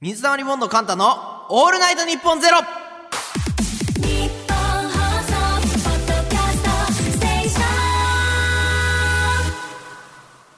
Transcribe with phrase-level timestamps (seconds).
[0.00, 2.58] 水溜りボンドカンタのオールナイトニッポンゼロ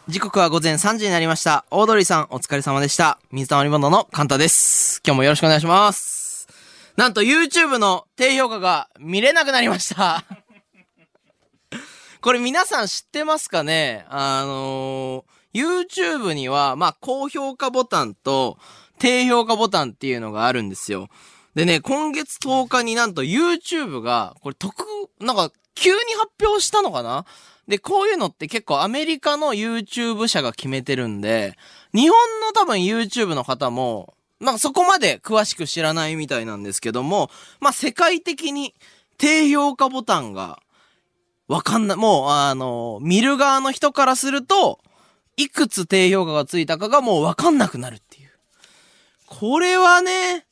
[0.07, 1.65] 時刻は午前3時になりました。
[1.71, 3.19] オードリーさんお疲れ様でした。
[3.33, 5.01] 水溜りボンドのカンタです。
[5.07, 6.47] 今日もよろしくお願いします。
[6.97, 10.23] なんと YouTube の低評価が見れなくなりました。
[12.21, 14.05] これ皆さん知ってますかね？
[14.11, 18.59] あのー、YouTube には、まあ、高評価ボタンと
[19.01, 21.09] 低評価ボタンっていうのがあるんですよ。
[21.57, 24.85] でね、今月10日になんと YouTube が、これ特、
[25.19, 27.25] なんか、急に発表したのかな？
[27.67, 31.57] で、こういうのって結構アメリカの YouTube 社が決めてるんで、
[31.95, 37.31] 日本の多分 YouTube の方も、なんかそこまで詳しく知らないみたいなんですけども、
[37.61, 38.75] まあ世界的に
[39.17, 40.61] 低評価ボタンが
[41.49, 41.97] わかんない。
[41.97, 44.79] もう、あの、見る側の人からすると、
[45.37, 48.01] いくつ低評価がついたかがもうわかんなくなる。
[49.31, 50.45] これはね、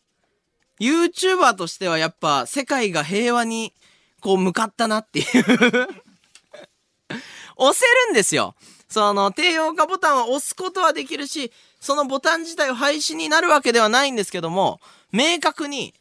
[0.80, 3.74] YouTuber としてはやっぱ世界が平和に
[4.20, 5.26] こう向かったなっていう
[7.56, 8.54] 押せるんですよ。
[8.88, 15.92] その、低評価ボタンを押すことはできるし、そのボタン自体を廃止になるわけではないんですけども、明確に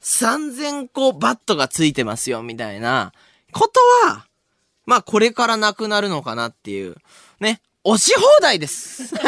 [0.00, 3.12] 3000個バットがついてますよ、みたいな
[3.52, 4.26] ことは、
[4.86, 6.96] まあこれからなくなるのかなっていう。
[7.38, 7.60] ね。
[7.84, 9.14] 押し放題です。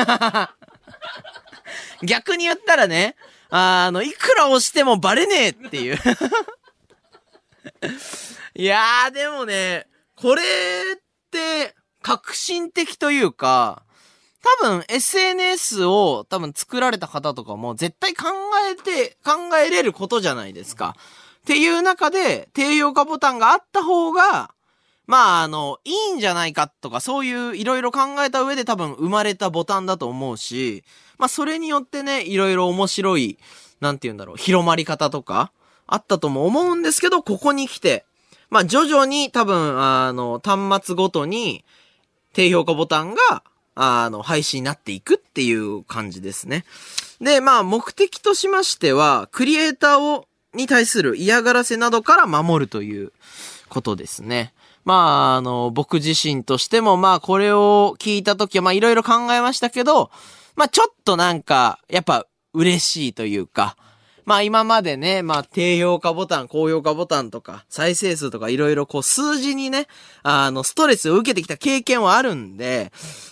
[2.03, 3.17] 逆に言ったらね、
[3.50, 5.98] あの、いくら押してもバレねえっていう。
[8.55, 10.44] いやー、でもね、これっ
[11.31, 13.83] て、革新的というか、
[14.61, 18.27] 多分 SNS を多分作られた方とかも絶対考
[18.70, 20.97] えて、考えれることじゃないですか。
[21.41, 24.53] っていう中で、低評価ボタンがあった方が、
[25.06, 30.84] まあ、あの、いいんじゃないかとか、そういういろいろ考えた上で多分生まれたボタンだと思うし、
[31.19, 33.38] まあ、それによってね、いろいろ面白い、
[33.80, 35.52] なんて言うんだろう、広まり方とか、
[35.86, 38.06] あったとも思うんですけど、ここに来て、
[38.50, 41.65] まあ、徐々に多分、あの、端末ごとに、
[42.32, 43.42] 低評価ボタンが、
[43.75, 46.65] あの、廃止になっていくっていう感じですね。
[47.21, 53.12] で、まあ、目的としましては、クリエイターを、に対する嫌がらせなどから守るという
[53.69, 54.54] ことですね。
[54.84, 60.11] まあ、あの、僕自身としても、まあ、これを聞いたときは、まあ、いろいろ考えましたけど、
[60.56, 63.77] まあ、ちょっとなんか、やっぱ、嬉しいというか、
[64.25, 69.87] まあ今までね、まあ低評価ボタン、高評価ボタンとか、再生数とかいろいろこう数字にね、
[70.22, 72.91] あの、ストレスを受けてきた経験はあるんで、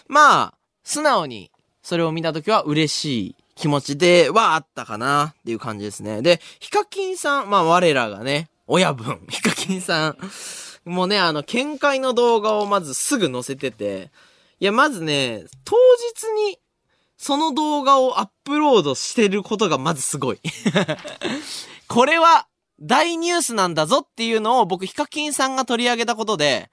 [0.08, 1.50] まあ、素直に
[1.82, 6.20] それを見たときは嬉しい気持ちではあったかなっていう感じですね。
[6.20, 10.16] で、ヒカキンさん、まあ我らがね、親分、ヒカキンさん、
[10.84, 14.10] もうね、あの、見解の動画をまずすぐ載せてて、
[14.60, 15.76] いや、まずね、当
[16.14, 16.58] 日に
[17.16, 20.40] その動画をアップロードしてることがまずすごい。
[21.86, 22.48] これは
[22.80, 26.68] 大ニュースなんだぞっていうのを僕ヒカキンさんが取り上げたことで、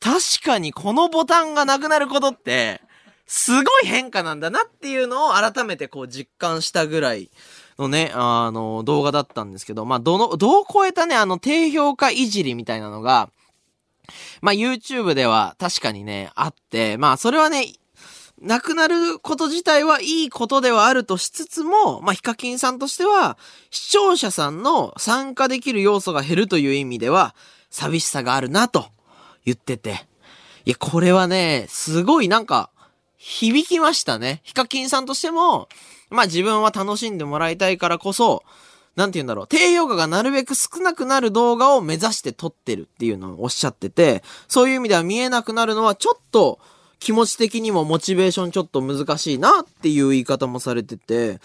[0.00, 2.80] 確かにこのボタンがなくなることって、
[3.26, 7.30] すごい変化なんだなっていうのを改めてこう実感したぐらい
[7.78, 13.30] のね、あの、動画だったんですけど、まあ、どの、どう超えたね、あの、低評価いじりみたいなのが、
[14.40, 17.72] まあ、YouTube では確かにね、あって、まあ、それはね、
[18.40, 23.38] なくなること自体はいいことではあるとしつつも、まあ、ヒカキンさんとしては、
[23.70, 27.36] 視聴者さんの参加できる要素が減るという意味では、
[27.70, 28.86] 寂しさがあるなと
[29.44, 30.06] 言ってて。
[30.64, 32.70] いや、これはね、すごいなんか、
[33.16, 34.40] 響きましたね。
[34.42, 35.68] ヒカキンさんとしても、
[36.10, 38.42] まあ自分は楽しんでもらいたいからこそ、
[38.96, 46.58] なんて言うんだろう、低評価がなるべく少なくなる動画を目指して撮ってるっていうのをおっしゃってて、そういう意味では見えなくなるのはちょっと
[46.98, 51.40] 気持ち的にもモチベーションちょっと難しいなっていう言い方もされてて、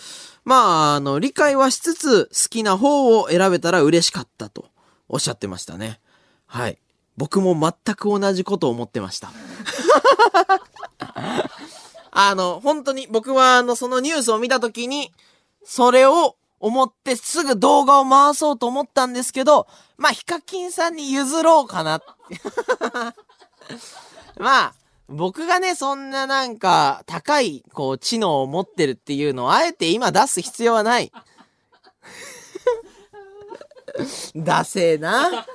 [0.46, 4.66] まあ、あの、理解はしつつ好きな方を選べたら嬉しかったと
[5.10, 6.00] おっしゃってましたね。
[6.46, 6.78] はい。
[7.18, 9.32] 僕も全く同じことを思ってました。
[12.12, 15.12] あの、本当に僕はあの、そのニュースを見たときに、
[15.66, 19.68] それを思ってすぐ動画を回そうと思ったんですけど、
[19.98, 22.02] まあ、ヒカキンさんに譲ろうかな。
[24.40, 24.74] まあ、
[25.08, 31.12] 僕がね、そんななんか、高い、こう、知能を持ってるっていうのを、あえて今出す必要はない。
[34.36, 35.46] ダセえな。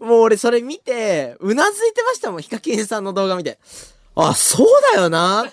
[0.00, 3.58] もう俺それ見て、うなずいてましたもん、ヒカキンさんの動画見て。
[4.14, 5.44] あ、そうだよな。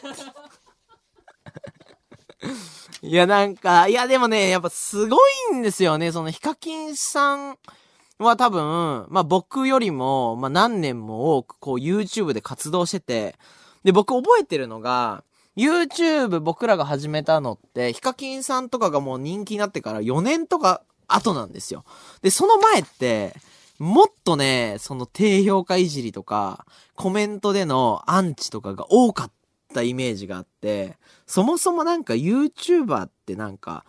[3.03, 5.17] いや、なんか、いや、でもね、やっぱすご
[5.51, 6.11] いんですよね。
[6.11, 7.57] その、ヒカキンさん
[8.19, 13.35] は多分、まあ僕よりも、まあ何年も多く、こう YouTube で活動してて、
[13.83, 15.23] で、僕覚えてるのが、
[15.57, 21.83] YouTube 僕らが始めたのって、ヒカキンさんとかがもう人気になってから4年とか後なんですよ。
[22.21, 23.33] で、その前って、
[23.79, 29.31] もっとね、その低評価いじりとか、コメントでのアンチとかが多かっ
[29.71, 33.85] たイメージがあって、そもそもなんか YouTuber ってなんか、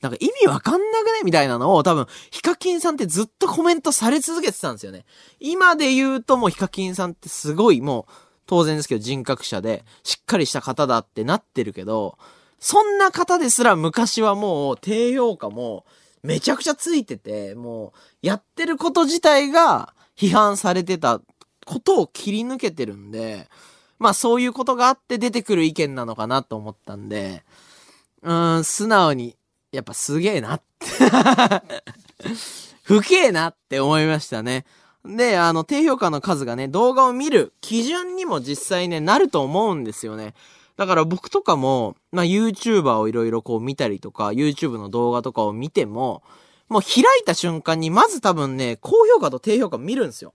[0.00, 1.22] なんか意味わかんなくね？
[1.24, 5.06] みたいなのを多分、ヒカキンさんってずっとコメントされ続けてたんですよね。
[5.40, 8.12] 今で言うともうヒカキンさんってすごいもう、
[8.46, 12.18] 当然ですけど人格者で、しっかりした方だってなってるけど、
[12.58, 15.86] そんな方ですら昔はもう低評価も
[16.22, 21.22] めちゃくちゃついてて、もうやってること自体が批判されてた
[21.64, 23.48] ことを切り抜けてるんで、
[24.04, 27.42] まあそういうことがあって出てくる意見なのかなと思ったんで、
[28.20, 29.34] うーん、素直に、
[29.72, 30.86] やっぱすげえなって。
[32.84, 34.66] 不敬なって思いましたね。
[35.06, 40.34] で、あの、低評価の数がね、動画を見る基準にも実際ね、なると思うんですよね。
[40.76, 46.22] だから僕とかも、まあ、YouTuber をいろいろこう見たりとか、YouTube の動画とかを見ても、
[46.68, 50.34] もう開いた瞬間に、まず多分ね、高評価と低評価見るんですよ。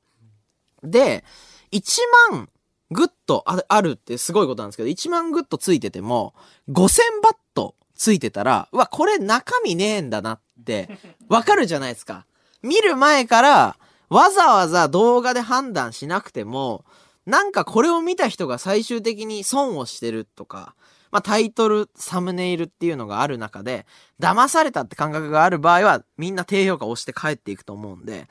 [0.82, 1.24] で、
[1.72, 2.00] 1
[2.32, 2.50] 万
[2.92, 6.34] グッドああるってすごいことなんですけど、1万グッドついてても、
[6.70, 10.98] 5000バットついてたら、うわ、これ中身ねえんだなって、
[11.30, 12.26] わかるじゃないですか。
[12.62, 13.78] 見る前から、
[14.10, 16.84] わざわざ動画で判断しなくても、
[17.26, 20.74] なんかこれを見た人が最終的に損をしてるとか、
[21.12, 23.86] まあタイトル、サムネイルっていうのがある中で、
[24.20, 28.28] 騙されたって感覚がある場合は、みんな低評価を押して帰っていくと思うんで、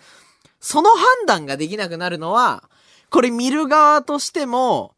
[0.60, 2.68] その判断ができなくなるのは、
[3.10, 4.94] これ見る側としても、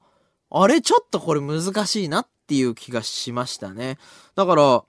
[0.50, 3.98] あれちょっとこれ難しいなっていう気がしましたね。
[4.34, 4.84] だから、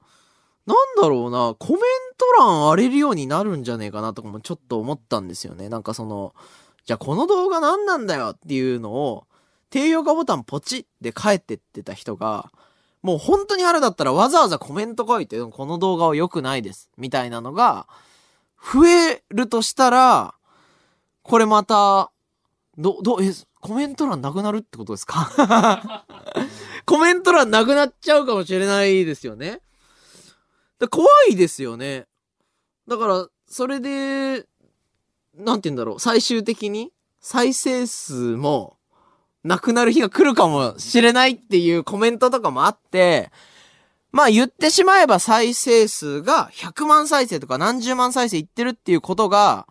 [0.65, 1.81] なんだろうな、コメン
[2.17, 5.69] ト欄荒れるようになるんじゃねえかなとかもちょっと思ったんですよね。
[5.69, 6.33] なんかその、
[6.85, 9.25] じゃあこの動画何なんだよっていうのを、
[9.69, 12.51] 低評価ボタンポチって帰ってってた人が、
[13.01, 16.91] もう本当に腹だったらわざわざコメント書いて、この動画は良くないです。
[16.97, 17.87] みたいなのが、
[18.61, 20.35] 増えるとしたら、
[21.23, 22.11] これまた、
[22.81, 26.05] ど、ど、え、コメント欄なくなるってことですか？
[26.85, 29.61] コメント欄なくなっちゃうかもしれないですよね。
[30.79, 32.07] だ怖いですよね。
[32.87, 34.45] だから、それで、
[35.35, 38.77] なんて言うんだろう、最終的に再生数も
[39.43, 43.31] なくなる日が来るかもしれないっていうコメントとかもあって、
[44.11, 49.67] まあ言ってしまえば再生数が100万再生とか何十万再生いってるっていうことが、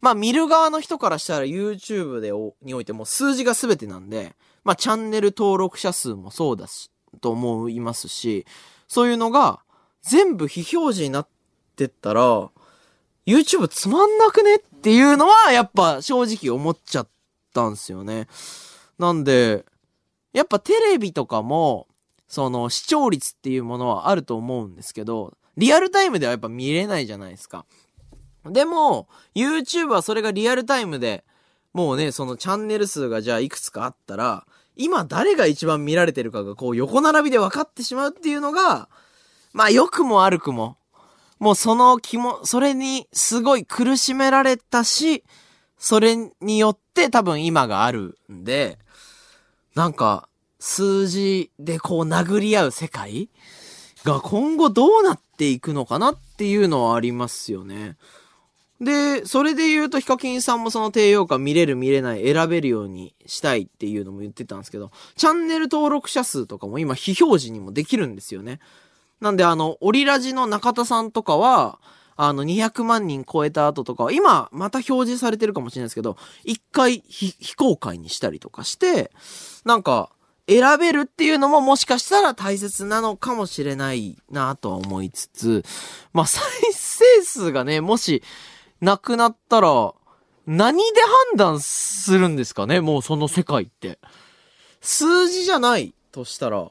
[0.00, 4.34] まあ見る側の人からしたら YouTube でおにおいても数字が全てなんで、
[4.64, 6.90] まあチャンネル登録者数もそうだし、
[7.20, 8.46] と思いますし、
[8.88, 9.60] そういうのが
[10.02, 11.28] 全部非表示になっ
[11.76, 12.50] てったら、
[13.26, 17.08] YouTube つまんなくねっていうのはやっぱ正直思っちゃっ
[17.52, 18.28] たんですよね。
[18.98, 19.64] なんで、
[20.32, 21.88] やっぱテレビとかも、
[22.28, 27.64] その視聴率っていうものはあると思うんですけど、リアルタイムではやっぱ見れないじゃないですか。
[28.52, 31.24] でも、YouTube はそれがリアルタイムで、
[31.72, 34.46] もうね、そのチャンネル数がじゃあいくつかあったら、
[34.76, 38.88] 今誰が一番見られてるかがこう横並びで分かってしまうっていうのが、
[39.52, 40.76] まあ良くも悪くも、
[41.38, 45.24] もうその気も、それにすごい苦しめられたし、
[45.78, 48.78] それによって多分今があるんで、
[49.74, 50.28] なんか、
[50.58, 53.28] 数字でこう殴り合う世界
[54.04, 57.96] が今後どうなっていくのかなっていうのはありますよね。
[58.80, 68.60] で、それで言うと、ヒカキンさんもその低評価見れる見れない選べるようにしたいっていうのも言ってたんですけど、チャンネル登録者数とかも今非表示にもできるんですよね。
[69.20, 71.78] なんであの、オリラジの中田さんとかは、
[72.16, 79.10] あの、200万人超えた後とか、今、また表示されてるかもしれないですけど、一回非公開にしたりとかして、
[79.64, 80.10] なんか、
[80.48, 85.64] 選べるっていうのももしかしたら大切なのかもしれないなとは思いつつ、
[86.12, 86.42] まあ、再
[86.72, 88.22] 生数がね、もし、
[88.80, 89.94] なくなったら、
[90.46, 91.00] 何で
[91.32, 92.80] 判断するんですかね？
[92.80, 93.98] もうその世界って。
[94.80, 96.70] 数字じゃないとしたら、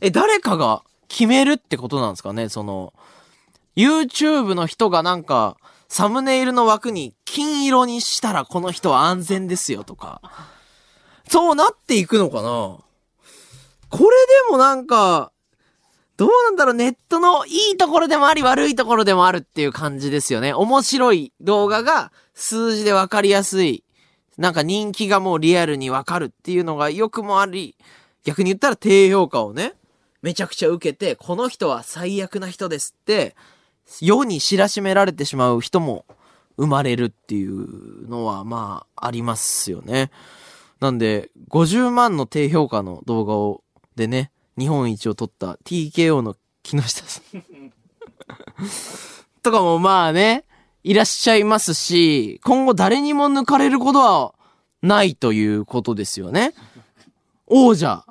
[0.00, 2.48] え、誰かが決めるってことなんですかね？
[2.48, 2.92] その、
[3.76, 5.56] YouTube の人がなんか、
[5.88, 10.20] サムネイルの枠に金色にしたらこの人は安全ですよとか。
[11.28, 12.78] そうなっていくのかな？
[13.88, 15.30] これでもなんか、
[16.16, 20.54] どうなんだろう、ネットのいいところでもあり悪いところでもあるっていう感じですよね。
[20.54, 23.84] 面白い動画が数字でわかりやすい。
[24.38, 27.76] なんか人気がもうリアルにわかるっていうのが良くもあり、
[28.24, 29.74] 逆に言ったら低評価をね、
[30.22, 33.36] めちゃくちゃ受けて、この人は最悪な人ですって、
[34.00, 36.04] 世に知らしめられてしまう人も
[36.56, 40.10] 生まれるっていうのは、まあ、ありますよね。
[40.80, 43.62] なんで、50万の低評価の動画を、
[43.94, 47.72] でね、日本一を取った TKO の木下さん。
[49.42, 50.44] とかもまあね、
[50.82, 54.34] いらっしゃいますし、今後誰にも抜かれることは
[54.82, 56.54] ないということですよね。
[57.46, 58.04] 王者。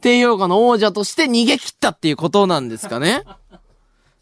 [0.00, 3.22] 低評価の王者として逃げ切ったっていうことなんですかね。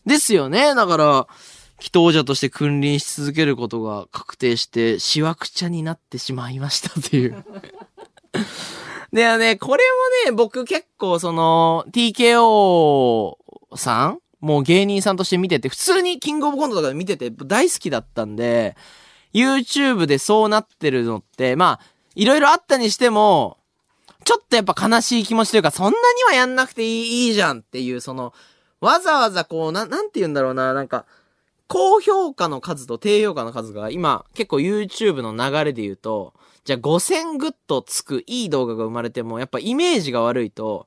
[0.06, 0.74] ですよね。
[0.74, 1.26] だから、
[1.80, 7.44] 祈祷者として君臨し続けることが確定して、しわくちゃになってしまいましたっていう。
[9.12, 9.84] でね、これ
[10.26, 13.36] もね、僕結構その、TKO
[13.76, 18.76] さんもう芸人さんとして見てて、普通にキングオブコントとかで見てて大好きだったんで、
[19.32, 23.58] YouTube でそうなってるのって、まあ、いろいろあったにしても、
[24.24, 28.32] ちょっとやっぱ悲しい気持ちというか、そんなにはやんなくていいいいじゃんっていう、その、
[28.80, 31.06] わざわざこう、な、なんて言うんだろうな、なんか、
[31.68, 40.86] 高評価の数と低評価の数が今結構 YouTube の流れで言うと、じゃあ5000グッドつくいい動画が生まれてもやっぱイメージが悪いと、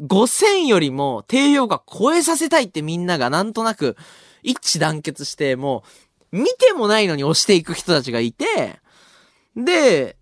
[0.00, 3.96] 5000よりも低評価超えさせたいってみんながなんとなく
[4.42, 5.84] 一致団結しても
[6.32, 8.80] う見てもないのに押していく人たちがいて、
[9.56, 10.16] で、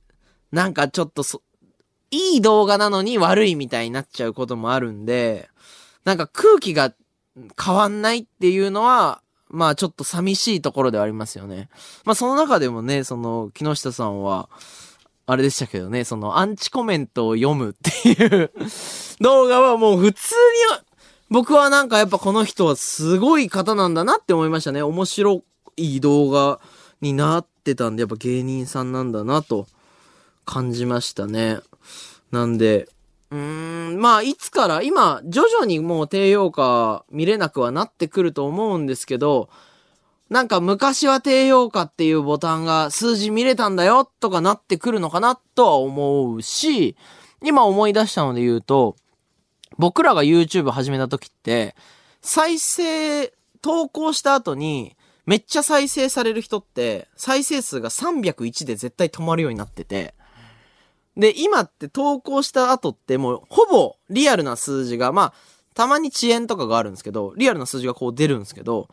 [0.52, 1.42] なんかちょっとそ、
[2.10, 5.48] いい動画なのに悪いみたいになっちゃうこともあるんで、
[6.04, 6.94] なんか空気が
[7.60, 9.22] 変わんないっていうのは、
[9.54, 11.68] まあちょっと寂しいところではありますよね。
[12.04, 14.48] まあその中でもね、その木下さんは、
[15.26, 18.50] あれでしたけどね、そのアンチコメントを読むっていう
[19.20, 20.84] 動画はもう普通に、
[21.30, 24.82] 僕はなんかやっぱこの人はすごい方なんだなって思いましたね。
[24.82, 25.42] 面白
[25.76, 26.60] い動画
[27.00, 29.66] になってたんで、やっぱ芸人さんなんだなと
[30.44, 31.58] 感じましたね。
[32.30, 32.88] なんで、
[33.34, 39.48] うん、まあ、いつから、今、徐々にもう低評価見れなくはなってくると思うんですけど、
[40.30, 46.96] なんか昔は低評価っていうボタンが数字見れたんだよとかなってくるのかなとは思うし、
[47.42, 48.94] 今思い出したので言うと、
[49.78, 51.74] 僕らが YouTube 始めた時って、
[52.22, 60.14] 再生、投稿した後に、めっちゃ再生される人って、再生数が301で絶対止まるようになってて、
[61.16, 65.34] で、今って投稿した後ってもうほぼリアルな数字が、まあ、
[65.74, 68.88] たまに遅延とかがあるんですけど、リアルな数字がこう出るんですけど、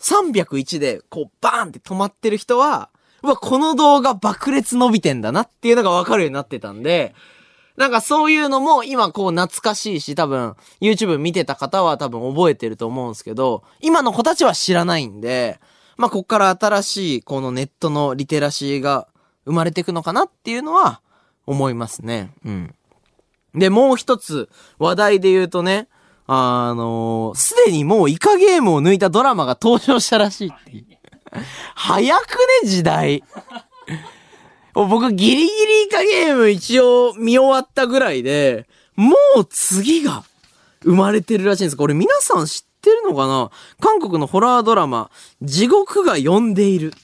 [0.00, 2.90] 301でこうバーンって止まってる人は、
[3.22, 7.14] うわ、この動画爆裂伸びてんだなっていうのがわかるようになってたんで、
[7.76, 15.60] なんかそういうのも今こう懐かしいし、多分 YouTube 見てた方は多分覚えてると思うんですけど、今の子たちは知らないんで、
[15.96, 19.08] まあこっから新しいこのネットのリテラシーが
[19.44, 21.00] 生まれていくのかなっていうのは
[21.50, 22.32] 思いますね。
[22.44, 22.74] うん。
[23.54, 25.88] で、もう一つ話題で言うとね、
[26.28, 30.84] あのす、でにもうイカゲームを抜いたドラマが登場したらしいっていう。
[31.74, 33.24] 早くね、時代。
[34.74, 40.22] 僕ギリギリイカゲーム一応見終わったぐらいで、もう次が
[40.84, 41.76] 生まれてるらしいんです。
[41.76, 43.50] これ皆さん知ってるのかな？
[43.80, 45.10] 韓国のホラードラマ、
[45.42, 46.94] 地獄が呼んでいる。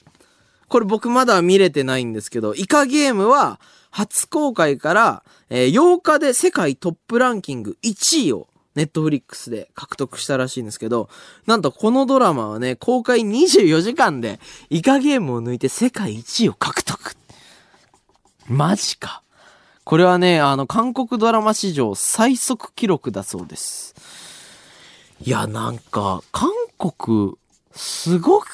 [0.69, 3.59] これ僕まだ見れてないんですけど、イカゲームは
[3.97, 11.09] 初公開から、えー8日で世界トップランキング1位をネットフリックスで獲得したらしいんですけど、
[11.47, 14.39] なんとこのドラマはね、公開24時間で
[14.69, 17.15] イカゲームを抜いて世界1位を獲得。
[18.45, 19.23] マジか。
[19.83, 23.95] これはね、あの、韓国ドラマ史上最速記録だそうです。
[25.25, 27.33] いや、なんか、韓国、
[27.73, 28.45] すごく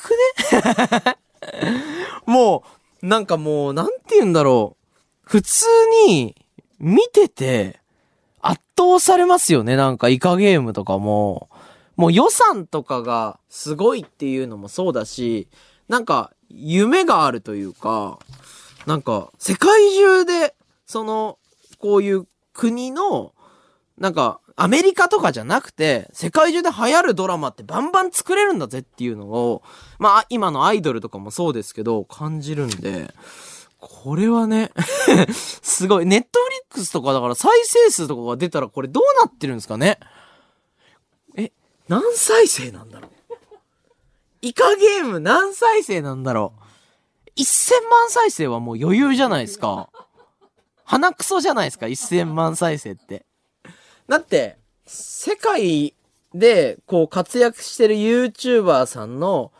[0.53, 1.17] ね？
[2.25, 2.63] も
[3.01, 4.82] う、なんかもう、なんて言うんだろう。
[5.23, 5.65] 普通
[6.07, 6.35] に、
[6.79, 7.79] 見てて、
[8.41, 9.75] 圧倒されますよね。
[9.75, 11.49] なんか、イカゲームとかも。
[11.95, 15.47] もう予算とかがすごいっていうのもそうだし、
[15.87, 18.19] なんか、夢があるというか、
[18.85, 21.37] なんか、世界中で、その、
[21.77, 23.33] こういう国の、
[23.97, 29.63] なんか、アメリカとかじゃなくて、世界中で流行るドラマってバンバン作れるんだぜっていうのを、
[29.99, 33.13] まあ、今のアイドルとかもそうですけど、感じるんで、
[33.89, 34.71] これはね、
[35.61, 36.05] すごい。
[36.05, 39.99] ネットフリックスとかだから再生数とかが出たらこれどうなってるんですかね？
[41.35, 41.51] え、
[41.87, 43.11] 何再生なんだろう？
[44.41, 46.53] イカゲーム何再生なんだろ
[47.35, 49.89] う ?1000 万再生はもう余裕じゃないですか。
[50.85, 53.25] 鼻くそじゃないですか ?1000 万再生って。
[54.07, 55.93] だって、世界
[56.33, 59.51] でこう活躍してる YouTuber さんの、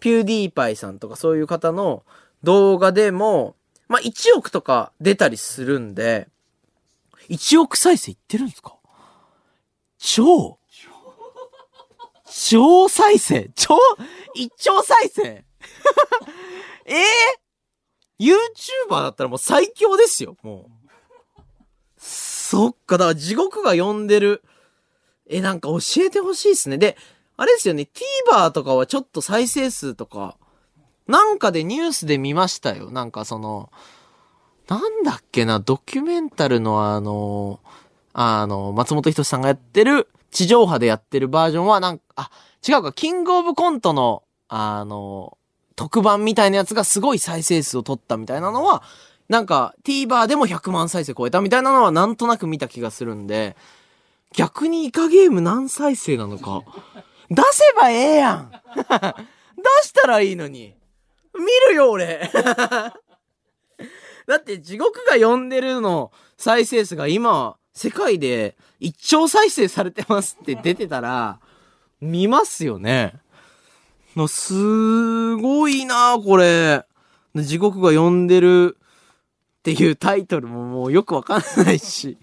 [0.00, 2.04] ピューディーパイさんとかそういう方の
[2.42, 3.56] 動画でも、
[3.88, 6.28] まあ、1億とか出たりするんで、
[7.28, 8.76] 1億再生いってるんですか？
[9.98, 10.58] 超
[12.28, 13.50] 超再生？
[13.54, 13.78] 超、
[14.34, 15.22] 一兆再生？
[16.84, 17.04] ええ
[18.20, 20.70] ?YouTuber だったらもう最強ですよ、もう。
[21.98, 24.42] そっか、だから地獄が呼んでる。
[25.28, 26.78] え、なんか教えてほしいっすね。
[26.78, 26.96] で、
[27.36, 27.88] あれですよね、
[28.30, 30.38] TVer とかはちょっと再生数とか、
[31.06, 32.90] なんかでニュースで見ましたよ。
[32.90, 33.70] なんかその、
[34.68, 37.60] なんだっけな、ドキュメンタルのあの、
[38.12, 42.30] あの、松本人志さんがやってる、地上波でやってるバージョンは、なんか、あ、
[42.66, 45.38] 違うか、キングオブコントの、あの、
[45.76, 48.82] 特番みたいなやつがすごい再生数を取ったみたいなのは、
[49.28, 53.56] なんか TVer でも100万再生超えたみたいなのはなんとなく見た気がするんで、
[54.34, 56.62] 逆にイカゲーム何再生なのか。
[57.30, 58.88] 出せばええやん 出
[59.82, 60.74] したらいいのに。
[61.38, 62.30] 見るよ、俺
[64.26, 71.38] だって地獄が呼んでるの再生数が今、世界で1兆再生されてますって出てたら、
[72.00, 73.14] 見ますよね。
[74.16, 76.84] のすごいなこれ。
[77.34, 78.78] 地獄が呼んでる
[79.58, 82.16] っていうタイトルももうよくわかんないし。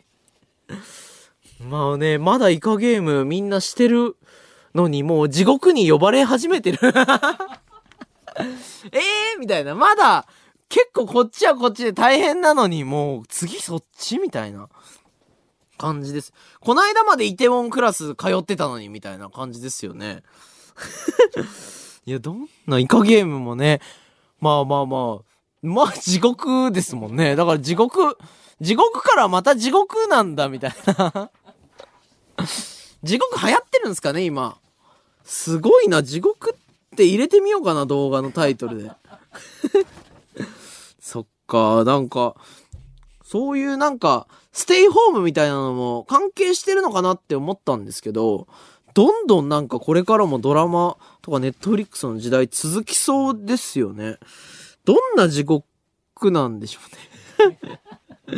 [1.60, 4.18] まあね、まだイカゲームみんなしてる
[4.74, 6.80] のにもう地獄に呼ばれ始めてる。
[8.92, 9.00] え
[9.36, 9.76] え、みたいな。
[9.76, 10.28] まだ
[10.70, 14.70] 結構こっちはこっちで大変なのにもう次そっちみたいな
[15.78, 16.34] 感じです。
[16.60, 20.24] こないだまでイテウォンクラス通ってたのにみたいな感じですよね。
[22.06, 23.82] いや、どんなイカゲームもね、
[24.40, 27.36] まあまあまあ、まあ地獄ですもんね。
[27.36, 28.18] だから地獄、
[28.60, 31.30] 地獄からまた地獄なんだみたいな。
[33.04, 34.58] 地獄流行ってるんですかね、今。
[35.24, 38.92] すごいな、地獄って入れてみようかな、動画のタイトルで。
[41.00, 42.36] そっか、なんか、
[43.24, 48.48] そういうなんか、ステイホームみたいなのも関係してるのかなって思ったんですけど、
[48.94, 54.18] どんどんなんかこれからもドラマとかネットフリックスの時代続きそうですよね。
[54.86, 56.80] どんな地獄なんでしょ
[57.48, 57.60] うね。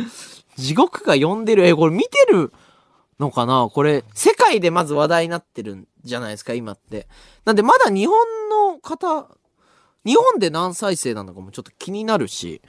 [0.56, 2.52] 地獄が呼んでる、え、これ見てる？
[3.18, 3.68] のかな？
[3.72, 7.08] これ、世界でまず話題になってるんじゃないですか、今って。
[7.44, 8.16] なんでまだ日本
[8.50, 9.28] の方、
[10.04, 12.60] 日本で何再生なのかもちょっと気になるし、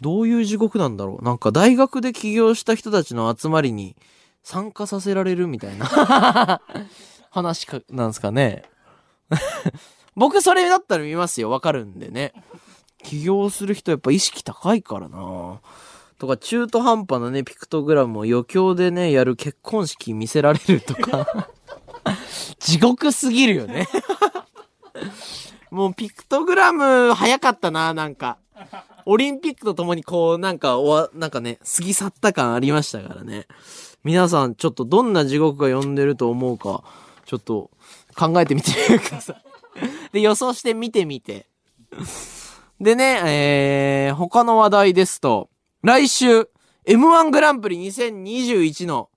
[0.00, 1.24] どういう地獄なんだろう？
[1.24, 3.96] なんか大学で起業した人たちの集まりに
[4.42, 5.86] 参加させられるみたいな
[7.30, 8.64] 話か、なんですかね？
[10.14, 11.50] 僕それだったら見ますよ。
[11.50, 12.32] わかるんでね。
[13.02, 15.60] 起業する人やっぱ意識高いからな
[16.18, 21.50] とか中途半端なね、ピクトグラムを余興でね、やる結婚式見せられるとか。
[22.58, 23.86] 地獄すぎるよね。
[25.70, 28.38] もうピクトグラム早かったな、なんか。
[29.04, 33.46] オリンピックとともにこう、なんか、おわ、なんかね、過ぎ去った感ありましたからね。
[34.02, 36.82] 皆さん、ちょっとどんな地獄が呼んでると思うか、
[37.24, 37.70] ちょっと
[38.16, 39.42] 考えてみてください。
[40.12, 41.46] で、予想して見てみて。
[42.80, 45.50] でね、えー、他の話題ですと、
[45.86, 46.48] 来週、
[46.84, 49.08] M1 グランプリ2021の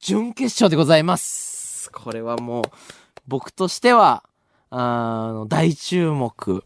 [0.00, 1.90] 準決勝でございます。
[1.92, 2.64] これはもう、
[3.28, 4.24] 僕としては、
[4.70, 6.64] あの、大注目。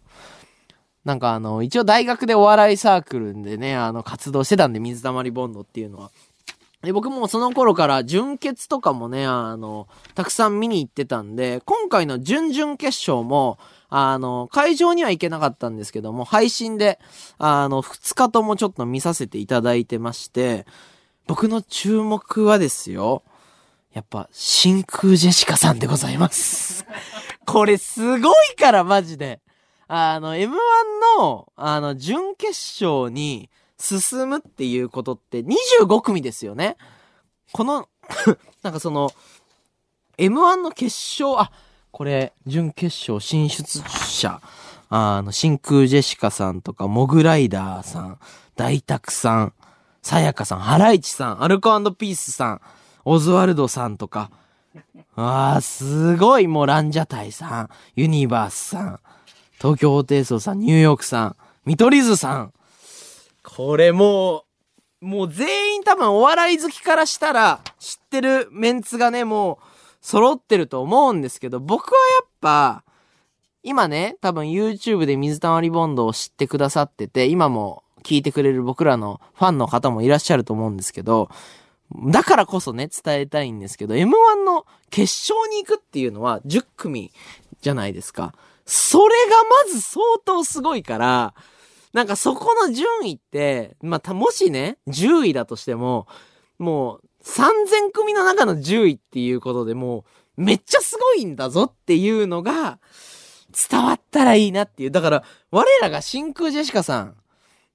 [1.04, 6.12] なんかあの、一応大学でお笑いサークルでね、あの、活動してたんで、水溜りボンドっていうのは。
[6.82, 16.98] で、僕もその頃から準決とかもね、あの、たくさん見に行ってたんで、今回の準々決勝も、あの、会場には行けなかったんですけども、配信で、
[17.38, 20.66] あの、2日ともちょっと見させていただいてまして、
[21.26, 23.22] 僕の注目はですよ、
[23.92, 26.84] やっぱ、真空ジェシカさんでございます。
[27.46, 29.40] これすごいから、マジで。
[29.86, 30.50] あの、M1
[31.18, 32.48] の、あの、準決
[32.84, 36.76] 勝に進むっていうことって25組ですよね。
[37.52, 37.88] この、
[38.62, 39.10] なんかその、
[40.18, 40.86] M1 の決
[41.22, 41.52] 勝、あ、
[41.94, 44.40] これ、準決勝進出者、
[44.90, 48.18] あの、真空ジェシカさんとか、モグライダーさん、
[48.56, 49.52] 大沢さん、
[50.02, 52.60] さやかさん、ハライチさん、アルコピースさん、
[53.04, 54.32] オズワルドさんとか、
[55.14, 59.00] ああ、すごい、もうランジャタイさん、ユニバースさん、
[59.58, 62.52] 東京ホテイソンさん、ニューヨークさん、見取り図さん。
[63.44, 64.42] これも
[65.00, 69.73] う、もう全員多分お笑い好きからしたら知ってるメンツがね、もう
[70.04, 72.84] 揃ってると思うんですけど、僕はやっぱ、
[73.62, 81.30] 今ね、多分 YouTube で水溜りボンドを知ってくださってて、今も聞いてくれる僕らのファンの方もいらっしゃると思うんですけど、
[82.10, 87.10] だからこそね、伝えたいんですけど、M1 の決勝に行くっていうのは10組
[87.62, 88.34] じゃないですか。
[88.66, 91.34] それがまず相当すごいから、
[91.94, 96.06] なんかそこの順位って、まあ、た、もしね、10位だとしても、
[96.58, 100.04] もう3000組の中の10位っていうことでも
[100.36, 102.78] う、めっちゃすごいんだぞっていうのが、
[103.70, 104.90] 伝わったらいいなっていう。
[104.90, 107.16] だから、我らが真空ジェシカさん、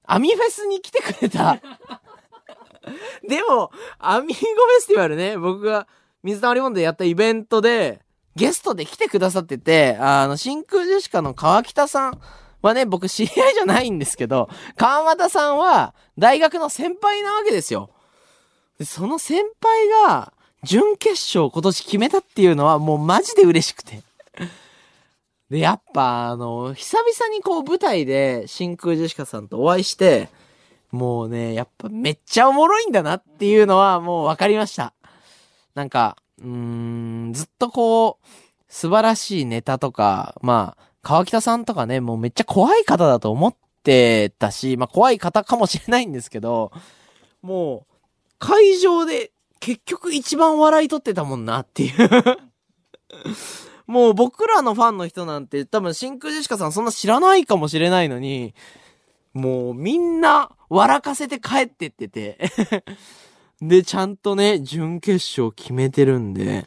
[0.04, 1.60] アミフェスに来てくれた
[3.26, 5.86] でも、アミーゴフェスティバルね、僕が
[6.22, 8.00] 水溜りボンドでやったイベントで、
[8.36, 12.20] ゲストで来てくださってて、あの、真空ジェシカの川北さん
[12.62, 17.90] はね、僕知り合いじゃないんですけど、川又さんは大学の先輩なわけですよ。
[18.80, 24.00] でその先輩が、準決勝今年決めたっていうのはもうマジで嬉しくて。
[25.50, 30.30] で、やっぱ、あの、久々にこう舞台で真空ジェシカさんとお会いして、
[30.90, 34.94] もうね、やっぱめっちゃおもろいんだなっていうのはもう分かりました。
[35.74, 38.26] なんか、うーん、ずっとこう、
[38.66, 46.72] 素晴らしいネタとか、まあ、川北さんとかね、もうめっちゃ怖い方だと思ってたし、まあ怖い方かもしれないんですけど、
[47.42, 47.89] もう、
[48.40, 52.10] 会場で結局一番笑い取ってたもんなっていう。
[53.86, 58.54] もう僕らのファンの人なんて多分真空ジェシカさんそんな知らないかもしれないのに、
[59.34, 62.38] もうみんな笑かせて帰ってってて。
[63.60, 66.66] で、ちゃんとね、準決勝決めてるんで、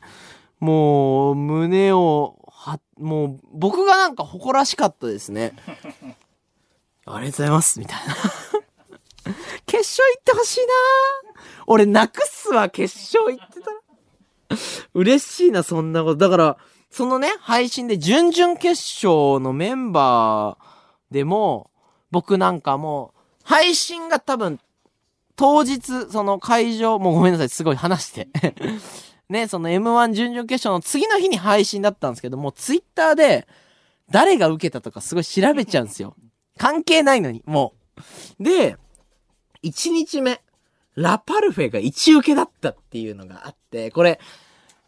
[0.59, 5.53] もう胸を、は、もう僕がなんか誇らしかったですね。
[7.05, 8.13] ありがとうございます、みたいな。
[9.65, 11.32] 決勝行ってほしいな
[11.67, 13.77] 俺泣くっすわ、決勝行ってたら。
[14.93, 16.17] 嬉しいな、そんなこと。
[16.17, 16.57] だから、
[16.89, 18.73] そのね、配信で準々決
[19.05, 21.71] 勝のメンバーでも、
[22.11, 24.59] 僕なんかもう、配信が多分、
[25.35, 28.27] 当日、その会場、もうごめんなさい、すごい話して。
[29.29, 33.47] ね、その M1 準々決勝の次の日に配信だったんですけども、ツイッターで、
[34.11, 36.15] 誰が受けたとかすごい調べちゃうんですよ。
[36.57, 37.73] 関係ないのに、も
[38.39, 38.43] う。
[38.43, 38.77] で、
[39.63, 40.41] 1日目、
[40.95, 44.19] ラパルフェが1受けだったっていうのがあって、これ、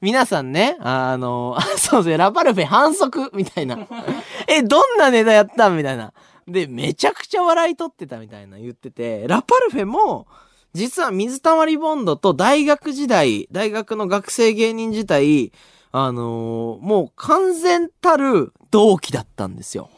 [0.01, 3.77] 皆さんね、あの、 そうですね、ラパルフェ反則みたいな。
[4.47, 6.13] え、どんなネタやったみたいな。
[6.47, 10.27] で、めちゃくちゃ笑い取ってたみたいな言ってて、ラパルフェも、
[10.73, 15.51] 実は水溜りボンドと大学時代、大学の学生芸人時代、
[15.91, 19.89] あのーもう完全たる同期だったんですよ。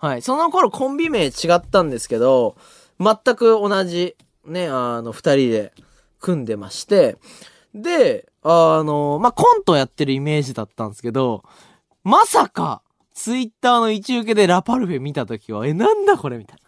[0.00, 0.22] はい。
[0.22, 2.56] その頃コンビ名違ったんですけど、
[2.98, 5.72] 全く同じ、ね、あの、二人で
[6.20, 7.16] 組んでまして、
[7.74, 11.42] で、あの、まあ、コントやってるイメージだったんですけど、
[12.02, 12.82] まさか、
[13.14, 16.58] ツイッターの一受けでラパルフェ見たときは、え、なんだこれみたい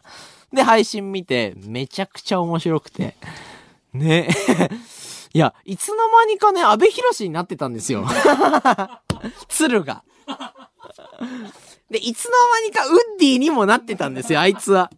[0.52, 0.56] な。
[0.56, 3.16] で、配信見て、めちゃくちゃ面白くて。
[3.92, 4.28] ね。
[5.34, 8.06] いや、いつの間にかね、安倍博士になってたんですよ。
[9.48, 10.02] 鶴が。
[11.90, 12.30] で、いつの
[12.62, 14.90] 間にかウッディにもなってたんですよ、あいつは。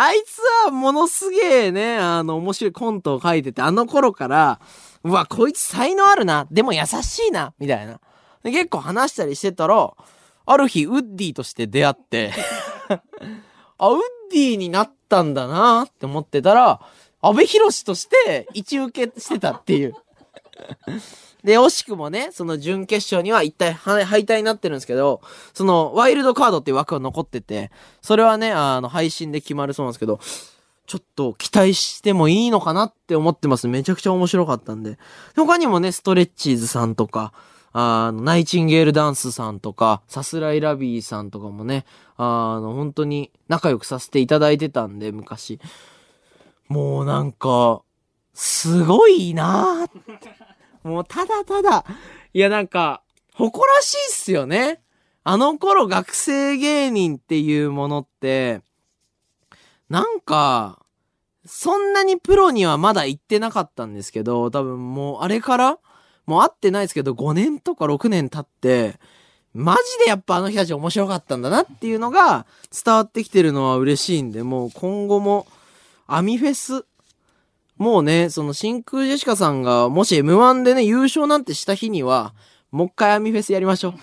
[0.00, 4.60] あいつはものすげえね、あの、面白いコントを書いてて、あの頃から、
[5.02, 8.00] うわ、こいつ才能あるな、でも優しいな、みたいな。
[8.44, 9.92] で結構話したりしてたら、
[10.46, 12.32] ある日、ウッディとして出会って、
[13.76, 16.80] あ、ウッディになったんだなって思ってたら、
[17.20, 19.96] 安倍博士として一受けしてたっていう。
[21.44, 25.20] で、惜しくもね、その準決勝には一体は敗退になってるんですけど、
[25.54, 27.70] そのワイルドカードっていう枠が残ってて、
[28.02, 30.20] それはね、あの、配信で決まるそうなんですけど、
[30.86, 33.68] ちょっと期待してもいいのかなって思ってます。
[33.68, 34.98] めちゃくちゃ面白かったんで。
[35.36, 37.32] 他にもね、ストレッチーズさんとか、
[37.72, 41.84] あの、ナイチンゲールダンスさんとか、さすらいラビーさんとかもね、
[42.16, 45.60] あの、本当に仲良くさせていただいてたんで、昔。
[46.68, 47.82] もうなんか、
[48.32, 50.47] すごいなーって。
[50.88, 51.84] もうただただ、
[52.32, 53.02] いやなんか、
[53.34, 54.80] 誇らしいっすよね。
[55.22, 58.62] あの頃学生芸人っていうものって、
[59.88, 60.82] なんか、
[61.46, 65.78] そんなにプロにはまだ行ってなかったんですけど、多分もうあれから、
[66.26, 68.98] もう会ってないですけど、5年とか6年経って、
[69.54, 72.46] マジでやっぱあの人たち面白かったんだなっていうのが
[72.84, 75.46] 伝わってきてるのは嬉しいんで、もう今後も、
[76.06, 76.84] アミフェス、
[77.78, 82.34] もうね、その真空ジェシカさんがもし M1 でね、優勝なんてした日には、
[82.70, 83.94] もう一回アミフェスやりましょう。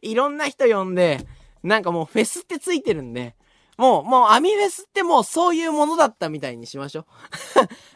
[0.02, 1.26] いろんな人呼んで、
[1.62, 3.34] なんかもうフェスってついてるんで、
[3.76, 7.06] もう、もうアミフェスってもうそういうものだったみたいにしましょ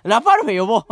[0.04, 0.09] う。
[0.09, 0.85] ラパルフェ呼ぼう。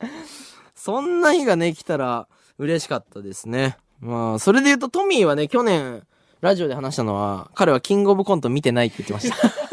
[0.76, 3.78] そんな日がね、来たら嬉しかったですね。
[4.00, 6.06] まあ、それで言うとトミーはね、去年、
[6.40, 9.65] ラジオで話したのは、彼はキングオブコント見てないって言ってました。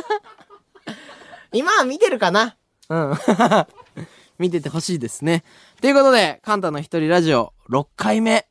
[1.53, 2.57] 今は見てるかな？
[2.89, 3.13] うん。
[4.39, 5.43] 見ててほしいですね。
[5.81, 8.47] ということで、カンタの一人ラジオ6回目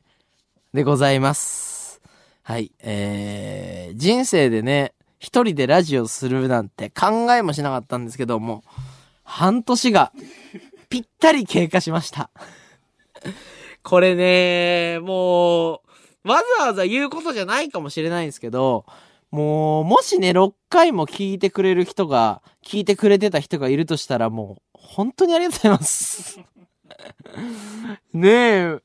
[0.73, 2.01] でございます。
[2.45, 2.71] はい。
[2.81, 8.63] えー、人生でね、一人でラジオするなんて考えもしなかったんですけども、
[9.25, 10.13] 半年が
[10.89, 12.31] ぴったり経過しました。
[13.83, 15.83] これね、も
[16.25, 18.87] う、わざわざ言うことじゃないかもしれないんですけど、
[19.33, 26.41] もう、もしね、6回も聞いてくれる人が、聞いてくれてた人がいるとしたら、もう、本当にありがとうございます。
[28.13, 28.79] ねえ。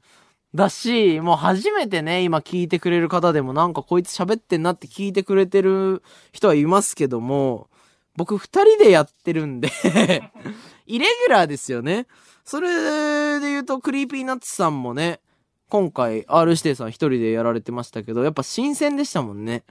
[0.55, 7.67] だし、もう初めてね、今聞いてくれる方でもなんかこいつ喋ってんなって聞いてくれてる人はいますけども、
[8.15, 9.69] 僕二人でやってるんで、
[10.87, 12.07] イレギュラーですよね。
[12.45, 15.19] それで言うと、 Creepy Nutsさんもね、
[15.67, 19.65] 今回 R 指定さん一人でやられてましたけど、やっぱ新鮮でしたもんね。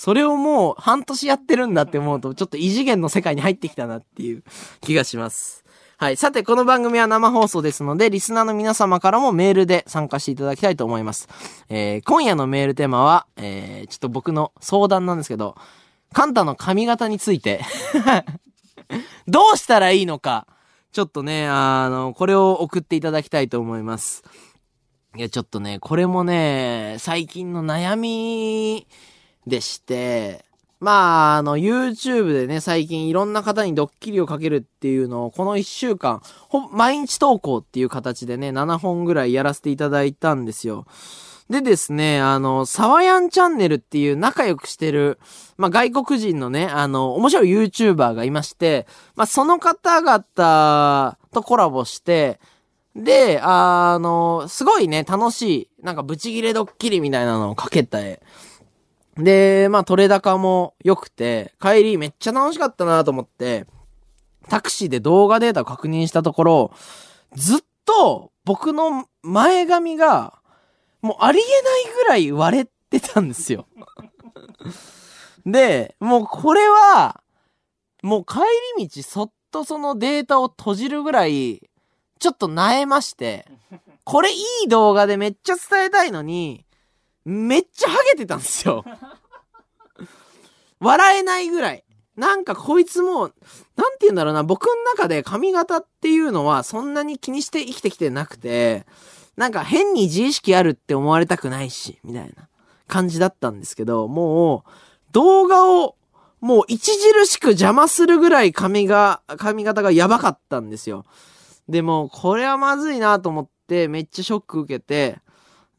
[0.00, 4.42] それをもう半年やってるんだって思うと、ちょっと異次元の世界に入ってきたなっていう
[4.80, 5.62] 気がします。
[5.98, 6.16] はい。
[6.16, 11.28] さて、この番組は生放送ですので、リスナーの皆様からもメールで参加していただきたいと思います。
[11.68, 15.54] えー、今夜のメールテーマは、えー、ちょっと僕の相談なんですけど、
[16.14, 17.60] カンタの髪型について、
[19.28, 20.46] どうしたらいいのか、
[20.92, 24.22] ちょっとね、あの、これを送っていただきたいと思います。
[25.14, 28.86] いや、ちょっとね、これもね、最近の悩み
[29.50, 30.46] でして、
[30.80, 40.86] まあ、あの、YouTube でね、最近いろんな方にドッキリをかけるっていうのを、この1週間、ほ、毎日投稿っていう形でね、7本ぐらいやらせていただいたんですよ。
[41.50, 45.18] でですね、あの、サワヤンチャンネルっていう仲良くしてる、
[45.58, 48.86] まあ、外国人のね、あの、面白い YouTuber がいまして、
[49.16, 52.40] まあ、その方々とコラボして、
[52.96, 58.22] で、あの、すごいね、楽しい、なんかブチギレドッキリみたいなのをかけた絵。
[59.22, 63.66] で、まあ、取れ高も良くて、帰りめっちゃ楽しかったなと思って、
[64.48, 66.72] タクシーで動画データを確認したところ、
[67.34, 70.38] ずっと僕の前髪が、
[71.02, 73.66] もうありえないぐらい割れてたんですよ。
[75.46, 77.22] で、もうこれは、
[78.02, 78.40] もう帰
[78.78, 81.70] り道そっとそのデータを閉じるぐらい、
[82.18, 83.46] ちょっと萎えまして、
[84.04, 86.64] これいい動画でめっちゃ伝えたいのに、
[87.30, 88.84] めっちゃハゲてたんですよ。
[90.80, 91.84] 笑えないぐらい。
[92.16, 98.84] なんかこいつも、なんて言うんだろうな、僕の中で髪型っていうのはそんなに気にして生きてきてなくて、
[99.36, 102.48] なんか変に自意識あるって思われたくないし、みたいな
[102.88, 104.70] 感じだったんですけど、もう、
[105.12, 105.96] 動画を、
[106.40, 111.04] もう著しく邪魔するぐらい髪が、髪型がやばかったんですよ。
[111.68, 115.20] でも、これはまずいなと思って、めっちゃショック受けて、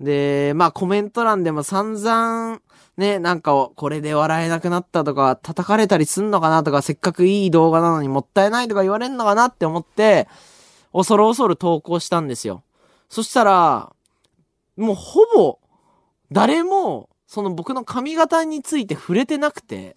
[0.02, 2.60] で、まあコメント欄でも散々、
[2.98, 10.28] ね、なんかこれで笑えなくなったとか、叩かれたりすんのかなとか、せっかくいい動画なのにもったいないとか言われんのかなって思って、
[10.92, 12.64] 恐る恐る投稿したんですよ。
[13.10, 13.94] そしたら、
[14.76, 15.60] もうほぼ、
[16.32, 19.96] 誰も、その僕の髪型について触れてなくて、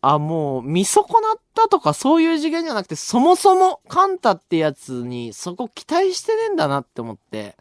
[0.00, 7.56] あ、もう、見損なったとかそういう次元じゃなくて、そもそも、カンタってやつにそこ期待してねえんだなって思って、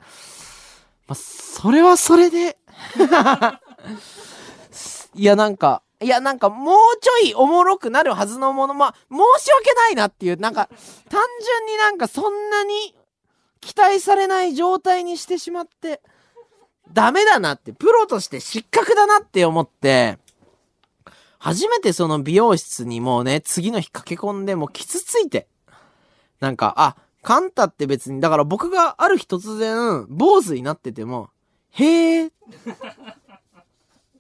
[1.09, 2.55] まあ、それはそれで、
[5.15, 10.69] いやなんか、いやなんかもうちょいおもろくなるはずのもの、まあ、申し訳ないなっていう、なんか、
[11.09, 12.95] 単純になんかそんなに
[13.59, 16.03] 期待されない状態にしてしまって、
[16.93, 20.19] ダメだなって、プロとして失格だなって思って、
[21.39, 25.47] 初めてその美容室にもうね、次の日駆け込んで、もう傷ついて。
[26.39, 31.29] なんか、あ、カンタって別に、だから僕がある日突然、坊主になってても、
[31.71, 32.31] へえ、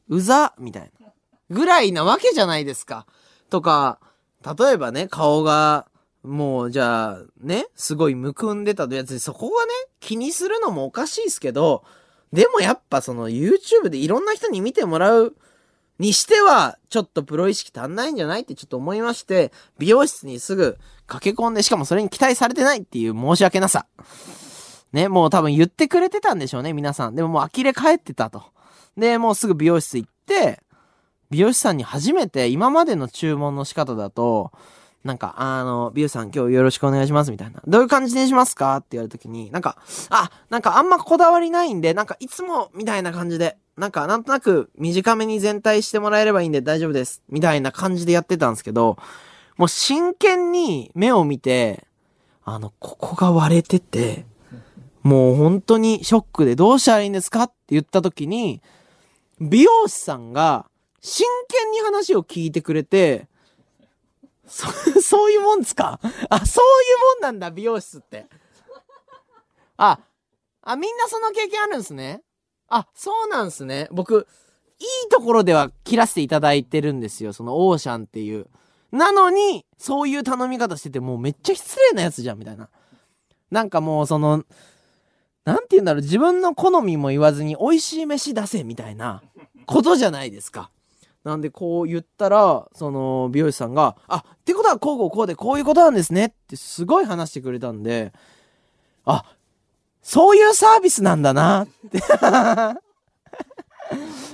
[0.09, 1.07] うざ、みたいな。
[1.49, 3.05] ぐらいなわけじゃないですか。
[3.49, 3.99] とか、
[4.45, 5.87] 例えばね、顔が、
[6.23, 11.83] もう、じゃあ、ね、すごいむくんでたやつで、そこがね、気にするのもおかしいですけど、
[12.33, 15.35] でもやっぱその YouTube でいろんな人に見てもらう
[15.99, 23.85] にしては、ちょっとプロ意識足んないんじゃないってちょっと思いまして、美容室にすぐ駆け込んで、しかもそれに期待されてないっていう申し訳なさ。
[24.93, 27.15] ね、もう多分言ってくれてたんでしょうね、皆さん。
[27.15, 28.43] でももう呆れ返ってたと。
[28.97, 30.61] で、もうすぐ美容室行って、
[31.29, 34.51] 美容師さんに初めて今までの注文の仕方だと、
[35.03, 37.61] なんか、あの、美容師さん今日よろしくお願いしますみたいな。
[37.65, 39.77] どういう感じにしますかって言われた時に、なんか、
[40.09, 47.23] あ、なんかあんまこだわりないんで、なんかいつもみたいな感じで、なんかなんとなく短めに全体してもらえればいいんで大丈夫です。
[47.29, 48.97] みたいな感じでやってたんですけど、
[49.55, 51.85] もう真剣に目を見て、
[52.43, 54.25] あの、ここが割れてて、
[55.01, 58.61] もう本当にショックでどうしたらいいんですかって言った時に、
[59.39, 60.65] 美容師さんが
[60.99, 63.28] 真剣に話を聞いてくれて、
[64.49, 64.67] そ、
[65.01, 65.99] そういうもんですか？
[66.29, 68.27] あ、そういうもんなんだ、美容室って。
[69.77, 69.99] あ、
[70.61, 72.21] あ、みんなその経験あるんですね。
[72.67, 73.87] あ、そうなんすね。
[73.91, 74.27] 僕、
[74.79, 77.33] いいところでは切らせていただいてるんですよ。
[77.33, 78.47] そのオーシャンっていう。
[78.91, 82.69] なのに、そういう頼み方してて、もうめっちゃ失礼なやつじゃん、みたいな。
[83.51, 84.43] なんかもう、その、
[85.45, 89.21] なんて言うんだろう、自分の好みも言わずに、美味しい飯出せ、みたいな、
[89.65, 90.71] ことじゃないですか。
[91.29, 98.13] なんでこう言ったら、その美容師さんが、あ、ってことはこうこうこうでこういうことなんですねってすごい話してくれたんで、
[99.05, 99.23] あ、
[100.01, 102.01] そういうサービスなんだなって。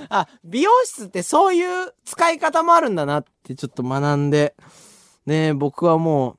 [0.08, 4.54] あ、美容室ってそういう使い方もあるんだなってちょっと学んで、
[5.26, 6.38] ね僕はもう、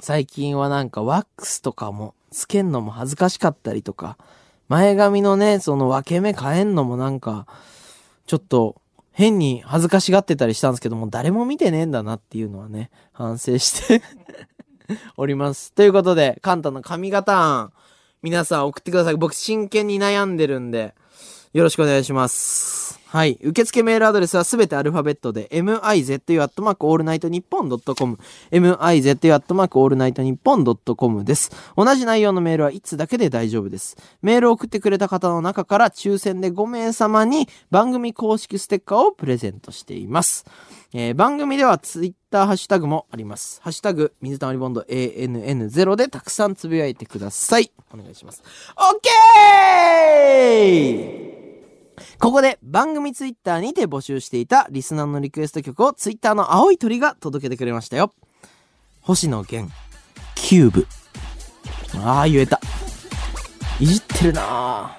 [0.00, 4.16] 最近はなんかワックスとかもつけんのも恥ずかしかったりとか、
[4.68, 7.46] 前髪のね、その分け目変えんのもなんか、
[8.26, 8.80] ちょっと
[9.16, 14.02] 変に恥ずかしがってたりしたんですけども、誰も見てねえんだなっていうのはね、反省して
[15.16, 15.72] おります。
[15.72, 17.72] ということで、カンタの髪型案、
[18.20, 19.16] 皆さん送ってください。
[19.16, 20.94] 僕真剣に悩んでるんで、
[21.56, 23.00] よろしくお願いします。
[23.06, 23.38] はい。
[23.40, 28.18] 受付メールアドレスはすべてアルファベットで、mizu.allnightnippon.com、
[28.50, 31.50] mizu.allnightnippon.com です。
[31.74, 33.96] 同じ内容のメールはいつだけで大丈夫です。
[34.20, 40.44] メールを送ってくれた方の中から抽選で5名様に番組公式ステッカーをプレゼントしています。
[40.92, 43.62] えー番組ではツイッターハッシュタグもあります。
[43.62, 47.72] ハッシュタグ、水溜りボンド ANN0 でたくさんつぶやいてください。
[47.94, 48.42] お願いします。
[48.76, 51.45] オッケー
[52.18, 58.14] ここで番組ツイッターにて募集していたリスナーのリクエスト曲をツイッターの青い鳥が届けてくれましたよ。
[59.00, 59.72] 星野源、
[60.34, 60.86] キューブ。
[61.98, 62.60] ああ、言えた。
[63.78, 64.96] いじってるなあ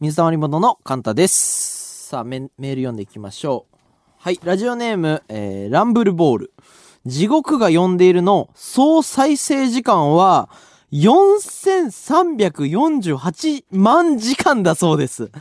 [0.00, 2.08] 水溜りボンドのカンタです。
[2.08, 3.76] さあメ、メール読んでいきましょう。
[4.18, 6.52] はい、ラジオネーム、えー、ランブルボール。
[7.06, 10.48] 地獄が呼んでいるの総再生時間は
[10.94, 15.32] 4348万時間だそうです。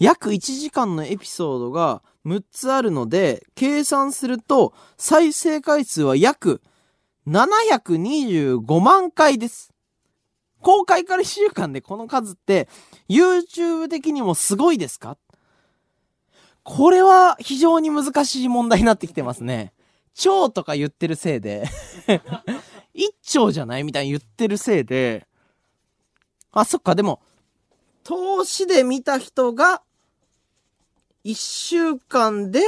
[0.00, 6.60] 約1時間のエピソードが6つあるので、計算すると再生回数は約
[7.28, 9.72] 725万回です。
[10.60, 12.68] 公開から1週間でこの数って
[13.08, 15.16] YouTube 的にもすごいですか？
[16.64, 19.72] これは非常に難しい問題になってきてますね。
[20.14, 21.68] 超とか言ってるせいで
[22.98, 25.28] 一丁じゃないみたいに言ってるせいで、
[26.50, 27.22] あ、そっか、でも、
[28.02, 29.82] 投資で見た人が、
[31.22, 32.60] 一週間で、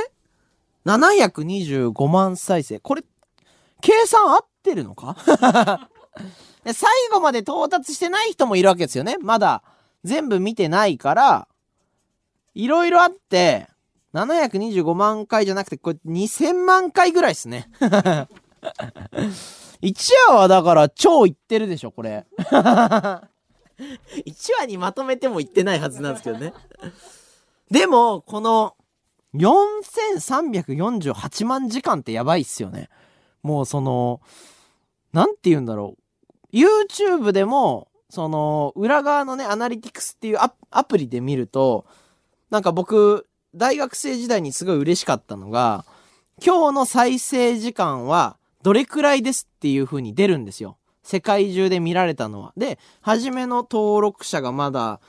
[0.87, 2.79] 725万再生。
[2.79, 3.03] これ、
[3.81, 5.16] 計算合ってるのか？
[6.64, 9.16] 最後まで到達してない人もいるわけですよね。
[9.19, 9.64] まだ、
[10.05, 11.49] 全部見てないから、
[12.55, 13.69] いろいろあって、
[14.14, 17.69] 725万回じゃなくて、これ2000万回ぐらいですね。
[19.83, 22.27] 1話はだから超いってるでしょ、これ。
[22.38, 23.21] 1
[24.59, 26.53] 話にまとめてもいってないはずなんですけどね。
[27.71, 28.77] でも、この
[29.35, 32.88] 4348万時間ってやばいっすよね。
[33.43, 34.21] もうその、
[35.12, 35.97] なんて言うんだろ
[36.53, 36.57] う。
[36.57, 40.38] YouTube でも、その、裏側のね、アナリティクスっていう
[40.71, 41.87] アプリで見ると、
[42.51, 45.85] なんか僕、大学生時代にすごい嬉しかったのが、
[46.45, 50.77] 今日の再生時間はどれくらいですっていう風に出るんですよ。
[51.03, 52.53] 世界中で見られたのは。
[52.57, 55.01] で、初めの登録者がまだ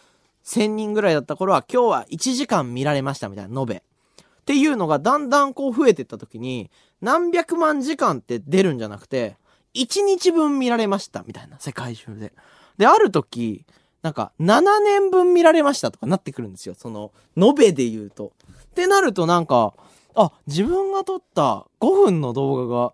[0.46, 3.76] 1000人ぐらいだった頃は今日は1時間見られましたみたいな、延べ。
[3.76, 9.38] っていうのがだんだんこう増えてった時に、何百万時間って出るんじゃなくて、
[9.76, 12.34] 1日分見られましたみたいな、世界中で。
[12.78, 13.66] で、ある時、
[14.02, 16.76] なんか、7年分見られましたとかなってくるんですよ。
[16.76, 18.32] その、延べで言うと。
[18.64, 19.74] ってなるとなんか、
[20.16, 22.94] あ、自分が撮った5分の動画が、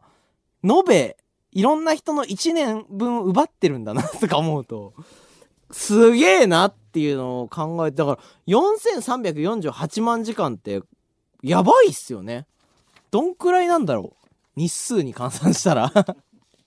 [0.63, 1.17] 延べ、
[1.51, 4.93] いろんな人の1年分奪ってるんだな、とか思うと、
[5.71, 10.81] すげえなっていうのを考えて、だから、4348万時間って、
[11.43, 12.47] やばいっすよね。
[13.11, 14.27] どんくらいなんだろう？
[14.55, 15.91] 日数に換算したら。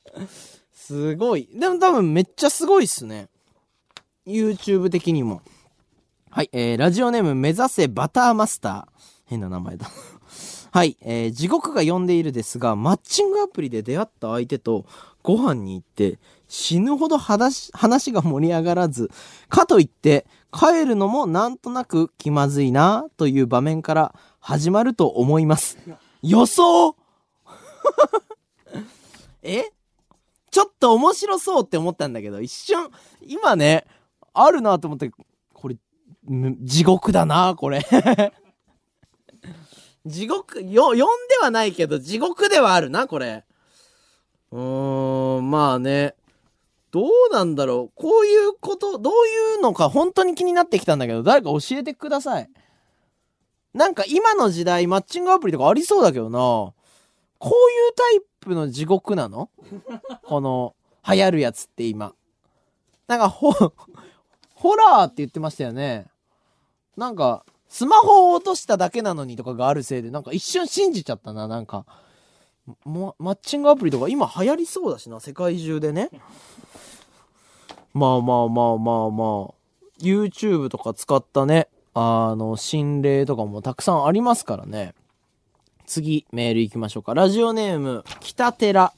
[0.72, 1.48] すごい。
[1.53, 3.29] でも多分めっちゃすごいっすね。
[4.26, 5.42] YouTube 的にも。
[6.31, 9.00] はい、えー、ラジオネーム目指せバターマスター。
[9.26, 9.90] 変な名前だ。
[10.72, 14.87] はい、えー、地獄が呼んでいるですが、マッチングアプリで出会った相手と
[15.22, 19.11] ご飯に行って、死ぬほど話話が盛り上がらず、
[19.48, 25.79] かといって、帰るのもなんとなく気まずいなという場面から始まると思います。
[26.23, 26.94] 予想？
[29.42, 29.64] え？
[30.50, 32.90] ちょっと面白そうって思ったんだけど、一瞬、
[33.23, 33.87] 今ね、
[34.35, 35.10] あるなと思って、
[35.52, 35.77] これ、
[36.25, 37.81] む地獄だな、これ。
[40.07, 41.07] 地獄、よ、呼んで
[41.42, 43.44] はないけど、地獄ではあるな、これ。
[44.51, 46.15] うーん、まあね。
[46.90, 47.92] どうなんだろう。
[47.94, 52.51] こういうこと、どういうのか本当に気になってきたんだけど、誰か教えてください。
[53.73, 56.38] なんか今の時代、マッチングアプリとかありそうだけどな。
[56.38, 56.75] こ
[57.44, 57.51] うい
[57.88, 59.51] うタイプの地獄なの？
[60.25, 60.75] この、
[61.09, 62.15] 流行るやつって今。
[63.07, 63.53] なんか、ほ、
[64.55, 66.07] ホラーって言ってましたよね。
[66.96, 71.87] なんか、スマホを落としただけなのにとかがあるせいで、なんか一瞬信じちゃったな、なんか。
[72.85, 76.10] もマッチングアプリとか今流行りそうだしな、世界中でね。
[77.94, 79.54] まあまあまあまあまあ。
[80.00, 84.94] YouTube とか使ったね、あの、心霊とかもたくさんありますからね。
[85.87, 87.14] 次、メール行きましょうか。
[87.14, 88.92] ラジオネーム、北寺。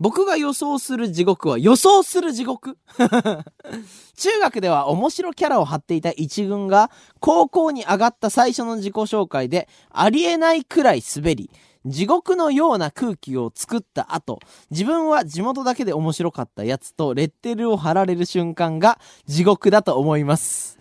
[0.00, 2.78] 僕が予想する地獄は予想する地獄。
[4.16, 6.90] 中学では面白キャラを張っていた一軍が
[7.20, 11.50] 高校に上がった最初の自己紹介でありえないくらい滑り
[11.86, 14.40] 地獄のような空気を作った後
[14.70, 20.78] 自分は地元だけで面白かったやつとレッテルを貼られる瞬間が地獄だと思います。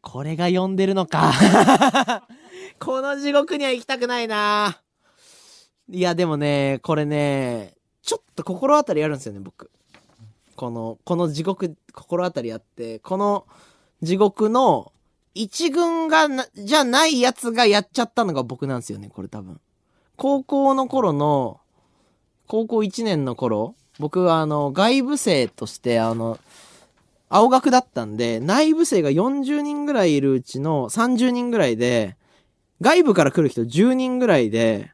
[0.00, 1.32] これが呼んでるのか。
[2.78, 4.80] この地獄には行きたくないな。
[5.90, 7.77] いやでもねこれね
[8.08, 9.70] ちょっと心当たりあるんですよね、僕。
[10.56, 13.44] この、この地獄、心当たりあって、この
[14.00, 14.92] 地獄の
[15.34, 19.60] 一軍が、じゃないやつがやっちゃったのが僕なんですよね、これ多分。
[20.16, 21.60] 高校の頃の、
[22.46, 26.38] 高校1年の頃、僕はあの、外部生として、あの、
[27.28, 32.16] 青学だったんで、内部生が40人ぐらいいるうちの30人ぐらいで、
[32.80, 34.92] 外部から来る人10人ぐらいで、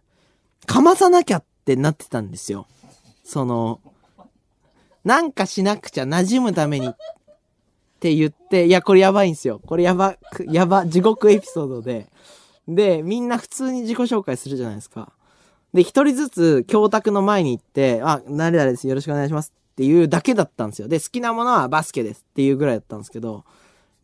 [0.67, 2.67] かまさなきゃってなってたんですよ。
[3.25, 3.81] その、
[5.05, 6.97] なんかしなくちゃ馴染むためにっ
[8.01, 9.61] て言って、いや、これやばいんすよ。
[9.67, 12.09] これやば、くやば、地獄エピソードで。
[12.69, 15.13] で、みんな普通に自己紹介するじゃないですか。
[15.73, 18.87] で、一人ずつ教託の前に行って、あ、誰々です。
[18.87, 19.53] よろしくお願いします。
[19.73, 20.87] っていうだけだったんですよ。
[20.87, 23.45] で、好きなものはバスケですっていうぐらいだったんですけど、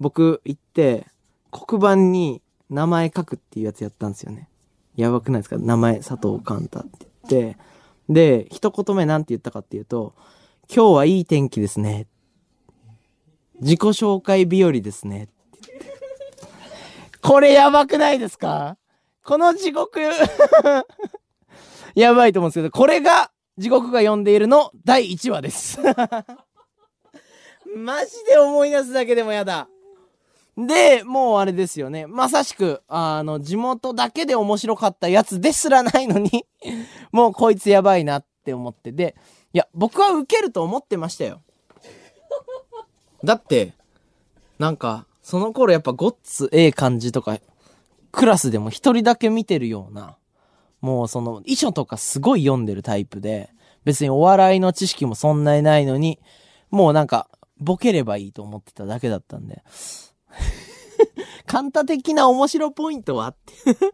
[0.01, 1.07] 僕行って、
[1.53, 4.49] 黒板に名前書くっていうやつやったんですよね。
[4.97, 5.59] やばくないですか？
[5.59, 7.59] 名前、佐藤寛太って言って、
[8.11, 10.15] で、一言目なんて言ったかっていうと、
[10.69, 12.09] 今日はいい天気ですね。
[13.61, 15.29] 自己紹介日和ですね。
[17.23, 18.77] これやばくないですか？
[19.25, 20.01] この地獄、
[21.95, 25.79] やばいと思うんですけど、これが地獄が呼んでいるの第1話です。
[27.77, 29.69] マジで思い出すだけでもやだ。
[30.67, 32.07] で、もうあれですよね。
[32.07, 36.47] まさしく、あの、地元だけで面白かったやつですらないのに、
[37.13, 38.93] もうこいつやばいなって思って。
[38.93, 39.17] で、
[39.53, 41.43] いや、僕は受けると思ってましたよ。
[43.25, 43.75] だって、
[44.59, 47.39] なんか、その頃やっぱごっつええ感じとか、
[48.13, 50.17] クラスでも一人だけ見てるような、
[50.81, 53.51] もうその、遺書とかすごい読んでるタイプで、
[53.85, 56.19] 別にお笑いの知識もそんなにないのに、
[56.71, 59.63] もうなんか、ボケればいいと思ってただけだったんで。
[61.47, 63.35] カンタ的な面白ポイントは。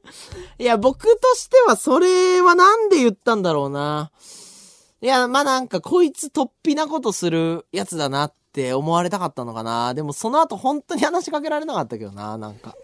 [0.59, 4.11] いや、僕としてはそれはなんで言ったんだろうな。
[5.01, 9.95] いや、まあ、なんかこいつ突飛なことするやつだなって思われたかったのかな。
[9.95, 12.75] でもその後本当に話しかけられなかったけどな、なんか。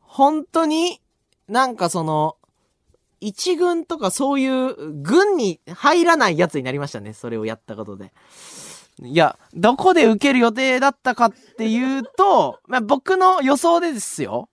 [0.00, 1.00] 本当に、
[1.48, 2.36] なんかその、
[3.20, 7.12] 一軍とかそういう軍に入らないやつになりましたね。
[7.12, 8.12] それをやったことで。
[9.02, 14.48] いや、どこで受ける予定だったかっていうと、 まあ、僕の予想でですよ。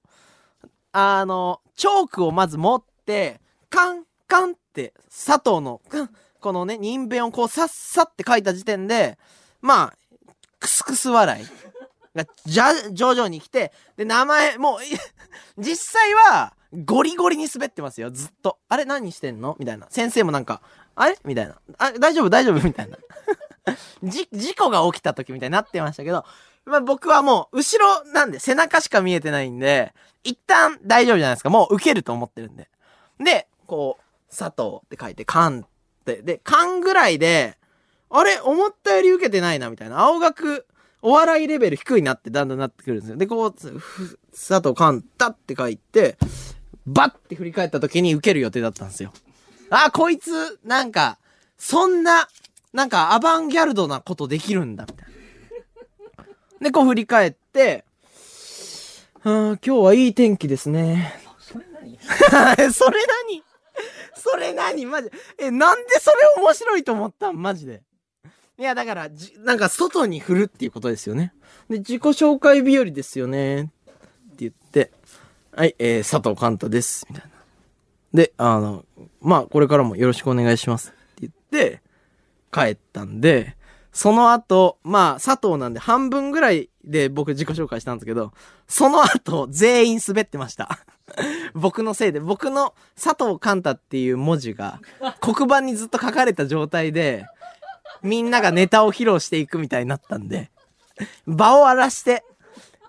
[0.92, 3.40] あの、チョークをまず持って、
[3.70, 5.82] カン、カンって、佐藤の、
[6.42, 9.18] このね、人弁をこう、さっさって書いた時点で、
[9.62, 9.94] まあ、
[10.60, 11.48] クスクス笑い
[12.16, 14.80] が、じゃ、徐々に来て、で、名前、もう、
[15.58, 16.54] 実際は、
[16.86, 18.58] ゴリゴリに滑ってますよ、ずっと。
[18.68, 19.56] あれ何してんの？
[19.60, 19.88] みたいな。
[19.90, 20.62] 先生もなんか、
[20.96, 21.18] あれ？
[21.24, 21.56] みたいな。
[21.78, 22.30] あ、大丈夫？
[22.30, 22.64] 大丈夫？
[22.64, 22.98] みたいな。
[24.04, 26.26] じ、事故が起きた時みたいになってましたけど、
[26.66, 29.94] まあ僕はもう、後ろなんで、背中しか見えてないんで、
[30.24, 31.50] 一旦大丈夫じゃないですか。
[31.50, 32.70] もう受けると思ってるんで。
[33.20, 36.22] で、こう、佐藤って書いて、カンって。
[36.22, 37.58] で、カンぐらいで、
[38.10, 40.00] あれ思ったより受けてないな、みたいな。
[40.00, 40.66] 青学、
[41.02, 43.18] お笑いレベル低いなってだんだんなってくるんですよ。
[43.18, 46.18] で、こう、佐藤カンタって書いて、
[46.86, 49.12] バッて振り返った時に受ける予定だったんですよ。
[49.70, 51.18] あ、こいつ、なんか、
[51.58, 52.28] そんな、
[52.74, 55.14] なんかアバンギャルドなことできるんだ、みたいな。
[56.60, 57.86] で、こう振り返って、
[59.24, 61.14] うん、今日はいい天気ですね。
[61.40, 61.98] それ何？
[62.74, 63.44] それ何？
[64.16, 64.86] それ何？
[64.86, 65.10] マジ？
[65.38, 67.42] え、なんでそれ面白いと思ったん？
[67.42, 67.84] マジで。
[68.58, 71.34] いや、だから、じ、なんか外に振るっていうことですよね。
[71.70, 73.62] で、自己紹介日和ですよね。
[73.62, 73.72] って
[74.40, 74.92] 言って、
[75.56, 77.06] はい、えー、佐藤寛太です。
[77.10, 77.32] みたいな。
[78.14, 78.86] で、あの、
[79.22, 80.90] まあ、これからもよろしくお願いします。
[80.90, 81.82] って言って、
[82.54, 83.56] 帰ったんで、
[83.92, 88.34] その後、まあ、佐藤なんで半分ぐらいで僕自己紹介したんですけど、
[88.68, 90.80] その後、全員滑ってました。
[91.54, 94.80] 僕のせいで、僕の佐藤寛太っていう文字が
[95.22, 97.26] 黒板にずっと書かれた状態で、
[98.02, 100.52] みんながネタを披露していくみたいになったんで、
[101.28, 102.24] 場を荒らして、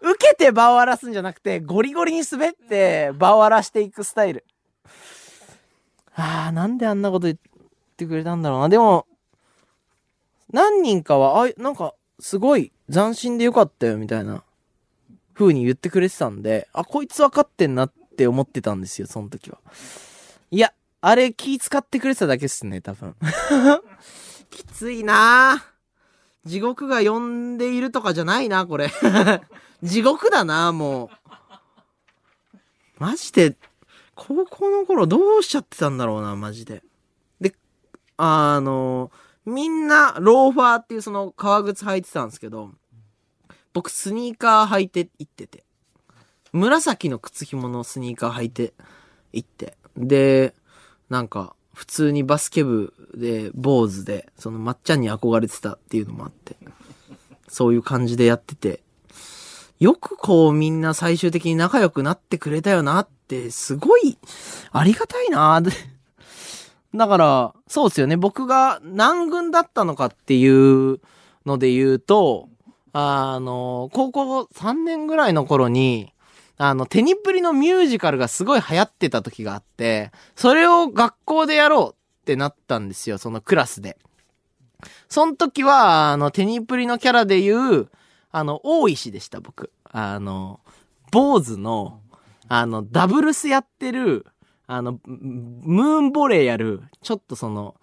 [0.01, 4.45] 受けて場を荒らすんじゃなくて、ゴリゴリに滑って場を荒らしていくスタイル。
[6.15, 7.39] ああ、なんであんなこと言っ
[7.97, 8.69] てくれたんだろうな。
[8.69, 9.07] でも、
[10.53, 14.45] 何人かは、あ、なんか、すごい斬新でよかったよ、みたいな、
[15.35, 19.59] 風に言ってくれてたんで、あ、こいつ分かってんなって思ってたんですよ、その時は。
[20.51, 23.15] いや、あれ気使ってくれてただけっすね、多分。
[24.51, 28.91] きついなぁ地獄が呼んでいるとかじゃないな、これ。
[29.83, 31.09] 地獄だな、もう。
[32.99, 33.57] マジで、
[34.15, 36.83] 高校の頃どうしちゃってたんだろうな、マジで。
[37.41, 37.55] で、
[38.17, 39.11] あの、
[39.47, 42.71] みんな、ローファーっていうその革靴履いてたんですけど、
[43.73, 45.65] 僕スニーカー履いて行ってて。
[46.53, 48.75] 紫の靴紐のスニーカー履いて
[49.33, 49.77] 行って。
[49.97, 50.55] で、
[51.11, 56.57] なんか、普通にバスケ部で、坊主で、そのまっちゃんに憧れてたっていうのもあって、
[57.49, 58.81] そういう感じでやってて、
[59.81, 64.17] よくこうみんな最終的に仲良くなってくれたよなって、すごい、
[64.71, 65.73] ありがたいなで
[66.95, 68.17] だから、そうですよね。
[68.17, 71.01] 僕が何軍だったのかっていう
[71.45, 72.49] ので言うと、
[72.93, 76.13] あの、高校3年ぐらいの頃に、
[76.57, 83.99] あの、テニプリのミュージカルがすごい流行ってた時があって、それを学校でやろうってなったんですよ、そのクラスで。
[85.09, 87.91] その時は、あの、テニプリのキャラで言う、
[88.31, 89.73] あの、大石でした、僕。
[89.85, 90.61] あの、
[91.11, 92.01] 坊主の、
[92.49, 94.27] あの、ダブルスやってる、
[94.67, 97.75] あの、ムーンボレーやる、ちょっとその、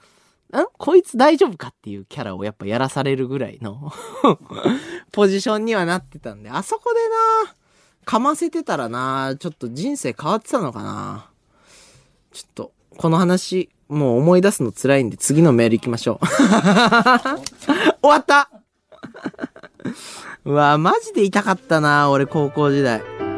[0.53, 0.65] ん？
[0.77, 3.91] こいつ大丈夫かっていうキャラをやっぱやらされるぐらいの
[5.13, 6.99] ポジションにはなってたんで、あそこで
[7.45, 7.55] な、
[8.05, 11.29] かませてたらな、ちょっと人生変わってたのかな。
[12.33, 16.25] ちょっと、この話、もう思い出すの辛いんで次のメール行きましょう。
[18.01, 18.49] 終わった
[20.43, 23.30] うわマジで痛かったな、俺高校時代。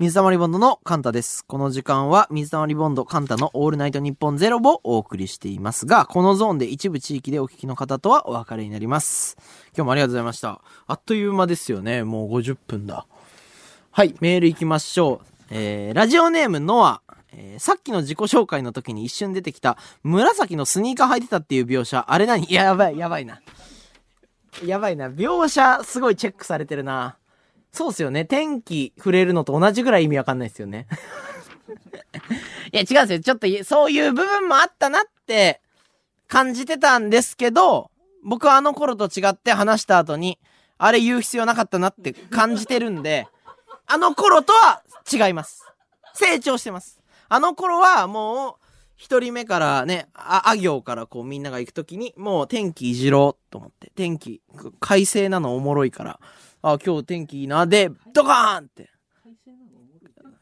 [0.00, 1.44] 水溜りボンドのカンタです。
[1.46, 9.36] この時間は水溜りボンドカンタのオールナイトニッポンゼロをお送りしていますが、このゾーンで一部地域でお聞きの方とはお別れになります。
[9.68, 10.60] 今日もありがとうございました。
[10.88, 12.02] あっという間ですよね。
[12.02, 13.06] もう50分だ。
[13.92, 15.26] はい、メール行きましょう。
[15.50, 17.00] えー、ラジオネームノア。
[17.32, 22.52] えーさっきの自己紹介の時に一瞬出てきた紫のスニーカー履いてたっていう描写、あれ何？
[22.52, 23.40] や、やばい、やばいな。
[24.66, 25.08] やばいな。
[25.08, 27.16] 描写すごいチェックされてるな。
[27.74, 28.24] そうっすよね。
[28.24, 30.86] 天気触れるのと同じぐらい意味わかんないですよね。
[32.72, 33.20] いや、違うんですよ。
[33.20, 35.60] ちょっと、そういう部分もあったなって
[36.28, 37.90] 感じてたんですけど、
[38.22, 40.38] 僕はあの頃と違って話した後に、
[40.78, 43.26] あれ言う必要なかったなって感じてるんで、
[43.86, 45.64] あの頃とは違います。
[46.14, 47.00] 成長してます。
[47.28, 48.64] あの頃はもう、
[48.96, 54.40] 一人目からね、あ、あ行からこうみんなが行くときに、もう天気いじろうと思って、天気、
[54.78, 56.20] 快晴なのおもろいから、
[56.66, 58.90] あ、今日天気いいな、で、ドカーンって。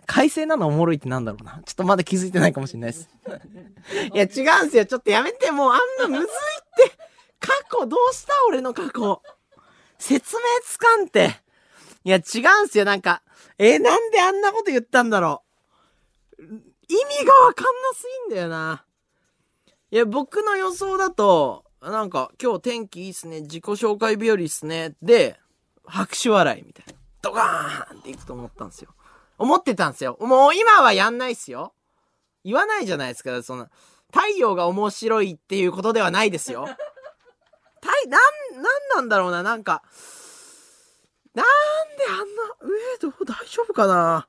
[0.07, 1.61] 快晴なのおもろいってなんだろうな。
[1.65, 3.11] ちょっとまだ気づいてないかもしれないです。
[4.15, 4.87] いや、違うんすよ。
[4.87, 6.97] ちょっとやめて、もうあんなむずいって。
[7.41, 9.21] 過去どうした俺の過去。
[9.99, 11.41] 説明つかんて。
[12.05, 12.85] いや、違うんすよ。
[12.85, 13.23] なんか、
[13.59, 15.43] えーなんであんなこと言ったんだろ
[16.39, 16.43] う。
[16.43, 18.85] 意味がわかんなすぎんだよな。
[19.91, 23.41] いや、僕の予想だと、なんか、今日天気いいっすね。
[23.41, 24.95] 自己紹介日和っすね。
[25.03, 25.41] で、
[25.85, 26.93] 拍手笑いみたいな。
[27.23, 28.95] ドカーンっていくと思ったんですよ。
[29.39, 30.17] 思ってたんですよ。
[30.21, 31.75] もう今はやんないっすよ。
[32.45, 33.43] 言わないじゃないですか。
[33.43, 33.71] そんな、
[34.13, 36.67] 太陽が面白いっていうことではないですよ。
[37.81, 38.65] 太、なん、なん
[38.97, 39.43] なんだろうな。
[39.43, 39.83] なんか、
[41.35, 41.47] なん
[41.97, 42.25] であんな、
[42.63, 44.29] えー、どう、大丈夫かな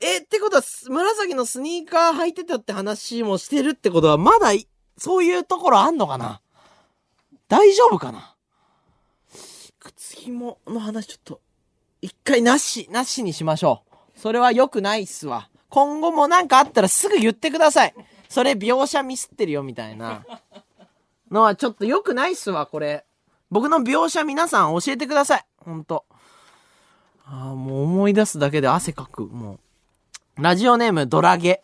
[0.00, 4.52] え、ってことは、紫のスニーカー履いてたって話もしてるってことは、まだ、
[4.96, 6.40] そういうところあんのかな
[7.48, 8.36] 大丈夫かな
[10.16, 11.40] 紐の話ちょっと、
[12.00, 13.82] 一回なし、なしにしましょ
[14.16, 14.18] う。
[14.18, 15.48] それは良くないっすわ。
[15.68, 17.94] 今後もなんかあったらすぐ言ってください。
[18.28, 20.24] それ描写ミスってるよみたいな
[21.30, 23.04] のはちょっと良くないっすわ、これ。
[23.50, 25.44] 僕の描写皆さん教えてください。
[25.58, 26.04] ほんと。
[27.24, 29.26] ああ、もう思い出すだけで汗かく。
[29.26, 29.58] も
[30.38, 30.42] う。
[30.42, 31.60] ラジオネームドラゲ。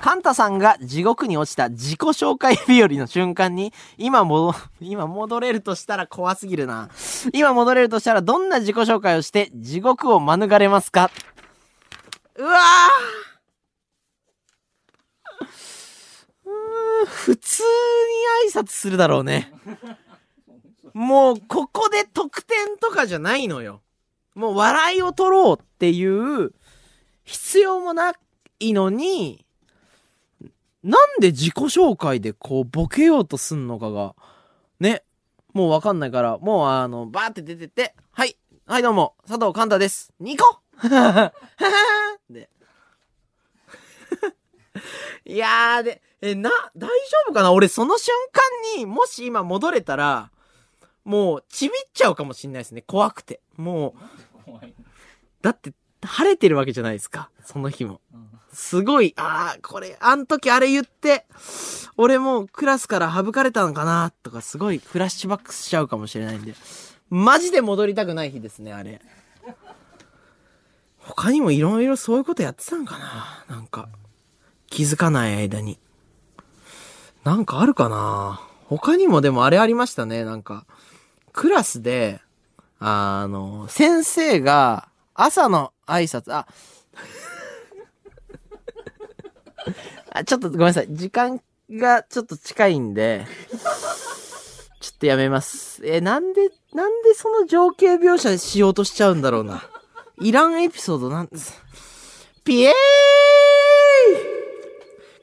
[0.00, 6.90] カンタさんが地獄に落ちた自己紹介日和の瞬間に、今も、今戻れるとしたら怖すぎるな。
[7.32, 11.10] 今戻れるとしたらどんな自己紹介をして地獄を免れますか？
[12.36, 15.44] うわー
[16.44, 17.62] うー普通
[18.44, 19.52] に挨拶するだろうね。
[20.92, 23.80] もう、ここで得点とかじゃないのよ。
[24.34, 26.52] もう笑いを取ろうっていう
[27.24, 28.12] 必要もな
[28.60, 29.45] いのに、
[30.86, 34.14] なんで自己紹介でこうボケようとすんのかが、
[34.78, 35.02] ね、
[35.52, 40.12] もうわかんないから、もうあの、バーって出てって、はい、はいどうも、佐藤寛太です。
[40.20, 40.60] ニコ
[42.30, 42.48] で。
[45.26, 46.94] いやーで、え、な、大丈
[47.30, 47.50] 夫かな？
[47.50, 50.30] 俺その瞬間に、もし今戻れたら、
[51.04, 52.82] もう、ちびっちゃうかもしんないですね。
[52.82, 53.40] 怖くて。
[53.56, 53.96] も
[54.46, 54.52] う、
[55.42, 55.72] だって、
[56.04, 57.30] 晴れてるわけじゃないですか。
[57.44, 58.00] その日も。
[58.52, 61.26] すごい、ああ、これ、あん時あれ言って、
[61.96, 66.54] 俺もうクラスから省かれたのかなとか、すごいフラッシュバックしちゃうかもしれないんで。
[67.10, 69.00] マジで戻りたくない日ですね、あれ。
[70.98, 73.88] 他にもいろいろそういうことやってたんかななんか、
[74.68, 75.78] 気づかない間に。
[77.24, 80.66] なんかあるかな他にもでもあれありましたね、なんか。
[81.32, 82.20] クラスで、
[82.78, 86.46] あの、先生が朝の挨拶、あ、
[90.10, 90.86] あ、ちょっとごめんなさい。
[90.90, 91.40] 時間
[91.70, 93.26] がちょっと近いんで、
[94.80, 95.80] ちょっとやめます。
[95.84, 99.62] え、なんで、なんでその情景描写しようとしちゃうんだろうな。
[100.20, 101.60] いらんエピソードなんです。
[102.44, 102.72] ピエーイ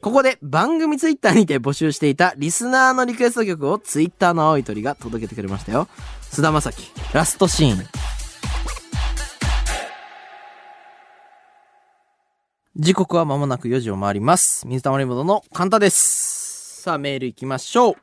[0.01, 5.87] ここで番組ツイッターにて募集していたリスナーのリクエスト曲をツイッターの青い鳥が届けてくれましたよ。
[6.21, 8.12] 菅田将暉、ラストシーン。
[12.75, 14.67] 時刻は間もなく4時を回ります。
[14.67, 16.81] 水溜りボンドのカンタです。
[16.81, 17.95] さあ、メール行きましょう。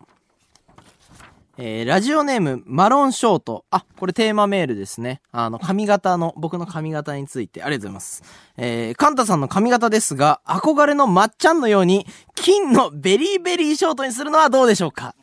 [1.58, 3.64] えー、ラジオネーム、マロンショート。
[3.72, 5.22] あ、これテーマメールですね。
[5.32, 8.22] あの、髪型の、僕の髪型について、ありがとうございます。
[8.58, 12.06] えー、カンタさんの髪型ですが、憧れのまっちゃんのように、
[12.36, 15.16] 金のベリーベリーショートにするのはどうでしょうか？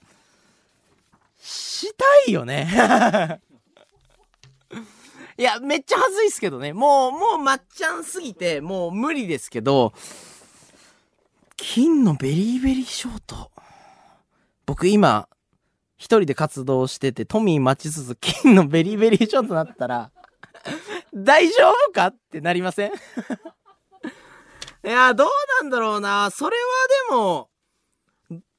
[1.39, 3.39] したいよね。
[5.37, 6.73] いや、めっちゃ恥ずいっすけどね。
[6.73, 9.93] もう、もうまっちゃんすぎて、もう無理ですけど、
[11.55, 13.51] 金のベリーベリーショート。
[14.65, 15.27] 僕今、
[15.97, 20.11] 一人で活動してて、トミー待ちつつ、金のベリーベリーショートなったら、
[21.13, 22.91] 大丈夫かってなりません？
[24.85, 25.27] いや、どう
[25.61, 26.29] なんだろうな。
[26.31, 26.63] それは
[27.09, 27.49] でも、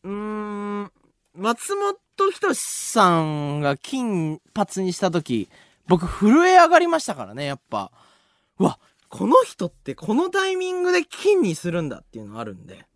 [0.05, 0.93] うーん、
[1.35, 1.97] 松本
[2.33, 2.61] 人志
[2.91, 5.49] さんが金髪にした時、
[5.89, 7.91] 僕震え上がりましたからね、やっぱ。
[8.59, 8.79] うわ、
[9.09, 12.87] この人ってこのタイミングで金にするんだっていうのあるんで。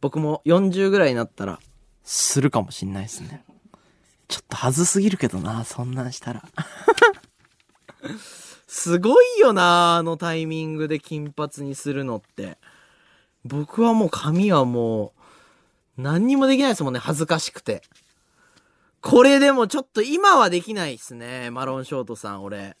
[0.00, 1.58] 僕も40ぐらいになったら、
[2.04, 3.44] するかもしんないですね。
[4.28, 6.44] ちょっと恥ずすぎるけどな、そんなんしたら。
[8.68, 12.58] すごいよな、あのタイミングで金髪にするのって。
[13.44, 15.14] 僕はもう髪はも
[15.98, 17.82] う、何にもできないですもんね、恥ずかしくて。
[19.00, 22.76] これでもちょっと今はできないっすね、マロンショートさん、俺。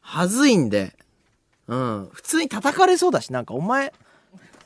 [0.00, 0.96] はずいんで。
[1.68, 2.08] うん。
[2.12, 3.92] 普通に叩かれそうだし、なんかお前、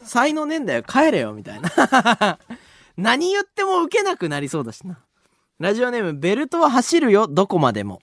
[0.02, 2.38] 才能ねえんだよ、帰れよ、みたいな。
[2.96, 4.98] 何言っても受けなくなりそうだしな。
[5.58, 8.00] ラジオネーム、ベルトは走るよ、どこまでも。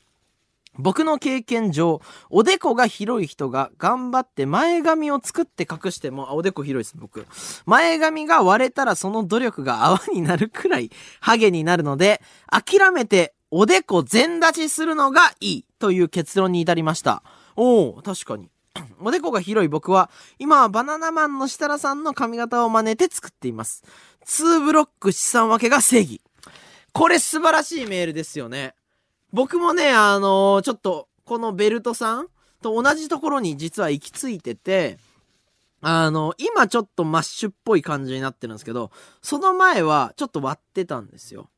[0.77, 7.27] 僕の経験上、おでこが広い人が頑張って前髪を作って隠しても、あ、おでこ広いです、僕。
[7.65, 17.21] 前髪が割れたらその努力が泡になるくらいハゲになるので、諦めておでこ全立ちするのがいいという結論に至りました。
[17.55, 18.49] おお確かに。
[18.99, 20.09] おでこが広い僕は、
[20.39, 23.83] 今はバナナマンの設楽さんの髪型を真似て作っています。
[24.25, 26.21] 2ブロック資産分けが正義。
[26.93, 28.73] これ素晴らしいメールですよね。
[29.33, 32.27] 僕もね、あのーちょっと、このベルトさん
[32.61, 34.99] と同じところに実は行き着いてて、
[35.81, 41.49] あの、今ちょっとマッシュっぽい感じになってるんですけど、その前はちょっと割ってたんですよ。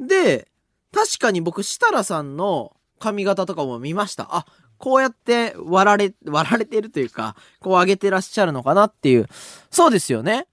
[0.00, 0.48] で、
[0.92, 4.28] 確かに僕、設楽さんの髪型とかも見ました。
[4.30, 4.46] あ、
[4.78, 9.28] こうやって割られ、割られてるというか、こう上げてらっしゃるのかなっていう。
[9.70, 10.46] そうですよね。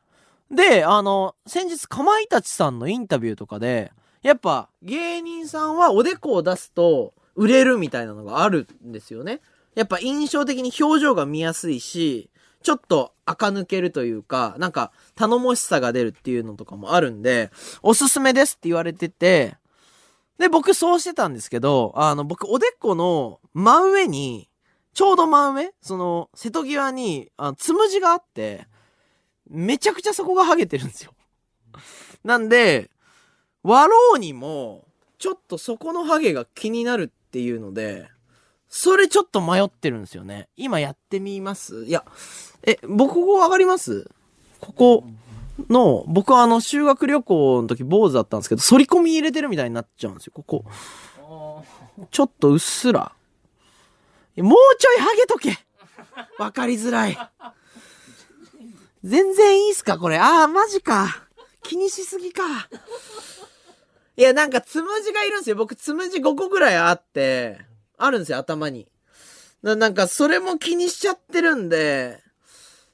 [0.51, 9.41] で、あの、先日、かまいたちさんのインタビューとかで、やっぱ芸人さんはおでこを出すと売れるみたいなのがあるんですよね。
[9.75, 12.29] やっぱ印象的に表情が見やすいし、
[12.61, 17.49] ちょっと垢抜けるというか、なんか頼もしさが出るっていうのとかもあるんで、
[17.81, 19.55] おすすめですって言われてて、
[20.37, 24.49] で、僕そうしてたんですけど、あの、僕おでこの真上に、
[24.93, 28.67] ちょうど真上その、瀬戸際に、あつむじがあって、
[29.49, 31.13] めちゃくちゃそこがハゲてるんですよ。
[32.23, 32.89] なんで、
[33.63, 34.85] 割ろうにも、
[35.17, 38.09] ちょっとそこのハゲが気になるっていうので、
[38.67, 40.47] それちょっと迷ってるんですよね。
[40.57, 41.85] 今やってみます？
[41.85, 42.05] いや、
[42.63, 44.09] え、僕ここわかります？
[44.59, 45.03] ここ
[45.69, 50.65] の、僕はあの修学旅行の時坊主だったんですけど、反り込み入れてるみたいになっちゃうんですよ、ここ。
[52.09, 53.11] ちょっとうっすら。
[54.37, 55.57] もうちょいハゲとけ
[56.39, 57.17] わかりづらい。
[59.03, 59.99] 全然いいっすか？
[59.99, 60.17] これ。
[60.17, 61.27] あー、マジか。
[61.63, 62.43] 気にしすぎか。
[64.17, 65.55] いや、なんか、つむじがいるんですよ。
[65.55, 67.59] 僕、つむじ5個ぐらいあって、
[67.97, 68.87] あるんですよ、頭に。
[69.63, 72.21] ななんか、それも気にしちゃってるんで、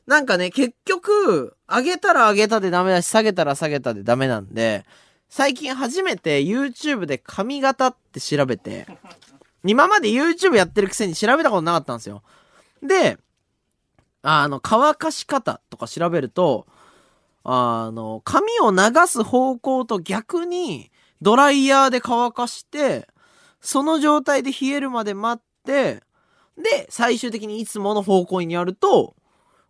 [0.06, 4.86] なんかね、結局、上げたら上げたでダメだし、下げたら下げたでダメなんで、
[5.30, 8.88] 最近初めて YouTube で髪型って調べて、
[9.66, 12.24] 今まで YouTube やってるくせに調べたことなかったんですよ。
[12.82, 13.18] で、
[14.22, 16.68] あの、乾かし方とか調べると、
[17.50, 18.78] あの、髪を流
[19.08, 20.92] す方向と逆に
[21.22, 23.08] ドライヤーで乾かして、
[23.62, 26.04] その状態で冷えるまで待って、
[26.58, 29.16] で、最終的にいつもの方向にやると、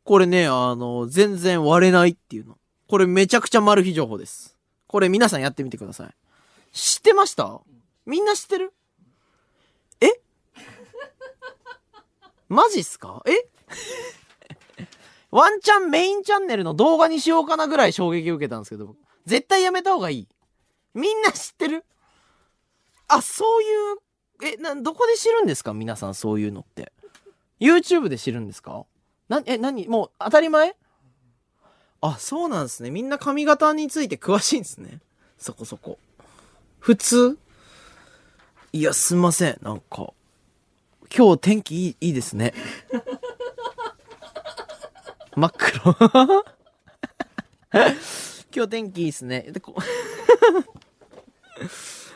[0.03, 2.57] これね、あの、全然割れないっていうの。
[2.87, 4.57] これめちゃくちゃマル秘情報です。
[4.87, 6.15] これ皆さんやってみてください。
[6.71, 7.61] 知ってました？
[8.07, 8.73] みんな知ってる？
[10.01, 10.19] え？
[12.49, 13.21] マジっすか？
[13.27, 13.31] え？
[15.37, 18.95] ワンチャンメインチャンネルの動画にしようかなぐらい衝撃を受けたんですけど、
[19.27, 20.27] 絶対やめた方がいい。
[20.95, 21.85] みんな知ってる？
[23.07, 25.75] あ、そういう、え、な、どこで知るんですか？
[25.75, 26.91] 皆さんそういうのって。
[27.59, 28.87] YouTube で知るんですか？
[29.29, 30.75] な、え、なにもう当たり前？
[32.01, 32.89] あ、そうなんですね。
[32.89, 35.01] みんな髪型について詳しいんですね。
[35.37, 35.99] そこそこ。
[36.79, 37.37] 普通？
[38.73, 39.59] いや、すんません。
[39.61, 40.13] なんか。
[41.15, 42.55] 今日天気いい、いいですね。
[45.37, 45.95] 真っ黒。
[48.51, 49.41] 今日天気いいっすね。
[49.51, 49.75] で、こ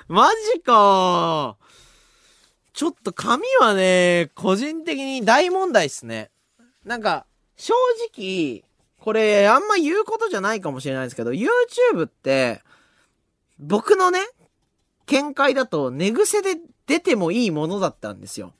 [0.07, 1.55] マジか
[2.73, 6.31] ちょっと髪はね、個人的に大問題っすね。
[6.83, 7.75] なんか、正
[8.11, 8.63] 直、
[8.97, 12.63] これ、あんま言うことじゃないかもしれないですけど、YouTube って、
[13.59, 14.19] 僕のね、
[15.05, 16.55] 見解だと寝癖で
[16.87, 18.55] 出てもいいものだったんですよ。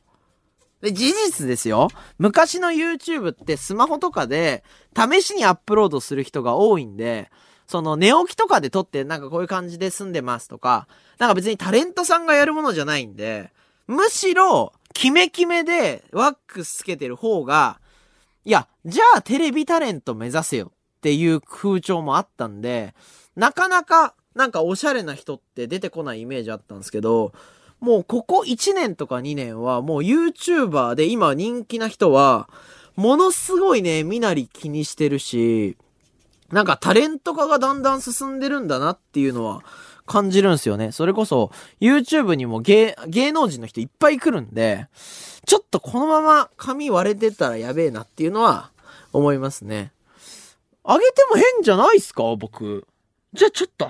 [0.81, 1.89] で、事実ですよ。
[2.17, 4.63] 昔の YouTube ってスマホとかで
[4.95, 7.29] 試しにアップロードする人が多いんで、
[7.67, 10.87] その寝起きとかで撮ってなんかこういう感じで住んでますとか、
[11.19, 13.51] なんか別にタレントさんがやるものじゃないんで、
[13.87, 17.79] むしろ、キメキメでワックスつけてる方が、
[18.43, 22.93] いや、じゃあテレビタレント目指せよっていう風潮もあったんで、
[23.35, 27.33] なかなかなんかおしゃれな人って出てこないイメージあったんですけど、
[27.81, 32.49] もうここ1年とか2年はもう YouTuber で今人気な人は、
[32.95, 35.75] ものすごいね、身なり気にしてるし、
[36.51, 39.63] なんかタレント化がだんだん進んでるんだなっていうのは
[40.05, 40.91] 感じるんすよね。
[40.91, 44.87] それこそ YouTube にも芸、芸能人の人いっぱい来るんで、
[45.45, 48.71] ちょっとこのまま髪割れてたらやべえなっていうのは
[49.13, 49.91] 思いますね。
[50.83, 52.23] あげても変じゃないっすか？
[52.35, 52.85] 僕。
[53.33, 53.87] じゃあちょっと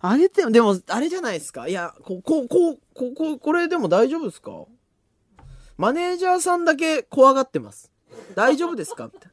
[0.00, 1.68] あ、あげて、でもあれじゃないですか？
[1.68, 4.64] いや、こ、こ、こ、こ、こ、これでも大丈夫ですか？
[5.76, 7.90] マネージャーさんだけ怖がってます。
[8.34, 9.06] 大丈夫ですか？
[9.06, 9.28] って。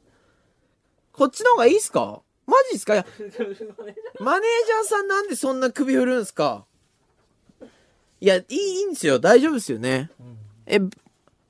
[1.12, 2.22] こっちの方がいいっすか？
[2.46, 2.94] マジっすか？
[2.94, 3.06] いや、
[4.20, 6.66] マネージャーさんなんでそんな首振るんすか？
[8.22, 9.20] いや、いい、いいんですよ。
[9.20, 10.10] 大丈夫ですよね。
[10.66, 10.80] え、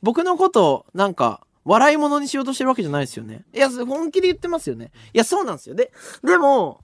[0.02, 3.44] 僕のこと、なんか、笑い物にしようとしてるわけじゃないですよね。
[3.54, 4.92] いや、本気で言ってますよね。
[5.14, 5.76] いや、そうなんですよ。
[5.76, 5.92] で、
[6.24, 6.82] でも、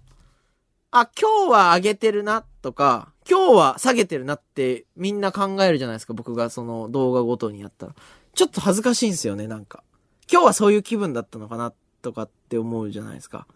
[0.94, 6.14] あ、今日は上げてるな、とか、今日は下げてるなってみんな考えるじゃないですか。
[6.14, 7.96] 僕がその動画ごとにやったら。
[8.36, 9.84] ちょっと恥ずかしいんですよね、なんか。
[10.30, 13.48] 今日はそういう気分だったのかな、とかって思うじゃないですか。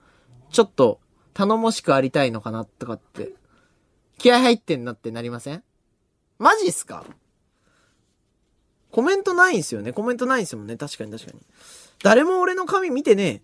[0.49, 1.01] ちょっと、
[1.33, 3.33] 頼もしくありたいのかな、とかって。
[4.17, 5.63] 気合入ってんなってなりません？
[6.39, 7.03] マジっすか？
[8.91, 9.91] コメントないんすよね。
[9.91, 10.77] コメントないんすもんね。
[10.77, 11.41] 確かに確かに。
[12.01, 13.41] 誰も俺の髪見てね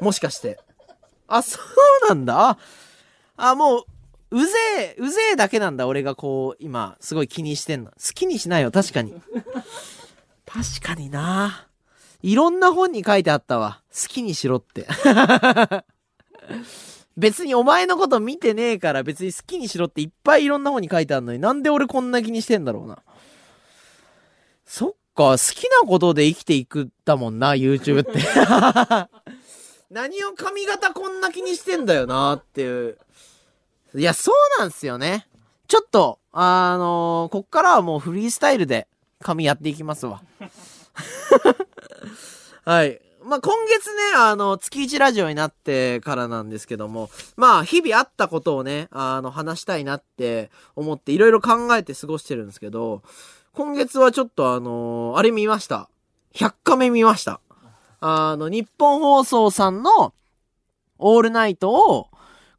[0.00, 0.04] え。
[0.04, 0.60] もしかして。
[1.28, 1.58] あ、そ
[2.04, 2.50] うなんだ。
[2.50, 2.58] あ、
[3.36, 3.84] あもう、
[4.30, 5.86] うぜえ、うぜえだけなんだ。
[5.86, 7.90] 俺がこう、今、すごい気にしてんの。
[7.92, 8.70] 好きにしないよ。
[8.70, 9.14] 確かに。
[10.44, 11.66] 確かにな。
[12.22, 13.80] いろんな本に書いてあったわ。
[13.90, 14.86] 好きにしろって。
[17.16, 22.98] 別にお前のこと見てねえから別に好きにしろっていっぱいいろんな本に書いてあるのになんで俺こんな気にしてんだろうな。
[24.64, 28.20] そっか、好きなことで生きていくだもんな、YouTube って。
[29.90, 32.98] 何を髪型こんな気にしてんだよなっていう。
[33.94, 35.26] いや、そうなんすよね。
[35.66, 38.86] ちょっと、あのーこっからはもうフリースタイルで
[39.20, 40.22] 髪やっていきますわ。
[42.64, 43.00] はい。
[43.24, 53.02] まあ、今月ね、あの、月1ラジオになってからなんですけども、まあ、日々あったことをね、あの、話したいなって思って、いろいろ考えて過ごしてるんですけど、
[53.58, 55.90] 今月はちょっとあのあれ見ました。
[56.34, 57.40] 100カメ見ました。
[58.00, 60.14] あの、日本放送さんの、
[60.98, 62.08] オールナイトを、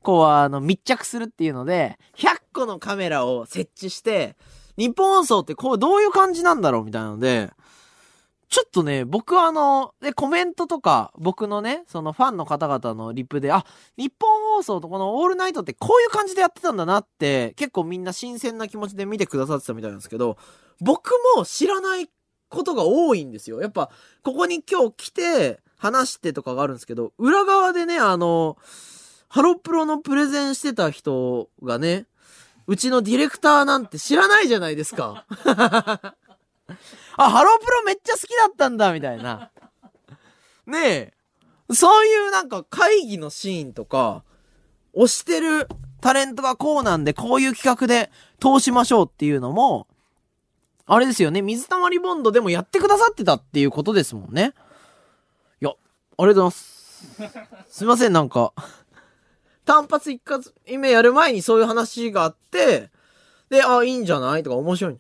[0.02, 4.36] こう、あの、密着するっていうので、100個のカメラを設置して、
[4.78, 7.52] 日本放送ってこう、どういう感じなんだろうみたいなので、
[8.50, 13.64] ちょっとね、僕はあの、で、コメントとか、僕のね、そのファンの方々のリプで、あ、
[13.96, 20.38] 日本放送とこのオールナイトってこういう感じでやってたんだなって、結構みんな新鮮な気持ちで見てくださってたみたいなんですけど、
[20.82, 22.10] 僕も知らない
[22.50, 23.62] ことが多いんですよ。
[23.62, 23.90] やっぱ、
[24.24, 28.58] ここに今日来て、話してとかがあるんですけど、裏側でね、あの、
[29.30, 32.06] ハロプロのプレゼンしてた人がね、
[32.68, 35.26] うちのディレクターなんて知らないじゃないですか。
[35.46, 36.16] あ、
[37.18, 39.52] ハロプロめっちゃ好きだったんだ、みたいな。
[40.68, 41.14] ねえ。
[41.72, 44.24] そういうなんか会議のシーンとか、
[44.94, 45.70] 推してる
[46.02, 49.88] タレントがこうなんで、こういう企画で通しましょうっていうのも、
[50.92, 54.54] あれですよね、水溜りボンドでもやってくださってたっていうことですもんね。
[55.62, 55.78] いや、ありが
[56.18, 57.70] とうございます。
[57.70, 58.54] すいません、なんか。
[59.66, 62.90] 単発一発目やる前にそういう話があって、
[63.52, 64.42] で、あ、いいんじゃない？
[64.42, 64.98] とか面白い。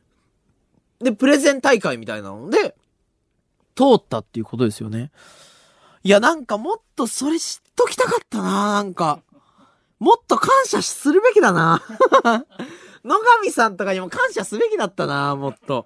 [0.99, 2.75] で、プレゼン大会みたいなので、
[3.75, 5.11] 通ったっていうことですよね。
[6.03, 9.23] いや、なんかもっとそれ知っときたかったななんか。
[9.97, 11.81] もっと感謝するべきだな
[13.03, 15.85] 野上さんとかにも感謝すべきだったなもっと。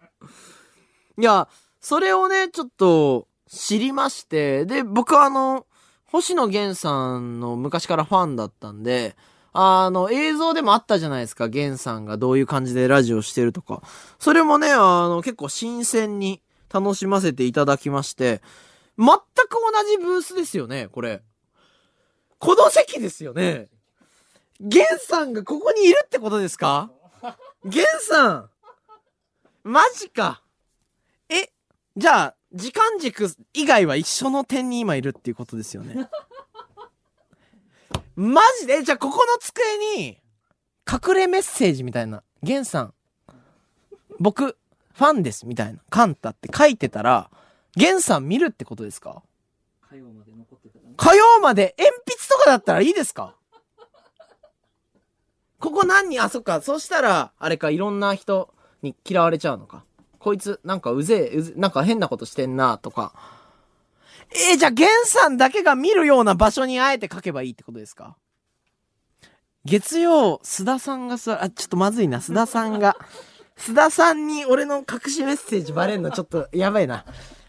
[1.19, 1.47] いや、
[1.79, 5.65] それをね、ちょっと知りまして、で、僕はあの、
[6.05, 9.15] 星野源さんの昔からファンだったんで、
[9.51, 13.83] あの、映像でもあったじゃないですか、源さんがどういう感じでラジオしてるとか。
[14.17, 16.41] それもね、あの、結構新鮮に
[16.73, 18.41] 楽しませていただきまして、
[18.97, 19.11] 全く
[19.51, 21.21] 同じブースですよね、これ。
[22.39, 23.69] この席ですよね。
[24.59, 26.89] 源さんがここにいるってことですか？
[27.63, 28.49] 源さん
[29.63, 30.41] マジか。
[31.29, 31.49] え、
[31.95, 36.09] じゃあ、時間軸以外は一緒の点に今いるっていうことですよね。
[38.15, 38.67] マジ？
[38.67, 39.63] でじゃあここの机
[39.97, 40.19] に、
[40.91, 42.23] 隠れメッセージみたいな。
[42.41, 42.93] 源さん、
[44.19, 45.79] 僕、ファンですみたいな。
[45.89, 47.31] カンタって書いてたら、
[47.77, 49.23] 源さん見るってことですか？
[49.89, 53.35] 火曜まで残ってたら火曜まで鉛筆とかだったらいいですか？
[55.63, 56.21] ここ何人？
[56.21, 56.59] あ、そっか。
[56.59, 59.85] そしたら、あれか、いろんな人に嫌われちゃうのか。
[60.19, 63.13] こいつ、なんかうぜえ、うぜなんか変なことしてんな、とか。
[64.51, 68.17] えー、じゃあ、ゲンさんだけが見るような場所にあえて書けばいいってことですか？
[69.63, 72.97] 月曜、須田さんが座、あ、ちょっとまずいな、須田さんが。
[73.57, 77.05] 須田さんに俺の隠しメッセージバレんのちょっとやばいな。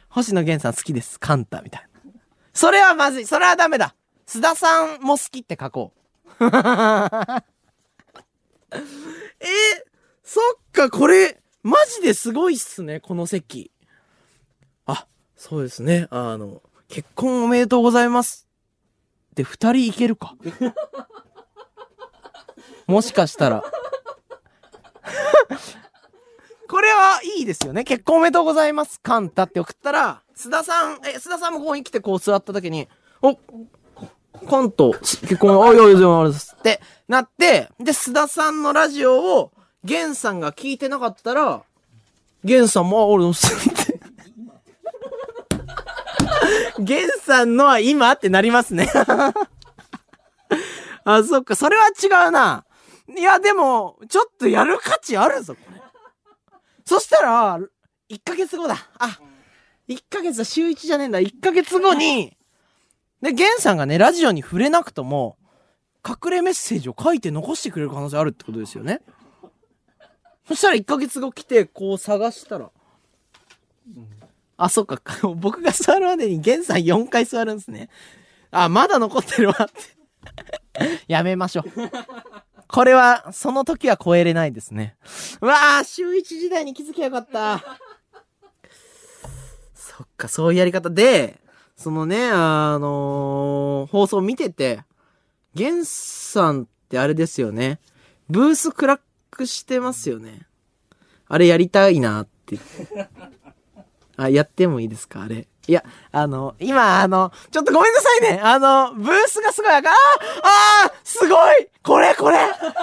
[0.08, 1.18] 星野源さん好きです。
[1.18, 2.12] カンタ、みたいな。
[2.52, 3.26] それはまずい。
[3.26, 3.96] それはダメだ。
[4.24, 5.92] 須田さんも好きって書こ
[6.38, 6.44] う。
[8.72, 8.78] え
[10.22, 13.70] そっか、これ、マジですごいっすね、この席。
[14.86, 15.06] あ、
[15.36, 16.08] そうですね。
[16.10, 18.48] あの、結婚おめでとうございます。
[19.34, 20.36] で、二人いけるか。
[22.86, 23.64] もしかしたら。
[26.68, 27.84] これはいいですよね。
[27.84, 29.00] 結婚おめでとうございます。
[29.00, 32.88] カンタって送ったら、須田さん、え、須田さんもここに来てこう座った時に、
[33.22, 33.38] お、
[34.47, 36.32] コント、結婚、あ、いやいやいや、っ
[36.62, 39.53] てなって、で、須田さんのラジオを、
[39.85, 41.62] ゲンさんが聞いてなかったら、
[42.43, 43.51] ゲンさんも、あ、俺のすっ
[43.87, 44.01] て。
[46.82, 48.91] ゲンさんのは今ってなりますね。
[51.05, 52.64] あ、そっか、それは違うな。
[53.16, 55.80] いや、でも、ちょっとやる価値あるぞ、これ。
[56.85, 57.59] そしたら、
[58.11, 58.76] 1ヶ月後だ。
[58.99, 59.18] あ、
[59.89, 61.20] 1ヶ月だ、週1じゃねえんだ。
[61.20, 62.37] 1ヶ月後に、
[63.25, 65.39] で、ゲンさんがね、ラジオに触れなくとも、
[66.07, 69.01] 隠れメッセージを書いて残してくれる可能性あるってことですよね。
[70.47, 72.70] そしたら1ヶ月後来て、こう探したら。
[74.59, 75.01] あ、そっか。
[75.37, 77.89] 僕が座るまでにゲンさん4回座るんですね。
[78.51, 79.68] あ、まだ残ってるわっ
[80.77, 81.01] て。
[81.09, 81.64] やめましょう。
[82.68, 84.97] これは、その時は超えれないですね。
[85.41, 87.79] うわあ週1時代に気づきゃよかった。
[89.75, 91.41] そっか、そういうやり方で、
[91.85, 94.85] そのね、あのー放送見てて、
[95.55, 97.78] ゲンさんってあれですよね。
[98.30, 98.99] ブース暗
[99.30, 100.47] くしてますよね。
[101.28, 102.59] あれやりたいなって。
[104.16, 105.24] あ、やってもいいですか？
[105.24, 105.47] あれ。
[105.66, 108.41] いや、あの、今、あの、ちょっとごめんなさいね。
[108.43, 109.97] あの、ブースがすごい赤、あー
[110.87, 112.39] あーすごいこれこれ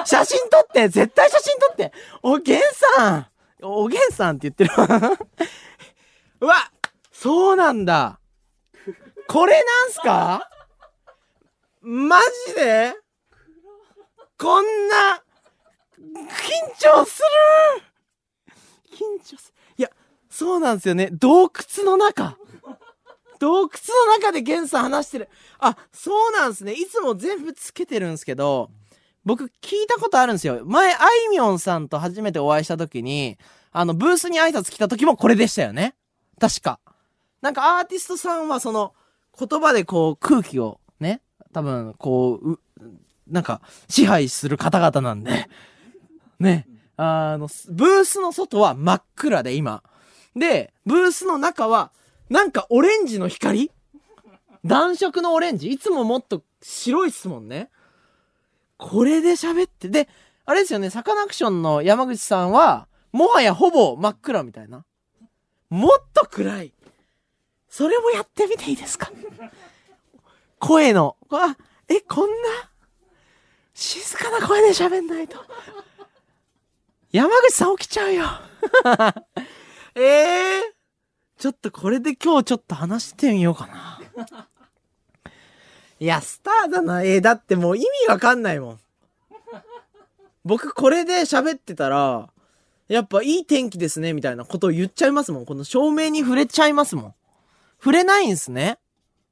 [0.06, 1.91] 写真撮って絶対写真撮って
[2.22, 2.62] おげん
[2.97, 3.28] さん
[3.64, 5.18] おげんさんって言ってるわ。
[6.41, 6.56] うわ
[7.12, 8.20] そうなんだ
[9.32, 10.49] これなんすか？
[11.82, 12.93] マジで？
[14.38, 15.23] こんな、
[15.97, 16.09] 緊
[16.77, 17.21] 張す
[17.77, 18.53] る？
[18.93, 19.53] 緊張する。
[19.77, 19.89] いや、
[20.29, 21.09] そうなんですよね。
[21.13, 22.38] 洞窟の中。
[23.39, 23.69] 洞窟
[24.05, 25.29] の中でゲンさん話してる。
[25.59, 26.73] あ、そうなんですね。
[26.73, 28.69] いつも全部つけてるんですけど、
[29.23, 30.65] 僕聞いたことあるんですよ。
[30.65, 33.38] 前、あいみょんさんと初めてお会いした時に、
[33.71, 35.95] あの、ブースに挨拶来た時もこれでしたよね。
[36.39, 36.82] 確か。
[37.41, 38.93] なんかアーティストさんはその
[39.38, 41.21] 言葉でこう空気をね、
[41.53, 42.59] 多分こう、う
[43.27, 45.47] なんか支配する方々なんで、
[46.39, 46.67] ね、
[46.97, 49.84] あの、ブースの外は真っ暗で今。
[50.36, 51.91] で、ブースの中は
[52.29, 53.71] なんかオレンジの光？
[54.63, 55.69] 暖色のオレンジ？
[55.69, 57.69] いつももっと白いっすもんね。
[58.77, 60.07] これで喋って、で、
[60.45, 64.86] あれですよね、サカナクションの山口さんは、もはやほぼ真っ暗みたいな。
[65.69, 66.73] もっと暗い。
[67.72, 69.09] それもやってみていいですか？
[70.59, 71.55] 声の、あ、
[71.88, 72.36] え、こんな、
[73.74, 75.38] 静かな声で喋んないと。
[77.11, 78.26] 山口さん起きちゃうよ。
[79.95, 80.61] ええ
[81.38, 84.01] ちょっとこれで今日ちょっと話してみようかな。
[85.99, 87.03] いや、スターだな。
[87.03, 88.80] えーだってもう意味わかんないもん。
[90.43, 92.30] 僕これで喋ってたら、
[92.88, 95.45] やっぱいい天気ですね、みたいなことを言っちゃいますもん。
[95.45, 97.15] この照明に触れちゃいますもん。
[97.82, 98.77] 触れないんすね。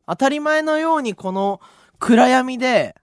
[0.08, 1.62] 当たり前のようにこの
[2.00, 2.96] 暗闇で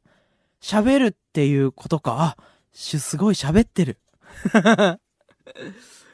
[0.61, 2.17] 喋るっていうことか。
[2.19, 2.37] あ、
[2.73, 3.99] しすごい喋ってる。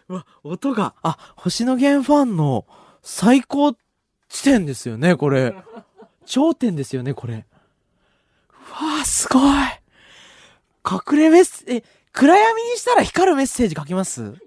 [0.09, 2.67] う わ、音が、あ、星野源ファンの
[3.03, 3.75] 最高
[4.29, 5.55] 地点ですよね、これ。
[6.27, 7.35] 頂点ですよね、これ。
[7.35, 9.43] うわー、すごい。
[10.85, 14.35] 隠れメッセ、え、暗闇にしたら光るメッセージ書きます？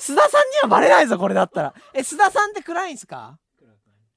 [0.00, 1.74] 須田さんにはバレないぞ、これだったら。
[1.94, 3.38] え、須田さんって暗いんすか？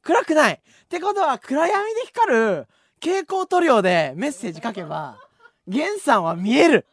[0.01, 0.53] 暗くない。
[0.53, 2.67] ってことは、暗闇で光る
[3.01, 5.19] 蛍光塗料でメッセージ書けば、
[5.67, 6.85] 源さんは見える。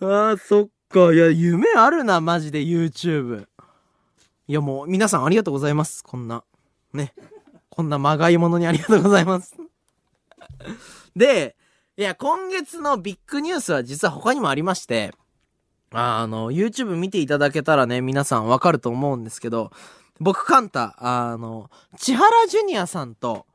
[0.00, 1.12] ああ、そっか。
[1.12, 3.46] いや、夢あるな、マジで YouTube。
[4.46, 6.02] いや、もう、皆さんありがとうございます。
[6.04, 6.44] こんな、
[6.92, 7.12] ね。
[7.68, 9.56] こんなまがいものにありがとうございます。
[11.14, 11.56] で、
[11.96, 15.12] いや、今月のビッグニュースは実は他にもありまして、
[15.92, 19.72] あの、YouTube 見ていただけたらね、皆さんわかると思うんですけど、
[20.20, 23.46] 僕、カンタ、あの、千原ジュニアさんと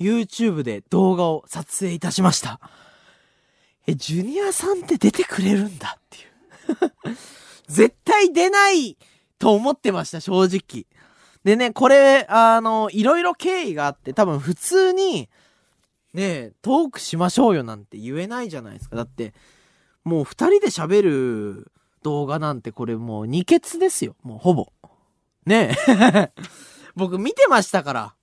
[0.00, 2.60] YouTube で動画を撮影いたしました。
[3.86, 7.16] え、ジュニアさんって出てくれるんだっていう。
[7.68, 8.98] 絶対出ない
[9.38, 10.86] と思ってました、正直。
[11.44, 15.28] でね、これ、あの、いろいろ経緯があって、多分普通に、
[16.12, 18.96] ねトークしましょうよなんて言えないじゃないですか。
[18.96, 19.32] だって、
[20.04, 21.72] もう二人で喋る
[22.02, 24.16] 動画なんてこれもう二欠ですよ。
[24.22, 24.66] もうほぼ。
[25.46, 26.32] ねえ。
[26.94, 28.14] 僕見てましたから。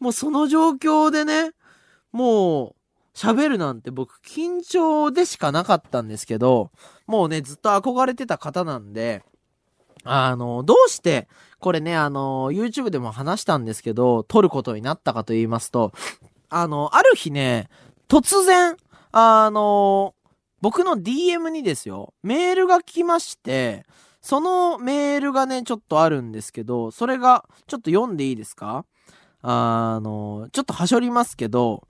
[0.00, 1.52] もうその状況でね、
[2.10, 2.74] もう
[3.14, 6.70] 喋るなんて僕緊張でしかなかったんですけど、
[7.06, 9.22] もうね、ずっと憧れてた方なんで、
[10.04, 11.28] あの、どうして、
[11.60, 15.92] これね、あの、YouTube でも話したんですけど、撮ることになったかと言いますと、
[16.48, 17.68] あの、ある日ね、
[18.08, 18.76] 突然、
[19.12, 20.14] あの、
[20.62, 23.84] 僕の DM にですよ、メールが来まして、
[24.22, 28.86] そのメールがね、ちょっとあるんですけど、それが、ちょっと読んでいいですか？
[29.42, 31.86] あの、ちょっとはしょりますけど、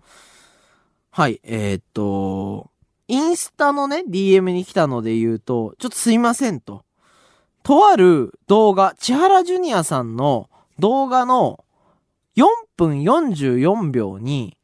[1.11, 2.71] はい、えーっと、
[3.09, 6.87] インスタのね、DM に来たので言うと、ちょっとすいませんと。
[7.63, 10.49] とある動画、千原ジュニアさんの
[10.79, 11.67] 動画の
[12.37, 12.47] 4
[12.79, 14.57] 分44秒に、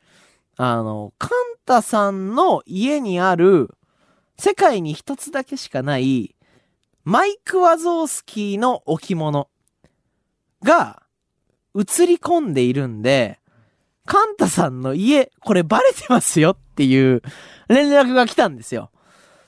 [0.56, 1.30] あの、カン
[1.66, 3.74] タさんの家にある
[4.38, 6.36] 世界に一つだけしかない
[7.04, 9.48] マイク・ワゾースキーの置物
[10.62, 11.02] が
[11.74, 13.40] 映り込んでいるんで、
[14.04, 17.22] カンタさんの家、これバレてますよっていう
[17.68, 18.90] 連絡が来たんですよ。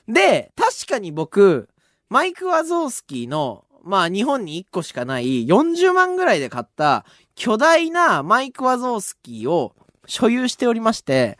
[0.07, 1.69] で、確かに僕、
[2.09, 9.75] マイク・ワゾースキーの、まあ日本に1個しかない40万ぐらいで買った巨大なマイク・ワゾースキーを
[10.05, 11.37] 所有しておりまして、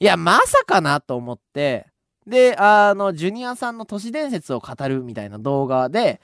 [0.00, 1.91] いや、まさかなと思って、
[2.26, 6.20] で、あの、ジュニアさんの都市伝説を語るみたいな動画で、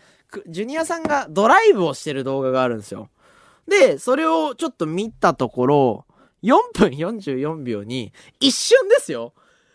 [0.47, 3.09] ジュニアさんがドライブをしてる動画があるんですよ。
[3.67, 6.07] で、それをちょっと見たところ、
[6.43, 9.35] 4分44秒に、一瞬ですよ。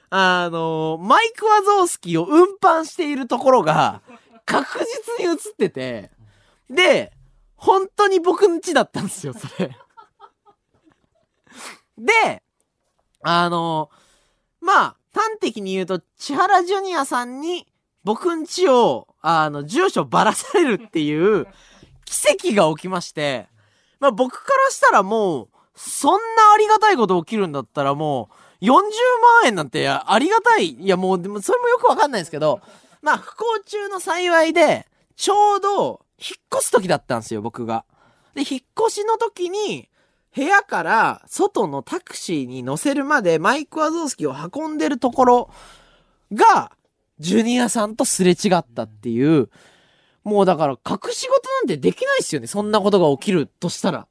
[0.09, 4.01] あの、マイク・ワゾースキーを運搬しているところが、
[4.45, 4.79] 確
[5.17, 6.11] 実に映ってて、
[6.69, 7.11] で、
[7.55, 9.75] 本当に僕ん家だったんですよ、それ。
[11.97, 12.43] で、
[13.21, 13.89] あの、
[14.59, 17.67] まあ、端的に言うと、千原ジュニアさんに、
[18.03, 21.47] 僕ん家を、あの、住所ばらされるっていう、
[22.05, 23.47] 奇跡が起きまして、
[23.99, 28.29] まあ僕からしたらもう、そんなありがたいこと起きるんだったらも
[28.61, 28.81] う、40万
[29.45, 30.71] 円なんてありがたい。
[30.71, 32.61] いやもう、でもそれもよくわかんないですけど、
[33.01, 37.85] まあ不幸中の幸いで、ちょうど、引っ越す時だったんですよ、僕が。
[38.33, 39.89] で、引っ越しの時に、
[40.35, 45.49] 部屋から外のタクシーに乗せるまでマイク・ワゾースキーを運んでるところ
[46.33, 46.71] が、
[47.19, 49.49] ジュニアさんとすれ違ったっていう、
[50.23, 52.47] もうだから隠し事なんてできないっすよね。
[52.47, 54.07] そんなことが起きるとしたら。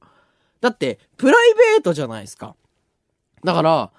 [0.60, 2.54] だって、プライベートじゃないですか。
[3.42, 3.90] だから、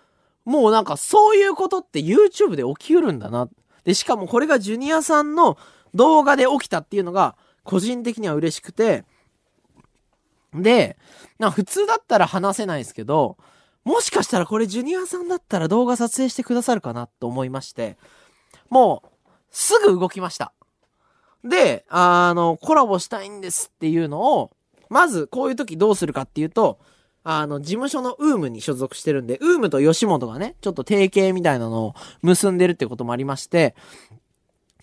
[0.46, 3.50] もうなんかそういうことって YouTube で起きうるんだな。
[3.84, 5.58] で、しかもこれがジュニアさんの
[5.94, 9.06] 動画で起きたっていうのが、個人的には嬉しくて、
[10.56, 10.98] で、
[11.40, 13.38] なんか普通だったら話せないですけど、
[13.84, 17.98] もしかしたらこれジュニアさんだったら動画撮影してくださるかなと思いまして、
[18.70, 19.10] もう、
[19.52, 20.54] すぐ動きました。
[21.44, 24.52] で、あの、コラボしたいんですっていうのを、
[24.90, 26.80] まずこういう時どうするかっていうと、
[27.26, 33.76] あの、事務所のウームに所属してるんで、ウームと吉本がね、ちょっと提携みたいなのを結んでるってこともありまして、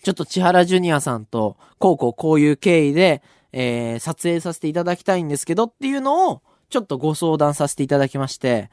[0.03, 3.21] ちょっと千原ジュニアさんと、こうこうこういう経緯で、
[3.53, 8.69] えー、撮影させていただきたいんですけどっていうのを、ちょっとご相談させていただきまして、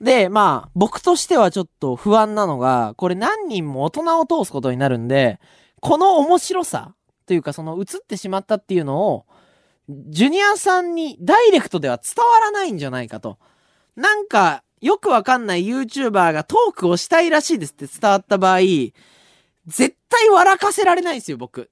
[0.00, 5.38] で、まあ、僕としてはちょっと不安なのが、これ何人も大人を通すことになるんで、
[5.80, 6.94] この面白さ
[7.26, 9.26] というかその映ってしまったっていうのを、
[9.88, 13.38] ジュニアさんにダイレクトでは伝わらないんじゃないかと。
[13.96, 18.60] なんか、よくわかんない YouTuber がトークをしたいらしいですって伝わった場合、
[19.66, 21.70] 絶対笑かせられないんですよ、僕。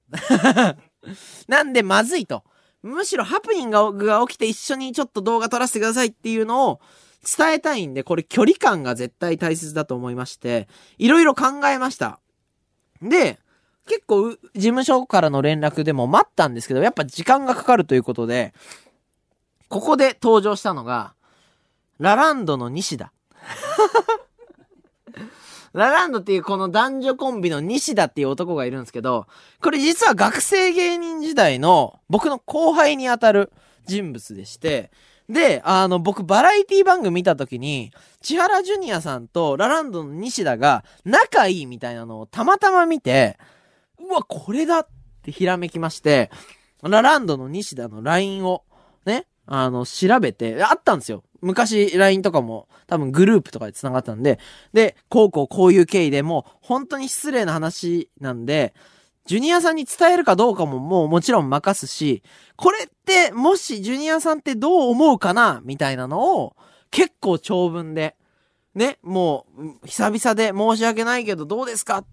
[1.47, 2.43] なんで、まずいと。
[2.81, 6.79] むしろハプニングが起きて一緒にちょっと動画撮らせてくださいっていうのを
[7.37, 12.19] 伝えたいんで、これ距離感が絶対大切だと思いまして、いろいろ考えました。
[13.01, 13.39] で、
[13.85, 18.53] 結構、事務所からの連絡でも待ったんですけど、やっぱ時間がかかるということで、
[19.67, 21.15] ここで登場したのが、
[21.97, 23.11] ラランドの西田。
[25.73, 29.27] ラランドっていうこの男女コンビの西田っていう男がいるんですけど、
[29.61, 33.51] これ実は学生芸人時代の僕の後輩にあたる
[33.85, 34.91] 人物でして、
[35.29, 37.91] で、あの、僕バラエティ番組見た時に、
[38.21, 43.37] 千原ジュニアさんとラランドの西田が仲いいみたいなのをたまたま見て、
[43.99, 44.87] うわ、これだっ
[45.21, 46.31] てひらめきまして、
[46.81, 48.63] ラランドの西田の LINE を
[49.05, 51.23] ね、あの、調べて、あったんですよ。
[51.41, 54.39] 昔 LINE とかも多分グループとかで繋がったんで、
[54.73, 58.73] で、こうこうこういう経緯でもう本当に失礼な話なんで、
[59.25, 62.23] ジュニアさんに伝えるかどうかももうもちろん任すし、
[62.55, 65.61] これってもしジュニアさんってどう思うかな？
[65.63, 66.55] みたいなのを
[66.89, 68.15] 結構長文で、
[68.73, 71.99] ね、もう久々で申し訳ないけどどうですか？
[71.99, 72.05] っ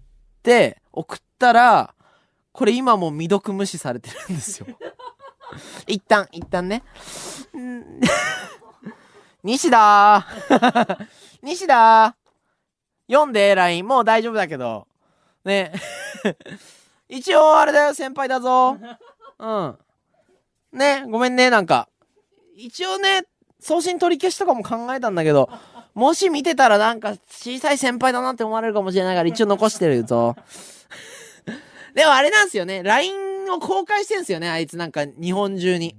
[0.43, 1.95] て送ったら、
[2.51, 4.67] これ今も未読無視されてるんですよ。
[5.87, 6.83] 一旦、一旦ね。
[9.47, 10.27] 西田
[11.41, 12.17] 西田
[13.09, 13.87] 読んで、LINE。
[13.87, 14.89] もう大丈夫だけど。
[15.45, 15.71] ね。
[17.07, 18.77] 一応、あれだよ、先輩だぞ。
[19.39, 19.77] うん。
[20.73, 21.87] ね、ごめんね、なんか。
[22.57, 23.23] 一応ね、
[23.61, 25.49] 送信取り消しとかも考えたんだけど、
[25.93, 30.35] もし見てたらなんか小さい先輩だなって思われるかもしれないから一応残してるぞ。
[31.93, 32.83] でもあれなんですよね。
[32.83, 35.95] LINE を公開してんすよね、あいつなんか日本中に。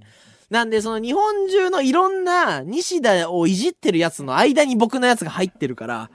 [0.49, 6.09] なんでその日本中のいろんな西田をいじってるやつの間に僕のやつが入ってるから、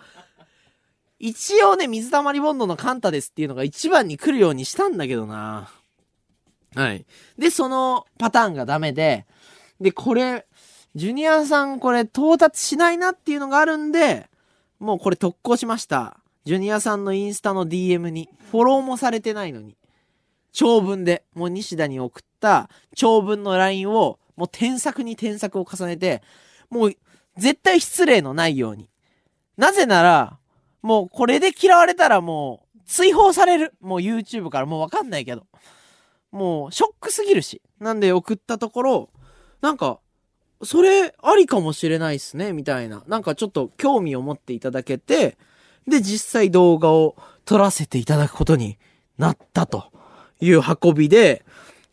[1.18, 5.70] 一応ね、水溜りボンドのカンタですっていうのが一番に来るようにしたんだけどな。
[6.74, 7.06] はい。
[7.38, 9.26] で、そのパターンがダメで、
[9.80, 10.46] で、これ、
[10.94, 14.28] ジュニアさんこれ到達しないなっていうのがあるんで、
[14.78, 16.18] もうこれ特攻しました。
[16.44, 19.76] ジュニアさんのインスタの DM に、フォローもされてないのに、
[20.52, 26.22] 長文で、もう西田に送った長文の LINE を、もう添削に添削を重ねて、
[26.70, 26.92] もう
[27.36, 28.88] 絶対失礼のないように。
[29.56, 30.38] なぜなら、
[30.82, 33.74] もうこれで嫌われたらもう追放される。
[33.80, 35.46] もう YouTube からもうわかんないけど。
[36.30, 37.62] もうショックすぎるし。
[37.80, 39.10] なんで送ったところ、
[39.60, 40.00] なんか、
[40.62, 43.02] それありかもしれないっすね、みたいな。
[43.06, 45.36] なんかちょっと興味を持っていただけて、
[45.86, 48.78] で、実際動画を撮らせていただくことに
[49.18, 49.92] なったと
[50.40, 51.44] いう運びで、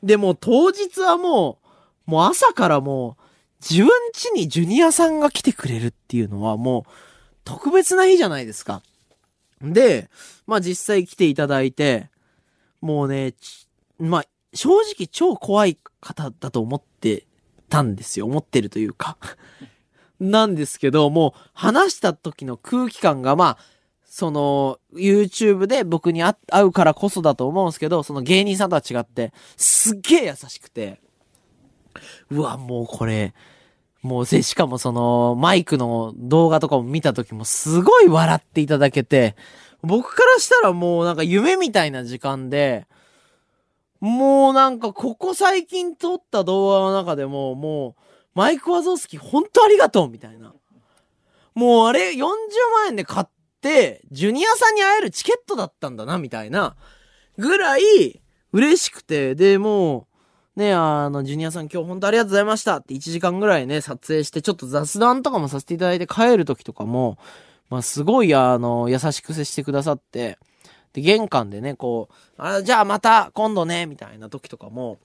[0.02, 1.61] で、も当日はもう、
[2.06, 3.24] もう朝からもう、
[3.62, 6.92] 自分家にジュニアさんが来てくれるっていうのはもう、
[7.44, 8.82] 特別な日じゃないですか。
[9.62, 10.10] で、
[10.48, 12.10] まあ実際来ていただいて、
[12.82, 13.34] もうね、
[14.00, 17.26] まあ正直超怖い方だと思って
[17.70, 18.26] たんですよ。
[18.26, 19.18] 思ってるというか。
[20.20, 23.58] なんですけど、もう話した時の空気感がまあ、
[24.06, 31.00] その、YouTube で僕に会会うからこそだと思うんですけど、その芸人さんとは違って、すっげえ優しくて、
[32.30, 33.34] うわ、もうこれ、
[34.02, 39.36] もうせ、しかもその、マイクの動画とかも見た時もすごい笑っていただけて、
[39.84, 42.88] 僕からしたらもうなんか夢みたいな時間で、
[44.00, 48.02] もうなんかここ最近撮った動画の中でも、もう、
[48.34, 50.54] マイク・ワゾースキ本当ありがとうみたいな。
[51.54, 53.28] もうあれ40万円で買っ
[53.62, 56.76] て、ジュニアさんに会えるチケットだったんだな、みたいな。
[57.38, 58.22] ぐらい、
[58.54, 60.11] 嬉しくて、で、もう、
[60.56, 67.18] ね、あの、ジュニアさん今日本当ありがとうございましたって1時間ぐらいね、撮影して、ちょっと雑談とかもさせていただいて帰る時とかも、
[67.70, 70.38] まあ、すごい、あの、優しく接してくださって、
[70.92, 75.00] で、玄関でね、こう、あ、じゃあまた今度ね、みたいな時とかも、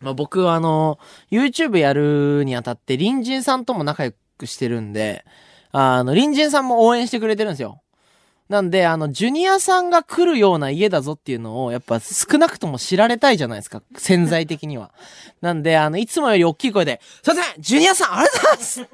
[0.00, 0.98] まあ、僕、あの、
[1.30, 5.24] YouTube やるにあたって、隣人さんとも仲良くしてるんで、
[5.72, 7.80] あの、隣人さんも応援してくれてるんですよ。
[8.48, 13.82] なんで、あの、ジュニアさんが来るような家だぞっていうのを、やっぱ少なくとも知られたいじゃないですか。
[13.96, 14.90] 潜在的には。
[15.42, 18.86] なんで、あの、いつもより大きい声で、すいませんジュニアさんありがとうございます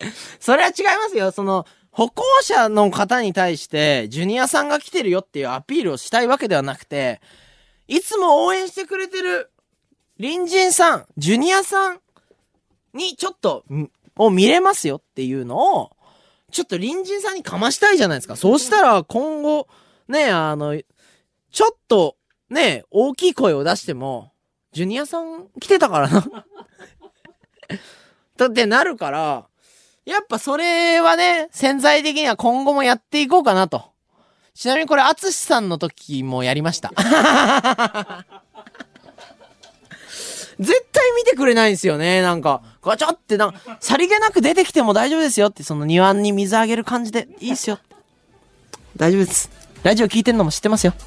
[0.40, 1.30] それは違いますよ。
[1.30, 7.20] その、歩行者の方に対して、ジュニアさんが来てるよっていうアピールをしたいわけではなくて、
[7.86, 9.50] いつも応援してくれてる、
[10.18, 12.00] 隣人さん、ジュニアさん
[12.94, 13.64] にちょっと、
[14.16, 15.90] を見れますよっていうのを、
[16.50, 18.36] ちょっと隣人さんにかましたいじゃないですか。
[18.36, 19.68] そうしたら今後、
[20.08, 20.80] ね、あの、
[21.50, 22.16] ちょっと、
[22.48, 24.32] ね、大きい声を出しても、
[24.72, 26.44] ジュニアさん来てたからな。
[28.36, 29.46] だ ってなるから、
[30.04, 33.92] やっぱそれはね、潜在的には今後もやっていこうかなと。
[34.54, 36.92] ちなみにこれ、アツシさんの時もやりました。
[40.60, 42.20] 絶対見てくれないんですよね。
[42.20, 47.78] なんか、ガチャってなんか、さりげなく出てきても大丈夫ですよって、その庭に水あげる感じでいいっすよ。
[48.96, 49.50] 大丈夫です。
[49.82, 50.92] ラジオ聞いてんのも知ってますよ。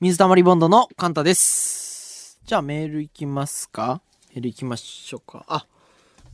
[0.00, 2.38] 水溜りボンドのカンタです。
[2.44, 4.02] じゃあメールいきますか？
[4.34, 5.46] メールいきましょうか。
[5.48, 5.66] あ、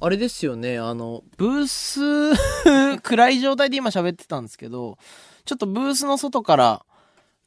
[0.01, 0.79] あれですよね。
[0.81, 2.35] あの、ブース、
[3.03, 4.99] 暗い状態で今喋ってたんですけど、
[5.51, 6.87] ちょっとブースの外から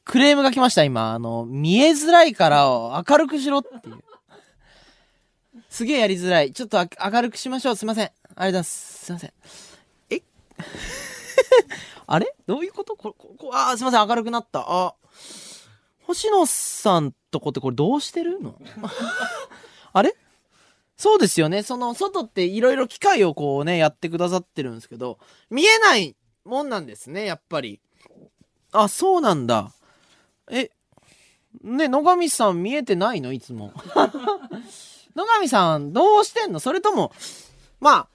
[0.04, 1.14] クレームが来ました、今。
[1.14, 2.66] あの、見えづらいから
[3.10, 4.04] 明るくしろっていう。
[5.70, 6.52] すげえやりづらい。
[6.52, 7.76] ちょっと明るくしましょう。
[7.78, 8.08] すいません。
[8.08, 9.06] ありがとうございます。
[9.06, 9.34] すいません。
[10.10, 10.22] え？
[12.06, 12.36] あれ？
[12.46, 12.98] どういうこと？
[12.98, 14.06] こここあー、すいません。
[14.06, 14.66] 明るくなった。
[14.68, 14.96] あ、
[16.02, 18.42] 星野さんとこってこれどうしてる？
[18.42, 18.60] の？
[19.94, 20.14] あれ？
[20.98, 21.64] そうですよね。
[21.64, 25.18] その、外っていろいろ機械をこうね、やってくださってるんですけど、
[25.50, 27.80] 見えないもんなんですね、やっぱり。
[28.74, 29.72] あ、そうなんだ。
[30.50, 30.70] え、
[31.64, 33.32] ね、野上さん見えてないの？
[33.32, 33.72] いつも。
[35.16, 36.60] 野上さん、どうしてんの？
[36.60, 37.14] それとも、
[37.80, 38.08] ま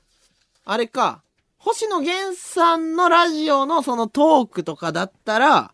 [0.64, 1.22] あ、あれか、
[1.58, 5.72] 星野源さんのラジオのそのトークとかだったら、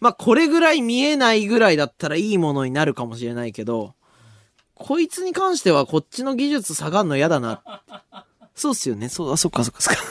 [0.00, 3.94] まあ、これぐらい見えないぐらいだったらいいものになるかもしれないけど、
[4.74, 7.62] こいつに関してはこっちの技術下がんの嫌だな。
[8.54, 9.08] そうっすよね。
[9.08, 10.02] そう、あ、そっかそっかそっか。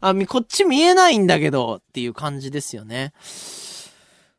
[0.00, 3.12] あ、み、こっち見えないんだけど、っていう感じですよね。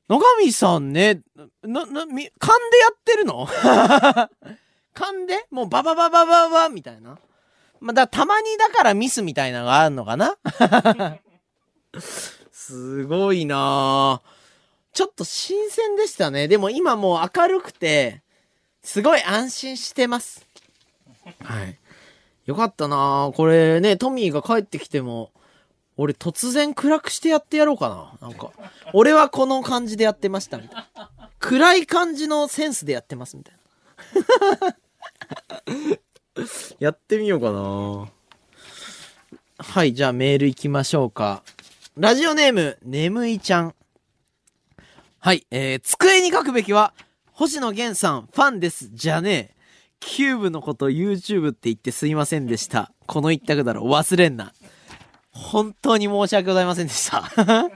[0.09, 1.21] 野上さんね、
[1.63, 3.47] な、な、み、勘でやってるの？
[4.93, 5.45] 勘で？
[5.51, 7.19] もうババババババみたいな。
[7.79, 10.37] ま、だ、たまにだからミスみたいなのがあるのかな？
[12.51, 14.21] すごいな
[14.93, 16.47] ちょっと新鮮でしたね。
[16.47, 18.23] でも今もう明るくて、
[18.81, 20.47] すごい安心してます。
[21.43, 21.77] はい。
[22.45, 25.31] よかったなこれね、トミーが帰ってきても、
[25.97, 28.27] 俺突然暗くしてやってやろうかな。
[28.27, 28.51] なんか、
[28.93, 31.09] 俺はこの感じでやってましたみたいな。
[31.39, 33.59] 暗い感じのセンスでやってますみたいな。
[36.79, 38.11] やってみようかな
[39.59, 41.43] はい、じゃあメール行きましょうか。
[41.97, 43.73] ラジオネーム、眠いちゃん。
[45.19, 46.93] はい、えー、机に書くべきは、
[47.31, 49.55] 星野源さん、ファンです、じゃねえ。
[49.99, 52.91] キューブのこと YouTube って言ってすいませんでした。
[53.07, 54.53] この一択だろ、忘れんな。
[55.37, 57.29] 本当に申し訳ございませんでした。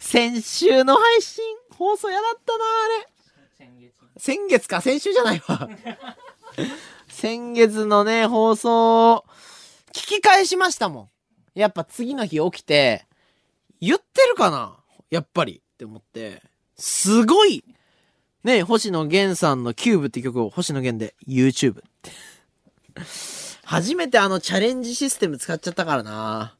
[0.00, 1.44] 先週の配信、
[1.76, 3.68] 放送やだったな、あれ。
[4.16, 5.68] 先月か、先週じゃないわ。
[7.08, 9.24] 先月のね、放送、
[9.92, 11.10] 聞き返しましたもん。
[11.54, 13.06] やっぱ次の日起きて、
[13.80, 14.76] 言ってるかな
[15.10, 15.62] やっぱり。
[15.74, 16.42] って思って、
[16.76, 17.64] すごい
[18.42, 22.10] ね、星野源さんのキューブって曲を星野源で YouTube って。
[23.68, 26.54] 初めてあのチャレンジシステム使っちゃったからな。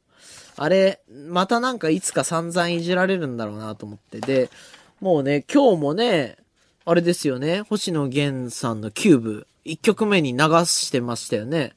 [0.57, 4.19] あれ、またなんかいつか散々いじられるんだろうなと思って。
[4.19, 4.51] で、
[5.01, 6.37] もうね、今日もね、
[6.85, 11.73] あれですよね、星野源さんのキューブ、1曲目に流してましたよね。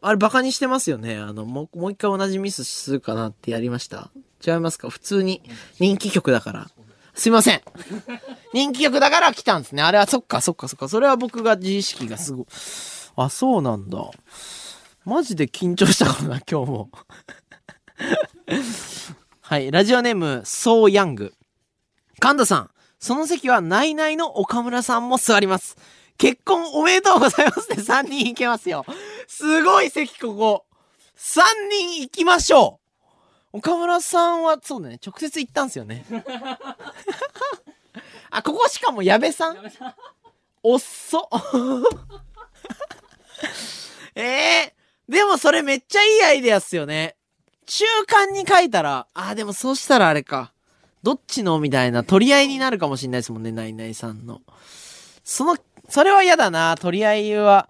[0.00, 1.16] あれバカにしてますよね。
[1.16, 4.12] あの、もう、もう一回同じミスするかなってやりました。
[4.46, 4.90] 違いますか？
[4.90, 5.42] 普通に
[5.80, 6.70] 人気曲だから。
[7.16, 7.62] すいません。
[8.54, 9.82] 人気曲だから来たんですね。
[9.82, 10.88] あれはそっかそっかそっか。
[10.88, 12.46] それは僕が自意識がすごい。
[13.16, 14.10] あ、そうなんだ。
[15.04, 16.90] マジで緊張したかな、今日も。
[19.40, 19.70] はい。
[19.70, 21.32] ラジオネーム、ソーヤング。
[22.18, 25.76] 神田さん、その席はナイナイの岡村さんも座ります。
[26.18, 27.76] 結婚おめでとうございますね。
[27.76, 28.84] 3人いけますよ。
[29.26, 30.66] すごい席ここ。
[31.16, 31.40] 3
[31.70, 32.80] 人行きましょ
[33.52, 33.58] う。
[33.58, 36.04] 岡村さんは、そうだね、直接行ったんすよね。
[38.30, 39.56] あ、ここしかも矢部さん
[40.62, 41.30] おっそ。
[44.14, 44.74] ええ
[45.08, 47.16] でもそれめっちゃいいアイデアっすよね。
[47.66, 50.52] 中間に書いたら、あ、でもそうしたらあれか。
[51.02, 54.40] どっちのみたいな取り合いになるかもしんないですもんね、ナイナイさんの。
[55.22, 55.56] その、
[55.88, 57.68] それは嫌だな、取り合いは。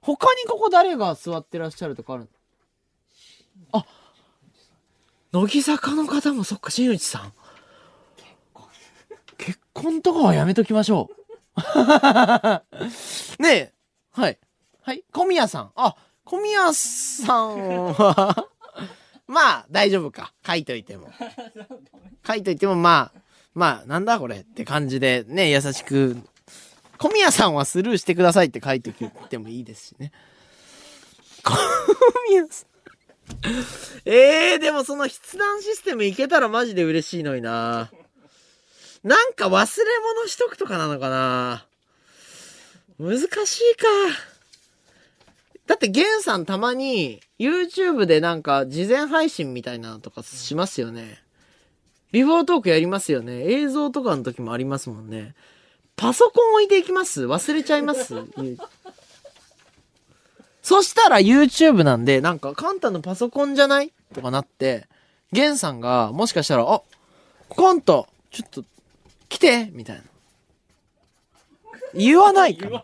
[0.00, 2.28] 他にここ誰が座ってらっしゃるとかある
[3.72, 3.84] あ、
[5.32, 7.32] 乃木坂の方もそっか、新内さん。
[9.38, 11.16] 結婚とかはやめときましょう。
[13.42, 13.74] ねえ、
[14.12, 14.38] はい。
[14.86, 15.72] はい、小宮さん。
[15.74, 18.48] あ、小宮さんは、
[19.26, 20.32] まあ、大丈夫か。
[20.46, 21.12] 書いといても。
[22.24, 23.20] 書いといても、まあ、
[23.52, 26.16] まあ、なんだこれって感じで、ね、優しく。
[26.98, 28.94] 小宮さんはスルーしてくださいって書いとい
[29.28, 30.12] てもいいですしね。
[31.42, 31.52] 小
[32.30, 32.68] 宮さん。
[34.04, 37.90] ええー、でもその筆談システムいけたらマジで嬉しいのにな。
[39.02, 39.84] なんか忘れ
[40.14, 41.66] 物しとくとかなのかな。
[43.00, 44.35] 難しいか。
[45.66, 51.20] だって、ゲンさんたまに YouTube でなんか事前配信みたいなのとかしますよね。
[52.12, 53.52] ビフォートークやりますよね。
[53.52, 55.34] 映像とかの時もありますもんね。
[55.96, 57.24] パソコン置いていきます？
[57.24, 58.14] 忘れちゃいます？
[60.62, 63.92] そしたら YouTube なんで、なんか、カンタのパソコンじゃない？
[64.14, 64.86] とかなって、
[65.32, 66.82] ゲンさんが、もしかしたら、あ、
[67.54, 68.64] カンタ、ちょっと、
[69.28, 69.70] 来て？
[69.72, 70.02] みたいな。
[71.94, 72.82] 言わないか。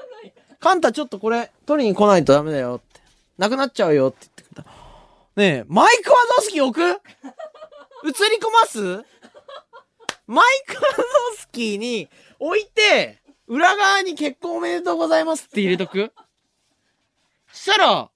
[0.62, 3.01] カンタちょっとこれ、取りに来ないとダメだよって。
[3.36, 4.70] なくなっちゃうよって言ってくれた。
[5.34, 6.80] ねえ、マイクワゾースキー置く？
[6.82, 6.93] 映り
[8.39, 9.05] 込ます？
[10.28, 12.09] マイクワゾースキーに
[12.39, 13.18] 置いて、
[13.48, 16.12] 裏側に結婚おめでとうございますって入れとく？
[17.52, 18.09] したら、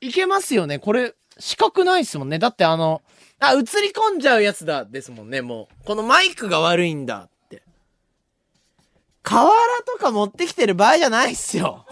[0.00, 0.80] いけますよね。
[0.80, 2.40] これ、四角ないっすもんね。
[2.40, 3.00] だってあの、
[3.38, 3.62] あ、映り
[3.92, 5.84] 込んじゃうやつだ、ですもんね、もう。
[5.84, 7.28] このマイクが悪いんだ。
[9.28, 9.50] 瓦
[9.84, 11.84] とか持ってきてる場合じゃないっすよ。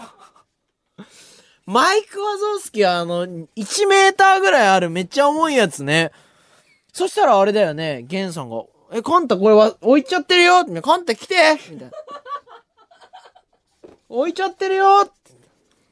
[1.67, 6.11] マイク・ワゾースキはあの、1メーターぐらいあるめっちゃ重いやつね。
[6.93, 11.35] そしたらあれだよね、ゲンさんが、え、カンタこれは置いちゃってるよってカンタ来て
[11.69, 11.91] みたいな。
[14.09, 15.13] 置いちゃってるよって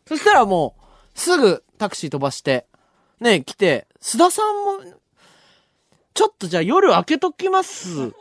[0.08, 0.76] そしたらも
[1.16, 2.66] う、すぐタクシー飛ばして、
[3.20, 4.98] ね、来て、須田さんも、
[6.16, 8.14] ちょっとじゃあ夜開けときます。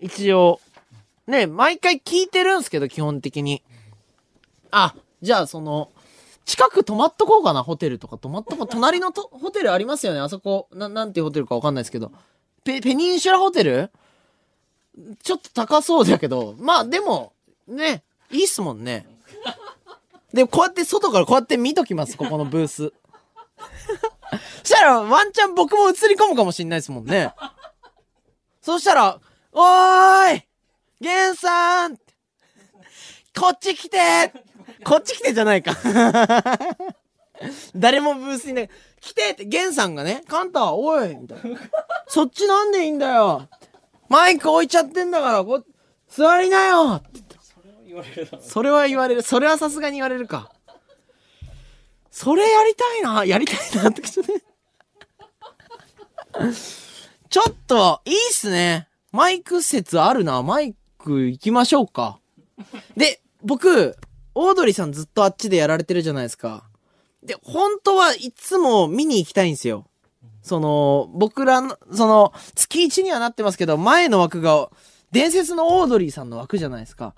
[0.00, 0.60] 一応。
[1.30, 3.62] ね、毎回聞いてるんすけど、基本的に。
[4.70, 5.90] あ、じゃあその、
[6.44, 8.66] 近く泊まっとこうかな、ホテルとか泊まっとこう。
[8.66, 10.68] 隣のと ホテルありますよね、あそこ。
[10.72, 12.10] な、なんていうホテルかわかんないですけど。
[12.64, 13.90] ペ、ペニンシュラホテル？
[15.22, 17.32] ちょっと高そうだけど、まあでも、
[17.68, 19.06] ね、いいっすもんね。
[20.34, 22.92] で、こうやって外からこうやって見ときます、ここのブース。
[24.62, 27.32] そしたら、ワンチャン僕も映り込むかもしんないですもんね。
[28.60, 29.20] そしたら、
[29.52, 30.49] おーい
[31.00, 31.96] ゲンさん
[33.38, 33.98] こっち来て
[34.84, 35.76] こっち来てじゃないか。
[37.74, 38.70] 誰もブースにね、
[39.00, 41.58] 来てって、ゲンさんがね、カンタ、おいみたいな。
[42.06, 43.48] そっちなんでいいんだよ
[44.08, 45.64] マイク置いちゃってんだから、こ、
[46.08, 47.22] 座りなよって
[47.86, 49.22] 言われるだろうそれは言われる。
[49.22, 50.52] それはさすがに言われるか。
[52.10, 53.24] それやりたいな。
[53.24, 54.42] やりたいなってちょっとね。
[57.28, 58.88] ちょっと、いいっすね。
[59.12, 60.42] マイク説あるな。
[60.42, 62.18] マイク行きましょうか。
[62.96, 63.96] で、僕、
[64.34, 66.64] オードリーさんずっとあっちでやられてるじゃないですか。
[67.22, 69.86] で、本当はいつも見に行きたいんですよ。
[70.42, 74.70] その、僕らの、その、月1にはなってますけど、前の枠が、
[75.12, 77.14] 伝説のオードリーさんの枠じゃないですか。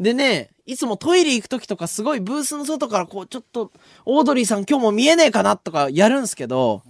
[0.00, 3.70] でね、いつもトイレ行くときとかすごいブースの外からこうちょっと、
[4.04, 6.82] オードリーさん今日も見えねえかなとかやるんすけど、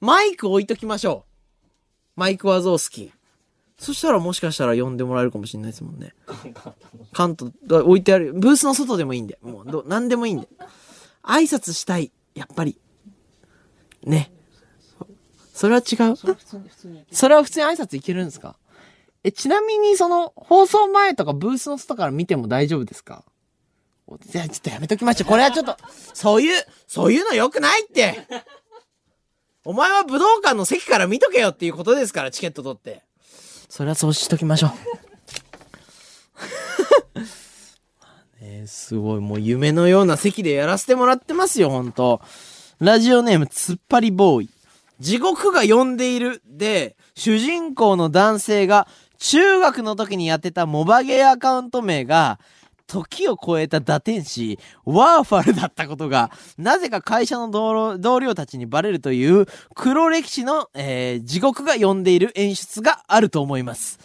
[0.00, 2.20] マイク置いときましょう。
[2.20, 3.19] マイクワゾースキー。
[3.80, 6.14] そしたらもしかしたら呼んでもらえるかもしれないですもんね。
[7.14, 8.34] カント、だ置いてある。
[8.34, 9.38] ブースの外でもいいんで。
[9.40, 10.48] もう、ど、なんでもいいんで。
[11.22, 12.12] 挨拶したい。
[12.34, 12.78] やっぱり。
[14.04, 14.30] ね。
[15.54, 16.16] それは違う？
[17.10, 18.56] それは普通に挨拶いけるんですか？
[19.24, 23.24] え、ちなみにその、放送前とかブースの外から見ても大丈夫ですか？
[24.06, 25.28] おじゃあちょっとやめときましょう。
[25.28, 25.76] これはちょっと、
[26.12, 28.26] そういう、そういうの良くないって
[29.64, 33.02] お前は武道館の席から見とけよっていうことですから、チケット取って。
[33.70, 34.70] それはそうしときましょう。
[38.44, 42.20] ねすごい、もう夢のような席でやらせてもらってますよ、ほんと。
[42.80, 44.50] ラジオネーム、つっぱりボーイ。
[44.98, 48.88] 地獄が呼んでいるで、主人公の男性が
[49.20, 52.40] 中学の時にやってたモバゲーアカウント名が、
[52.90, 59.46] 時を超えた打天使、ワーファルだったことが、なぜか会社の同僚たちにバレるという
[59.76, 64.00] 黒歴史の、えー地獄が呼んでいる演出があると思います。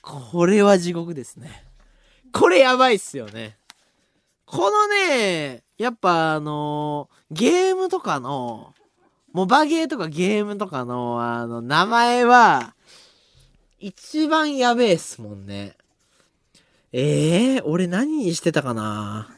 [0.00, 1.66] これは地獄ですね。
[2.32, 3.58] これやばいっすよね。
[4.46, 8.72] このね、やっぱあのーゲームとかの、
[9.32, 12.74] モバゲーとかゲームとかの、あの、名前は、
[13.78, 15.76] 一番やべえっすもんね。
[16.92, 19.28] ええー、俺何にしてたかな？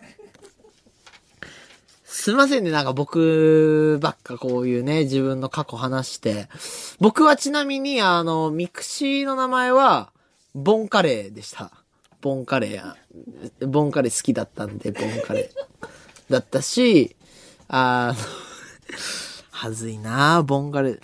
[2.04, 6.48] すいませんね、なんか僕ばっかこういうね、自分の過去話して。
[7.00, 10.12] 僕はちなみに、あの、 mixi の名前は、
[10.54, 11.72] ボンカレーでした。
[12.20, 12.96] ボンカレーや。
[13.66, 16.32] ボンカレー好きだったんで、ボンカレー。
[16.32, 17.16] だったし、
[17.66, 18.20] あの、
[19.50, 21.00] はずいなボンカレー。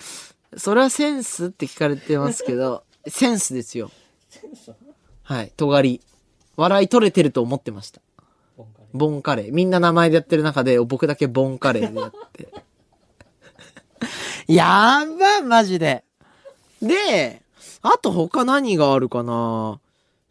[0.57, 3.91] それはセンスって聞かれてますけど、センスですよ。
[5.23, 6.01] はい、尖り。
[6.59, 8.01] 笑い取れてると思ってました。
[8.57, 9.53] ボンカレボンカレー。
[9.53, 12.53] みんな名前でやってる中で、僕だけボンカレーでやって。
[14.51, 16.03] やばマジで。
[16.81, 17.41] で、
[17.81, 19.79] あと他何があるかな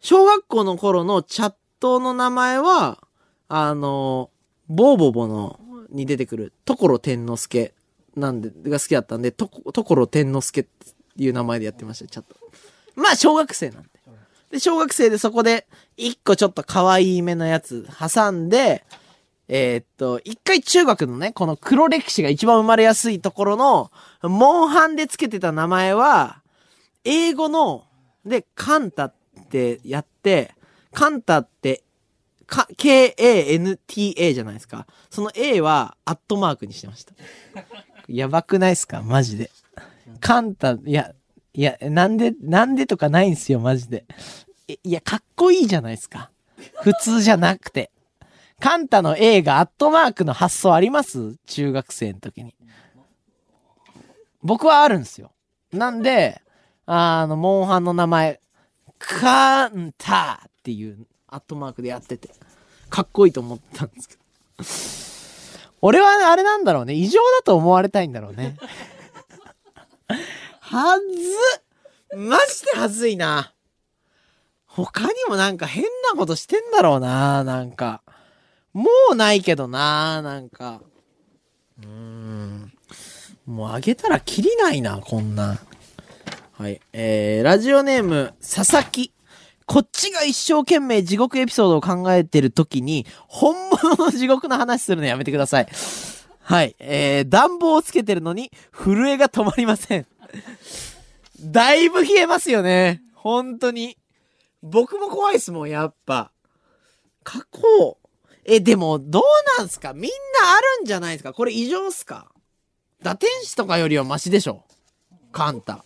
[0.01, 2.99] 小学校の頃のチャットの名前は、
[3.47, 4.29] あの、
[4.67, 7.73] ボーボボの、に出てくる、所天之助
[8.15, 10.69] なんで、が好きだったんで、と、所天之助って
[11.17, 12.35] いう名前でやってました、チャット。
[12.95, 13.89] まあ、小学生なんで。
[14.51, 15.67] で、小学生でそこで、
[15.97, 18.83] 一個ちょっと可愛いめのやつ挟んで、
[19.47, 26.41] えーっと、一回中学のね、この黒歴史が一番生まれやすいところの、モンハンでつけてた名前は、
[27.03, 27.85] 英語の、
[28.25, 29.13] で、カンタっ
[29.49, 30.53] てやって、
[30.93, 31.83] カンタって、
[32.45, 34.87] か、K-A-N-T-A じゃないですか。
[35.09, 37.13] その A は、アットマークにしてました。
[38.07, 39.01] やばくないですか？
[39.03, 39.51] マジで。
[40.19, 41.13] カンタ、いや、
[41.53, 44.05] いや、なんで、なんでとかないんすよ、マジで。
[44.83, 46.31] いや、かっこいいじゃないですか。
[46.83, 47.91] 普通じゃなくて。
[48.59, 51.37] カンタの A がアットマークの発想あります？
[51.45, 52.53] 中学生の時に。
[54.43, 55.31] 僕はあるんですよ。
[55.71, 56.41] なんで、
[56.85, 58.41] あの、モンハンの名前、
[58.97, 62.29] カンタっていうアットマークでやってて、
[62.89, 64.21] かっこいいと思ったんですけど。
[65.81, 66.93] 俺はあれなんだろうね。
[66.93, 68.57] 異常だと思われたいんだろうね。
[70.71, 73.55] はずマジではずいな。
[74.67, 78.03] 他にもなんか変なことしてんだろうな、なんか。
[78.73, 80.81] もうないけどな、なんか。
[81.81, 82.71] うーん。
[83.47, 85.57] もうあげたらきりないな、こんな。
[86.51, 86.79] はい。
[86.93, 89.11] えー、ラジオネーム、佐々木。
[89.65, 95.67] こっちが一生懸命地獄エピソードを考えてる時に、本物の地獄の話するのやめてください。
[96.43, 96.75] はい。
[96.77, 100.05] えー、暖房をつけてるのに、震えが止まりません。
[101.41, 103.01] だいぶ冷えますよね。
[103.13, 103.97] 本当に。
[104.61, 106.31] 僕も怖いっすもん、やっぱ。
[107.23, 107.97] 過去。
[108.45, 109.23] え、でも、どう
[109.57, 109.93] なんすか？
[109.93, 111.33] みんなあるんじゃないですか？
[111.33, 112.31] これ異常っすか？
[113.01, 114.63] 打天使とかよりはマシでしょ
[115.31, 115.83] カンタ。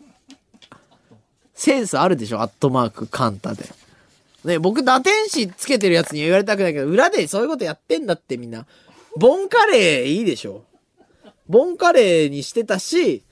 [1.54, 2.42] センスあるでしょ？
[2.42, 3.66] アットマークカンタで。
[4.44, 8.66] ね、僕打天使つけてるやつには言われたくないけど、裏でそういうことやってんだってみんな。
[9.18, 10.64] ボンカレーいいでしょ
[11.48, 13.24] ボンカレーにしてたし、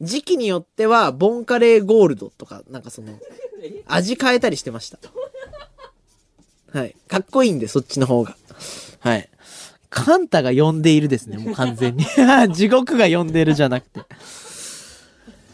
[0.00, 3.18] 時期によっては、ボンカレーゴールドとか、なんかその、
[3.86, 4.98] 味変えたりしてました。
[6.72, 6.96] はい。
[7.08, 8.36] かっこいいんで、そっちの方が。
[9.00, 9.28] はい。
[9.90, 12.04] カンタが呼んでいるですね、もう完全に。
[12.52, 14.00] 地獄が呼んでいるじゃなくて。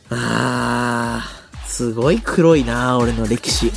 [0.09, 3.71] あー、すごい黒いな俺の歴史。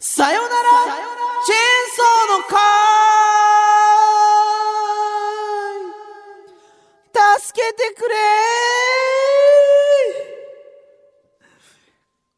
[0.00, 0.61] さよなら
[7.52, 8.14] 助けてくれ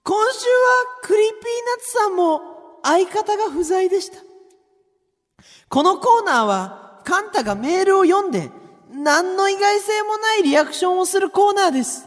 [0.03, 2.41] 今週は Creepy Nutsさんも
[2.83, 4.19] 相方が不在でした。
[5.69, 8.51] このコーナーはカンタがメールを読んで
[8.91, 12.07] 何の意外性もないリアクションをするコーナーです。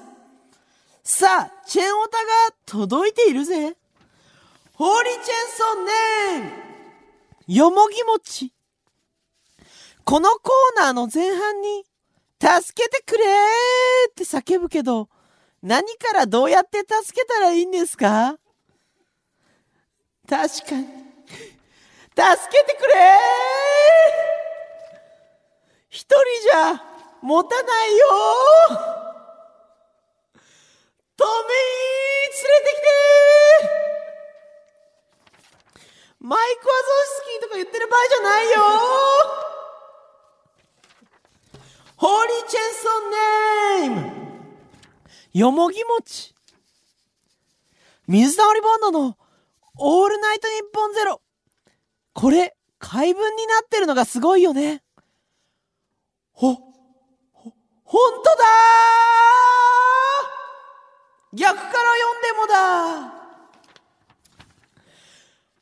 [1.04, 3.76] さあ、チェンオタが届いているぜ。
[4.74, 5.26] ホーリーチェン
[5.58, 8.54] ソンネームよもぎもち。
[10.04, 11.87] このコーナーの前半に、
[12.40, 13.24] 助けてくれ
[14.10, 15.10] って叫ぶけど、
[15.64, 18.38] 何からどうやって助けたらいいんですか？
[20.30, 20.88] 確かに。
[22.18, 23.18] 助けてくれー。
[25.90, 26.84] 一人じゃ
[27.22, 28.76] 持たないよー。
[31.18, 31.58] トミー
[32.34, 32.88] 連れてきて
[36.20, 38.62] マイク・ワゾフスキーとか言ってる場合じゃないよ
[41.98, 44.12] ホーリーチェンソンネーム
[45.34, 46.34] よもぎもち
[48.08, 49.18] 水溜りボンドの
[49.80, 51.22] オールナイトニッポンゼロ。
[52.14, 54.82] これ、怪文になってるのがすごいよね。
[56.32, 56.62] ほ、ほ、
[57.84, 63.14] ほんとだー逆から読んでもだ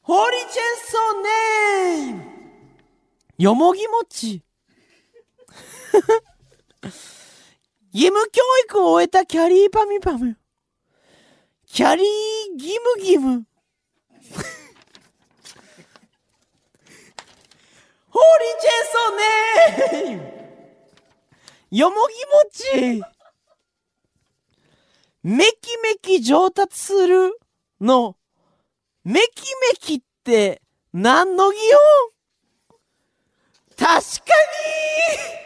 [0.02, 2.24] ホーリーチェンソーネーム
[3.38, 4.44] よもぎ餅。
[7.94, 10.38] 義務教育を終えたキャリーパミパム。
[11.68, 12.06] キャリー
[12.54, 13.46] 義務義務。
[18.10, 19.16] ホーリーチェンソー
[20.08, 20.36] ネーム。
[21.72, 22.14] よもぎ
[22.80, 23.04] 餅
[25.24, 27.38] めきめき上達する
[27.82, 28.16] の、
[29.04, 30.62] めきめきって
[30.94, 32.16] 何の擬音
[33.76, 35.46] 確かに。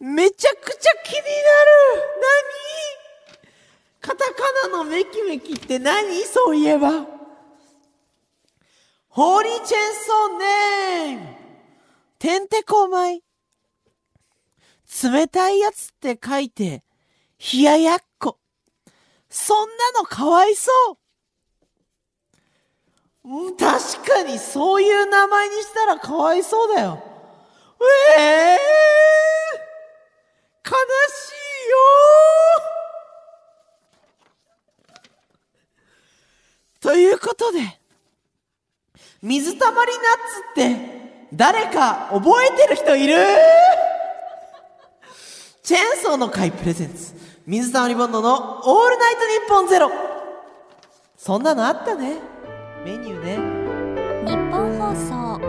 [0.00, 1.30] めちゃくちゃ気になる
[3.32, 3.48] 何？
[4.00, 6.22] カタカナのめきめきって何？
[6.22, 7.06] そういえば。
[9.08, 11.26] ホーリーチェンソーネーム
[12.18, 13.24] てんてこまい。
[15.02, 16.84] 冷たいやつって書いて、
[17.52, 18.38] 冷ややっこ。
[19.28, 20.96] そんなのかわいそう。
[23.58, 27.02] 確かにそういう名前にしたらかわいそうだよ。
[28.16, 28.20] え
[28.54, 28.58] え
[30.64, 31.76] 悲しいよ。
[36.80, 37.60] ということで、
[39.20, 40.76] 水たまりナッツって
[41.34, 43.16] 誰か覚えてる人いる？
[45.62, 47.14] チェーンソーの会プレゼンツ。
[47.46, 49.90] 水溜りボンドのオールナイトニッポンゼロ。
[51.16, 52.18] そんなのあったね。
[52.84, 53.38] メニューね。
[54.30, 54.94] 日本放
[55.40, 55.47] 送。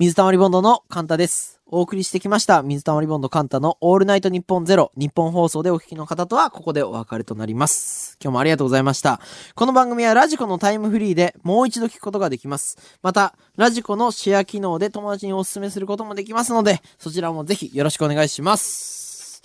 [0.00, 1.60] 水溜りボンドのカンタです。
[1.66, 2.62] お送りしてきました。
[2.62, 4.92] 水溜りボンドカンタのオールナイトニッポンゼロ。
[4.96, 8.16] 日本放送でお聞きの方とはここでお別れとなります。
[8.22, 9.20] 今日もありがとうございました。
[9.56, 12.78] この番組はラジコのタイムフリーでもう一度聞くことができます。
[13.02, 19.42] また、ラジコのシェア機能で友達にお勧めすることもできますので、そちらもぜひよろしくお願いします。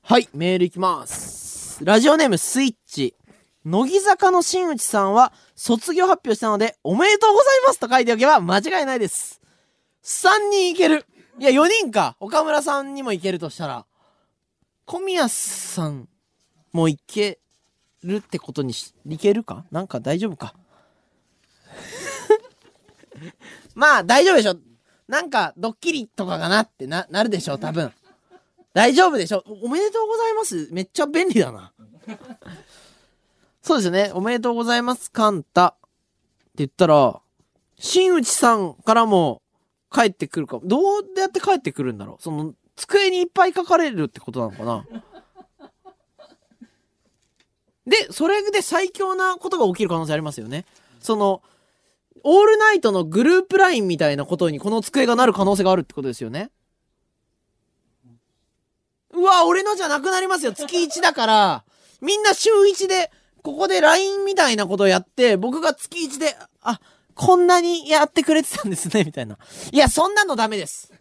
[0.00, 1.84] はい、メールいきます。
[1.84, 3.14] ラジオネームスイッチ。
[3.66, 9.41] 乃木坂の新内さんは卒業発表したのでおめでとうございますと書いておけば間違いないです。
[10.02, 11.06] 3人いける。
[11.38, 12.16] いや、4人か。
[12.20, 13.86] 岡村さんにもいけるとしたら。
[14.84, 16.08] 小宮さん
[16.72, 17.38] もいけ
[18.02, 19.64] るってことにし、いけるか？
[19.70, 20.54] なんか大丈夫か？
[23.74, 24.56] まあ、大丈夫でしょ。
[25.08, 27.92] なんか、ドッキリとかかなってな、なるでしょ、多分。
[28.74, 29.44] 大丈夫でしょ。
[29.62, 30.68] おめでとうございます。
[30.72, 31.72] めっちゃ便利だな。
[33.62, 34.10] そうですね。
[34.14, 35.66] おめでとうございます、カンタ。
[35.68, 35.78] って
[36.56, 37.20] 言ったら、
[37.78, 39.41] 新内さんからも
[39.92, 40.60] 帰ってくるか。
[40.64, 40.82] どう
[41.18, 42.22] やって帰ってくるんだろう？
[42.22, 44.86] その、机にいっぱい書かれるってことなのかな？
[47.86, 50.64] で、それで最強なことが起きる可能性ありますよね。
[51.00, 51.42] その、
[52.24, 56.50] オールナイトのグループラインみたいなことにこの机がなる可能性があるってことですよね。
[59.12, 60.52] うわ、俺のじゃなくなりますよ。
[60.52, 61.64] 月1だから、
[62.00, 63.10] みんな週1で、
[63.42, 66.80] ここで LINE みたいなことをやって、僕が月1で、あ、
[67.26, 69.38] こんなにやってくれてたんですね、みたいな。
[69.70, 70.92] いや、そんなのダメです。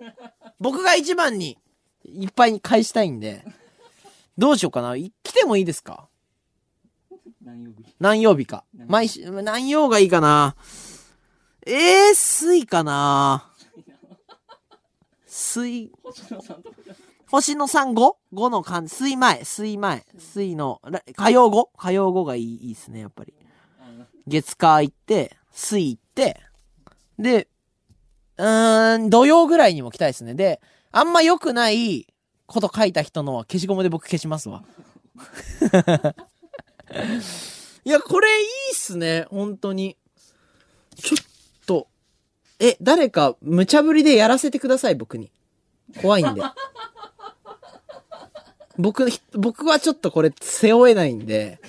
[0.60, 1.58] 僕が一番に、
[2.06, 3.44] いっぱいに返したいんで。
[4.38, 4.96] どうしようかな。
[4.96, 6.08] 来てもいいですか？
[7.44, 8.64] 何曜日何曜日か。
[8.88, 10.56] 毎週、何曜がいいかな。
[11.66, 13.52] えー、水かな。
[15.28, 16.76] 水、星野さんとか
[17.30, 18.16] 星の3、5?
[18.34, 20.82] 5の漢字、水前、水前、水の、
[21.16, 21.72] 火曜後？
[21.78, 23.34] 火曜後がいい、いいっすね、やっぱり。
[24.28, 26.40] 月火行って、水行って、で、
[28.38, 30.34] うーん、土曜ぐらいにも来たいですね。
[30.34, 30.62] で、
[30.92, 32.08] あんま良くない
[32.46, 34.64] こと書いた人のは消しゴムで僕消しますわ。
[37.84, 39.98] いや、これいいっすね、本当に。
[40.96, 41.20] ちょっ
[41.66, 41.88] と、
[42.60, 45.32] え、誰か無茶ぶりでやらせてください、僕に。
[46.02, 46.42] 怖いんで。
[48.78, 51.60] 僕、僕はちょっとこれ背負えないんで、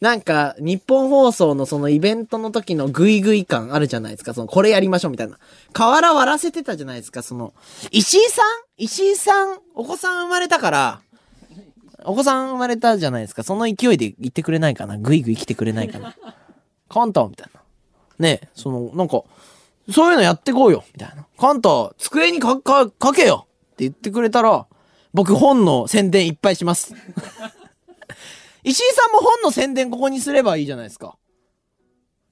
[0.00, 4.32] なんか、日本放送のそのイベントの時のグイグイ感あるじゃないですか。
[4.32, 5.38] その、これやりましょうみたいな。
[5.74, 7.22] 河原割らせてたじゃないですか。
[7.22, 7.52] その、
[7.90, 8.44] 石井さん？
[8.78, 11.00] 石井さん、お子さん生まれたから、
[12.04, 13.42] お子さん生まれたじゃないですか。
[13.42, 14.96] その勢いで言ってくれないかな。
[14.96, 16.16] グイグイ来てくれないかな。
[16.88, 17.60] カンタみたいな。
[18.18, 19.22] ねえ、その、なんか、
[19.92, 21.26] そういうのやってこうよみたいな。
[21.38, 24.66] カンタ、机にか、か、かけよって言ってくれたら、
[25.12, 26.94] 僕本の宣伝いっぱいします。
[28.62, 31.16] 石井さんも本の宣伝ここにすればいいじゃないですか。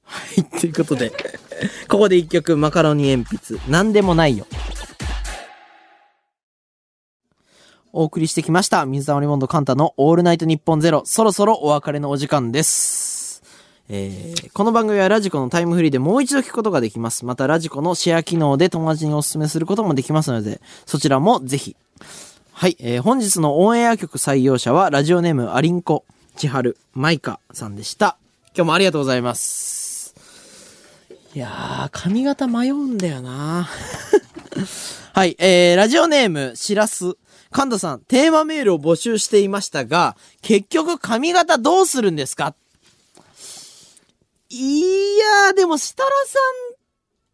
[0.04, 1.10] はい、ということで、
[1.88, 4.46] ここで一曲、マカロニ鉛筆、なんでもないよ。
[7.92, 8.84] お送りしてきました。
[8.86, 11.02] 水溜りボンドカンタのオールナイトニッポンゼロ。
[11.04, 13.42] そろそろお別れのお時間です。
[13.90, 17.24] えー、この番組はラジコのタイムフリーでもう一度聞くことができます。
[17.24, 21.74] またラジコのシェア機能で友達にお勧めすることもできますので、そちらもぜひ。
[22.52, 26.04] はい、えー、本日のオンエア曲採用者はラジオネームアリンコ、
[26.38, 28.16] 千春、マイカさんでした。
[28.54, 30.14] 今日もありがとうございます。
[31.34, 33.68] いやー、髪型迷うんだよな
[35.14, 37.16] はい、えー、ラジオネーム、しらす。
[37.50, 42.54] 神田さん、テーマメールを募集していましたが、結局髪型どうするんですか？
[44.48, 46.10] いやー、でも、設楽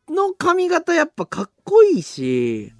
[0.06, 2.72] さんの髪型やっぱかっこいいし、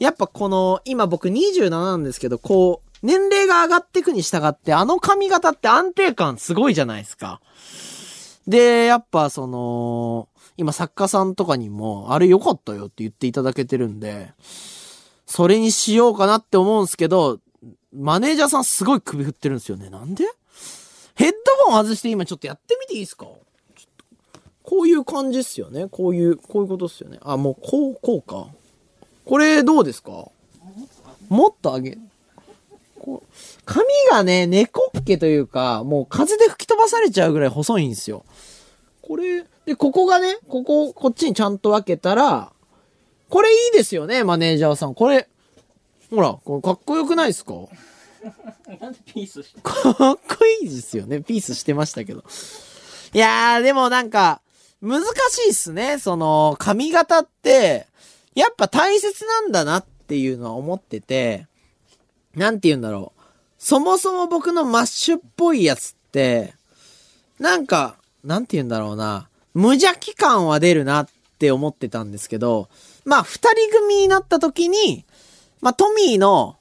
[0.00, 7.40] やっぱこの、今僕27なんですけど、こう、年齢が上がっていくに従って、あの髪型って安定感すごいじゃないですか。
[8.46, 14.32] で、やっぱその、今作家さんとかにも、あれ良かったよって言っていただけてるんで、
[15.26, 17.38] それにしようかなって思うんすけど、
[17.92, 19.90] マネージャーさんすごい首振ってるんですよね。
[19.90, 20.24] なんで？
[21.14, 23.26] ヘッドホン外して今ちょっとやってみていいですか？
[24.62, 25.88] こういう感じっすよね。
[25.88, 27.18] こういう、こういうことっすよね。
[27.22, 28.48] あ、もうこう、こうか。
[29.24, 30.30] これどうですか？
[31.28, 31.98] もっと上げ。
[33.08, 38.26] こう髪がね、猫っ毛というか、もう風で吹き飛ばされちゃうぐらい細いんですよ。
[39.00, 42.52] これ、で、ここがね、ここ、こっちにちゃんと分けたら、
[43.30, 44.94] これいいですよね、マネージャーさん。
[44.94, 45.26] これ、
[46.10, 47.54] ほら、これかっこよくないですか？
[48.80, 51.22] なんでピースしてかっこいいですよね。
[51.22, 52.22] ピースしてましたけど。
[53.14, 54.42] いやー、でもなんか、
[54.82, 55.98] 難しいっすね。
[55.98, 57.86] その、髪型って、
[58.34, 61.47] やっぱ大切なんだなっていうのは思ってて、
[62.34, 63.20] なんて言うんだろう。
[63.58, 66.54] そもそも僕のマッシュっぽいやつって、
[67.38, 69.28] なんか、なんて言うんだろうな。
[69.54, 72.68] 無邪気感は出るなって思ってたんですけど、
[73.04, 75.04] まあ、二人組になった時に、
[75.60, 76.56] まあ、トミーの、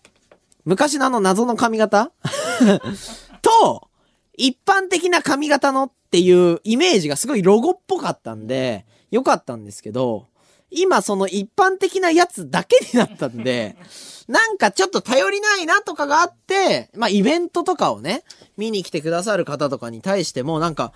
[0.66, 2.12] 昔のあの謎の髪型？
[3.42, 3.88] と、
[4.36, 10.28] 一般的な髪型のっていうイメージがすごいロゴっぽかったんで、良かったんですけど、
[10.70, 13.78] 今その一般的なやつだけになったんで、
[14.28, 18.24] なんかちょっと頼りないなとかがあって、まあイベントとかをね、
[18.58, 20.94] 見に来てくださる方とかに対しても、なんか、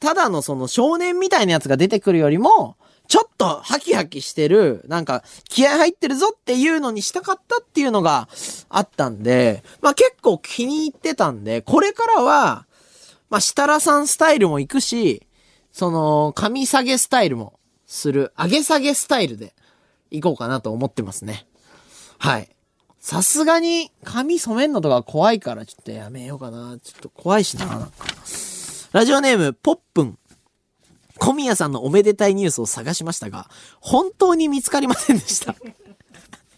[0.00, 2.76] ただのその少年みたいなやつが出てくるよりも、
[3.08, 8.28] ちょっとハキハキしてる、なんか気合入ってるぞっていうのにしたかったっていうのが
[8.68, 12.66] あったんで、まあ結構気に入ってたんで、これからは、
[13.30, 15.26] まあ設楽さんスタイルも行くし、
[15.72, 17.57] その、髪下げスタイルも
[17.88, 19.54] する、上げ下げスタイルで
[20.10, 21.46] 行こうかなと思ってますね。
[22.18, 22.48] はい。
[23.00, 26.78] さすがに髪染めんのとか怖いからちょっとやめようかな。
[26.78, 27.90] ちょっと怖いしな、な。
[28.92, 30.18] ラジオネーム、ポップン。
[31.18, 33.48] 小宮さんのおめでたいニュースを探しましたが、
[33.80, 35.56] 本当に見つかりませんでした。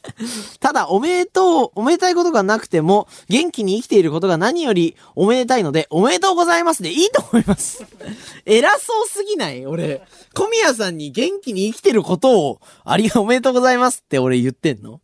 [0.60, 7.84] ただ、おめでとう、おめでたいことがなくても、元気に生きていることが何よりおめでたいので、おめでとうございますでいいと思います。
[8.46, 9.66] 偉そうすぎない？
[9.66, 10.02] 俺。
[10.34, 15.00] 小宮さんに元気に生きてることを、ありがおめでとうございますって俺言ってんの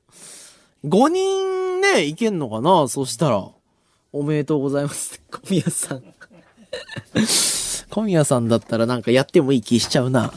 [0.84, 2.88] ?5 人ね、いけんのかな？
[2.88, 3.46] そしたら、
[4.12, 6.02] おめでとうございますって、小宮さん。
[7.90, 10.32] 小宮さんだったらなんかやってもいい気しちゃうな。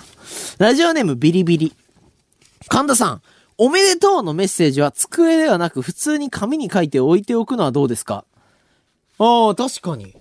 [0.57, 1.75] ラジオネームビリビリ。
[2.67, 3.21] 神田さん、
[3.61, 8.23] おめでとうのメッセージは机ではなく普通に紙に書いて置いておくのはどうですか？
[9.17, 10.15] ああ、確かに。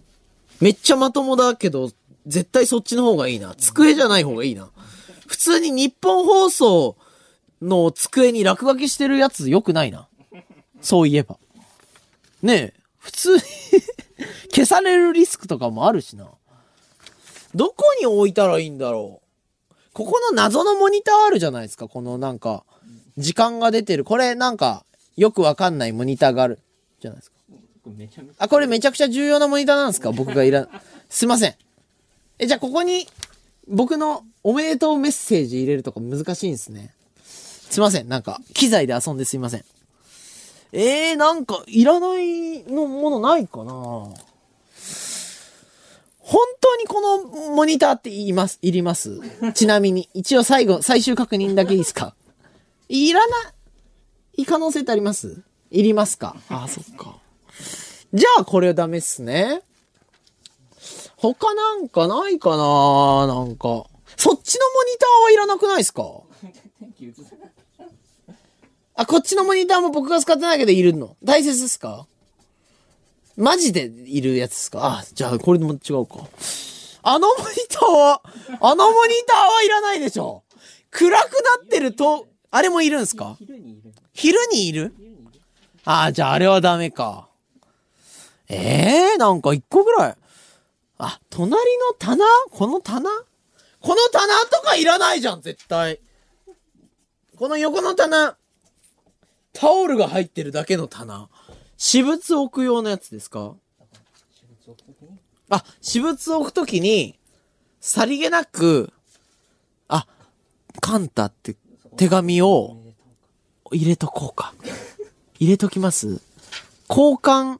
[0.60, 1.92] めっちゃまともだけど、
[2.26, 3.54] 絶対そっちの方がいいな。
[3.54, 4.70] 机じゃない方がいいな。
[5.28, 6.96] 普通に日本放送
[7.62, 10.08] の机に落書きしてるやつ良くないな。
[10.80, 11.38] そういえば。
[12.42, 13.42] ねえ、普通に
[14.50, 16.26] 消されるリスクとかもあるしな。
[17.54, 19.22] どこに置いたらいいんだろ
[19.70, 21.86] うここの謎のモニターあるじゃないですか。
[21.86, 22.64] このなんか、
[23.18, 24.04] 時間が出てる。
[24.04, 24.84] これなんか、
[25.16, 26.60] よくわかんないモニターがある。
[27.00, 27.36] じゃないですか。
[27.84, 30.12] これめちゃめちゃあ、これめちゃくちゃ重要なモニターなんですか？
[30.12, 30.68] 僕がいら、
[31.08, 31.54] すいません。
[32.38, 33.06] え、じゃあここに、
[33.66, 36.94] 僕のおめでとうメッセージ入れるとか難しいんですね。
[37.24, 38.08] すいません。
[38.08, 39.64] なんか、機材で遊んですいません。
[40.72, 43.72] えー、なんか、いらないのものないかな？
[43.72, 44.14] 本
[46.60, 47.24] 当にこの
[47.54, 49.18] モニターって言います、いります
[49.54, 50.10] ちなみに。
[50.12, 52.14] 一応最後、最終確認だけいいですか？
[52.88, 53.26] いらな
[54.36, 55.42] い可能性ってあります？
[55.70, 56.36] いりますか？
[56.48, 57.16] あ、そっか。
[58.14, 59.62] じゃあこれはダメっすね。
[61.16, 63.26] 他なんかないかな？
[63.26, 63.84] なんか。
[64.16, 66.02] そっちのモニターはいらなくないですか？
[68.94, 71.16] あ、こっちのモニターも僕が使ってないけどいるの。
[71.22, 72.06] 大切ですか？
[73.36, 75.00] マジでいるやつですか？
[75.00, 76.26] あ、じゃあこれも違うか。
[77.02, 78.22] あのモニターは、
[78.60, 80.42] あのモニターはいらないでしょ。
[80.90, 83.36] 暗くなってると、あれもいるんすか？
[83.38, 84.94] 昼にいる昼にいる？
[85.84, 87.28] ああ、じゃああれはダメか。
[88.48, 90.16] ええー、なんか一個ぐらい。
[90.98, 92.24] あ、隣の棚？
[92.50, 93.10] この棚？
[93.80, 96.00] この棚とかいらないじゃん、絶対。
[97.36, 98.36] この横の棚。
[99.52, 101.28] タオルが入ってるだけの棚。
[101.76, 103.54] 私物置く用のやつですか？
[105.50, 107.18] あ、私物置くときに、
[107.80, 108.92] さりげなく、
[109.88, 110.06] あ、
[110.80, 111.56] カンタって
[111.98, 112.76] 手紙を
[113.72, 114.54] 入れとこうか。
[115.40, 116.20] 入れときます
[116.88, 117.58] 交換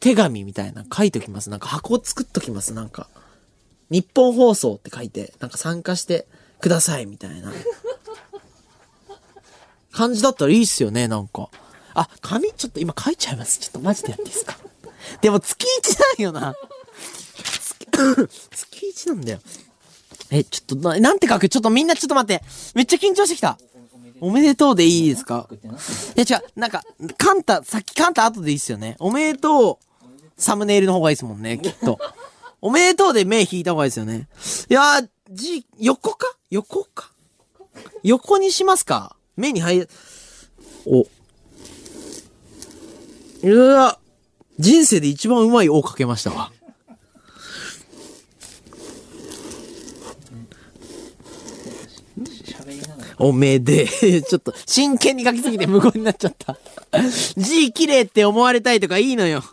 [0.00, 1.50] 手紙みたいな書いときます。
[1.50, 2.72] なんか箱作っときます。
[2.72, 3.08] なんか。
[3.90, 6.26] 日本放送って書いて、なんか参加して
[6.60, 7.52] くださいみたいな。
[9.92, 11.50] 感じだったらいいっすよね、なんか。
[11.92, 13.58] あ、紙ちょっと今書いちゃいます。
[13.60, 14.56] ちょっとマジでやっていいですか
[15.20, 16.54] でも月1なんよな。
[16.96, 19.40] 月、月1なんだよ。
[20.30, 21.48] え、ちょっとな、なんて書く？
[21.50, 22.42] ちょっとみんなちょっと待って。
[22.74, 23.58] めっちゃ緊張してきた。
[24.20, 25.48] おめでとうでいいですか？
[25.52, 25.56] い
[26.20, 26.82] や違う、なんか、
[27.18, 28.96] カンタ、さっきカンタ後でいいっすよね。
[28.98, 29.84] おめでとう、
[30.36, 31.98] サムネイルの方がいいですもんね、 きっと。
[32.60, 34.28] おめでとうで目引いた方がいいですよね。
[34.70, 36.34] いやー、じ、横か？
[36.50, 37.10] 横か？
[38.02, 39.16] 横にしますか？
[39.36, 39.88] 目に入る。
[40.86, 41.06] お。
[43.42, 43.98] うわ、
[44.58, 46.52] 人生で一番うまいおかけましたわ。
[52.46, 53.02] 喋りながら。
[53.18, 53.86] おめで、
[54.22, 56.56] ちょっと、真剣に書きすぎて無言になっちゃった。
[57.36, 59.44] 字綺麗って思われたいとかいいのよ。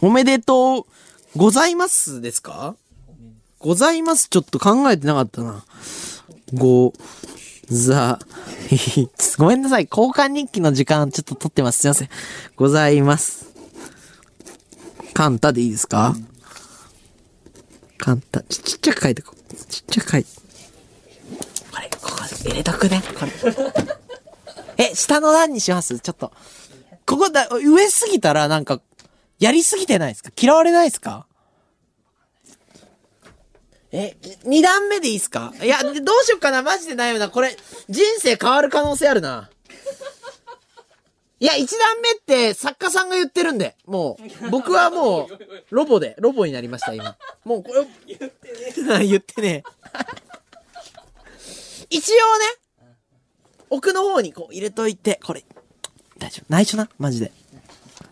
[0.00, 0.84] おめでとう、
[1.36, 2.76] ございますですか？
[3.58, 5.64] ございますちょっと考えてなかったな。
[6.54, 6.92] ご、
[7.68, 8.18] ざ、
[9.36, 9.88] ごめんなさい。
[9.90, 11.80] 交換日記の時間ちょっと取ってます。
[11.80, 12.08] すいません。
[12.56, 13.46] ございます。
[15.12, 16.16] カンタでいいですか？
[17.98, 19.54] カンタ、ちちっちゃく書いてこう。
[19.68, 20.28] ちっちゃく書いて。
[22.08, 23.02] これ、ここ入れとくね。
[23.18, 23.32] これ。
[24.90, 25.98] え、下の段にします？
[26.00, 26.32] ちょっと。
[27.06, 28.80] ここだ、上すぎたらなんか、
[29.38, 30.30] やりすぎてないですか？
[30.40, 31.26] 嫌われないですか？
[33.90, 35.52] え、二段目でいいですか？
[35.62, 36.62] いや、でどうしよっかな？
[36.62, 37.28] マジで悩むな。
[37.30, 37.56] これ、
[37.88, 39.50] 人生変わる可能性あるな。
[41.40, 45.28] いや、一段目って作家さんが言ってるんで、もう、僕はもう、
[45.70, 47.16] ロボで、ロボになりました、今。
[47.44, 49.06] もうこれ、言ってね。
[49.06, 49.62] 言ってね。
[51.90, 52.88] 一応ね、
[53.70, 55.44] 奥の方にこう入れといて、これ、
[56.18, 56.46] 大丈夫。
[56.48, 57.32] 内緒なマジで。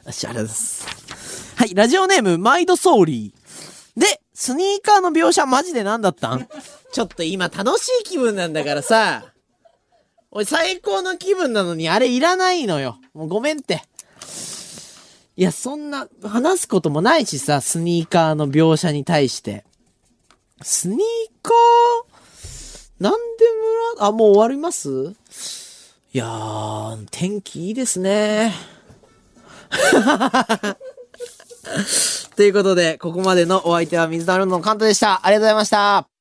[0.04, 1.56] よし、ありがとうございます。
[1.56, 4.00] はい、ラジオネーム、マイドソーリー。
[4.00, 6.46] で、スニーカーの描写マジで何だったん？
[6.92, 9.32] ちょっと今楽しい気分なんだからさ。
[10.30, 12.98] 俺最高の気分なのにあれいらないのよ。
[13.14, 13.82] もうごめんって。
[15.36, 19.64] いや、そんな、話すこともないしさ、スニーカーの描写に対して。
[20.62, 20.98] スニー
[21.42, 21.54] カー、
[22.98, 23.18] なんで
[23.98, 25.14] 村、あ、もう終わります？
[26.12, 28.54] いやー、天気いいですね。
[32.36, 35.20] ということで、ここまでのお相手は水溜りボンドのカントでした。
[35.26, 36.15] ありがとうございました。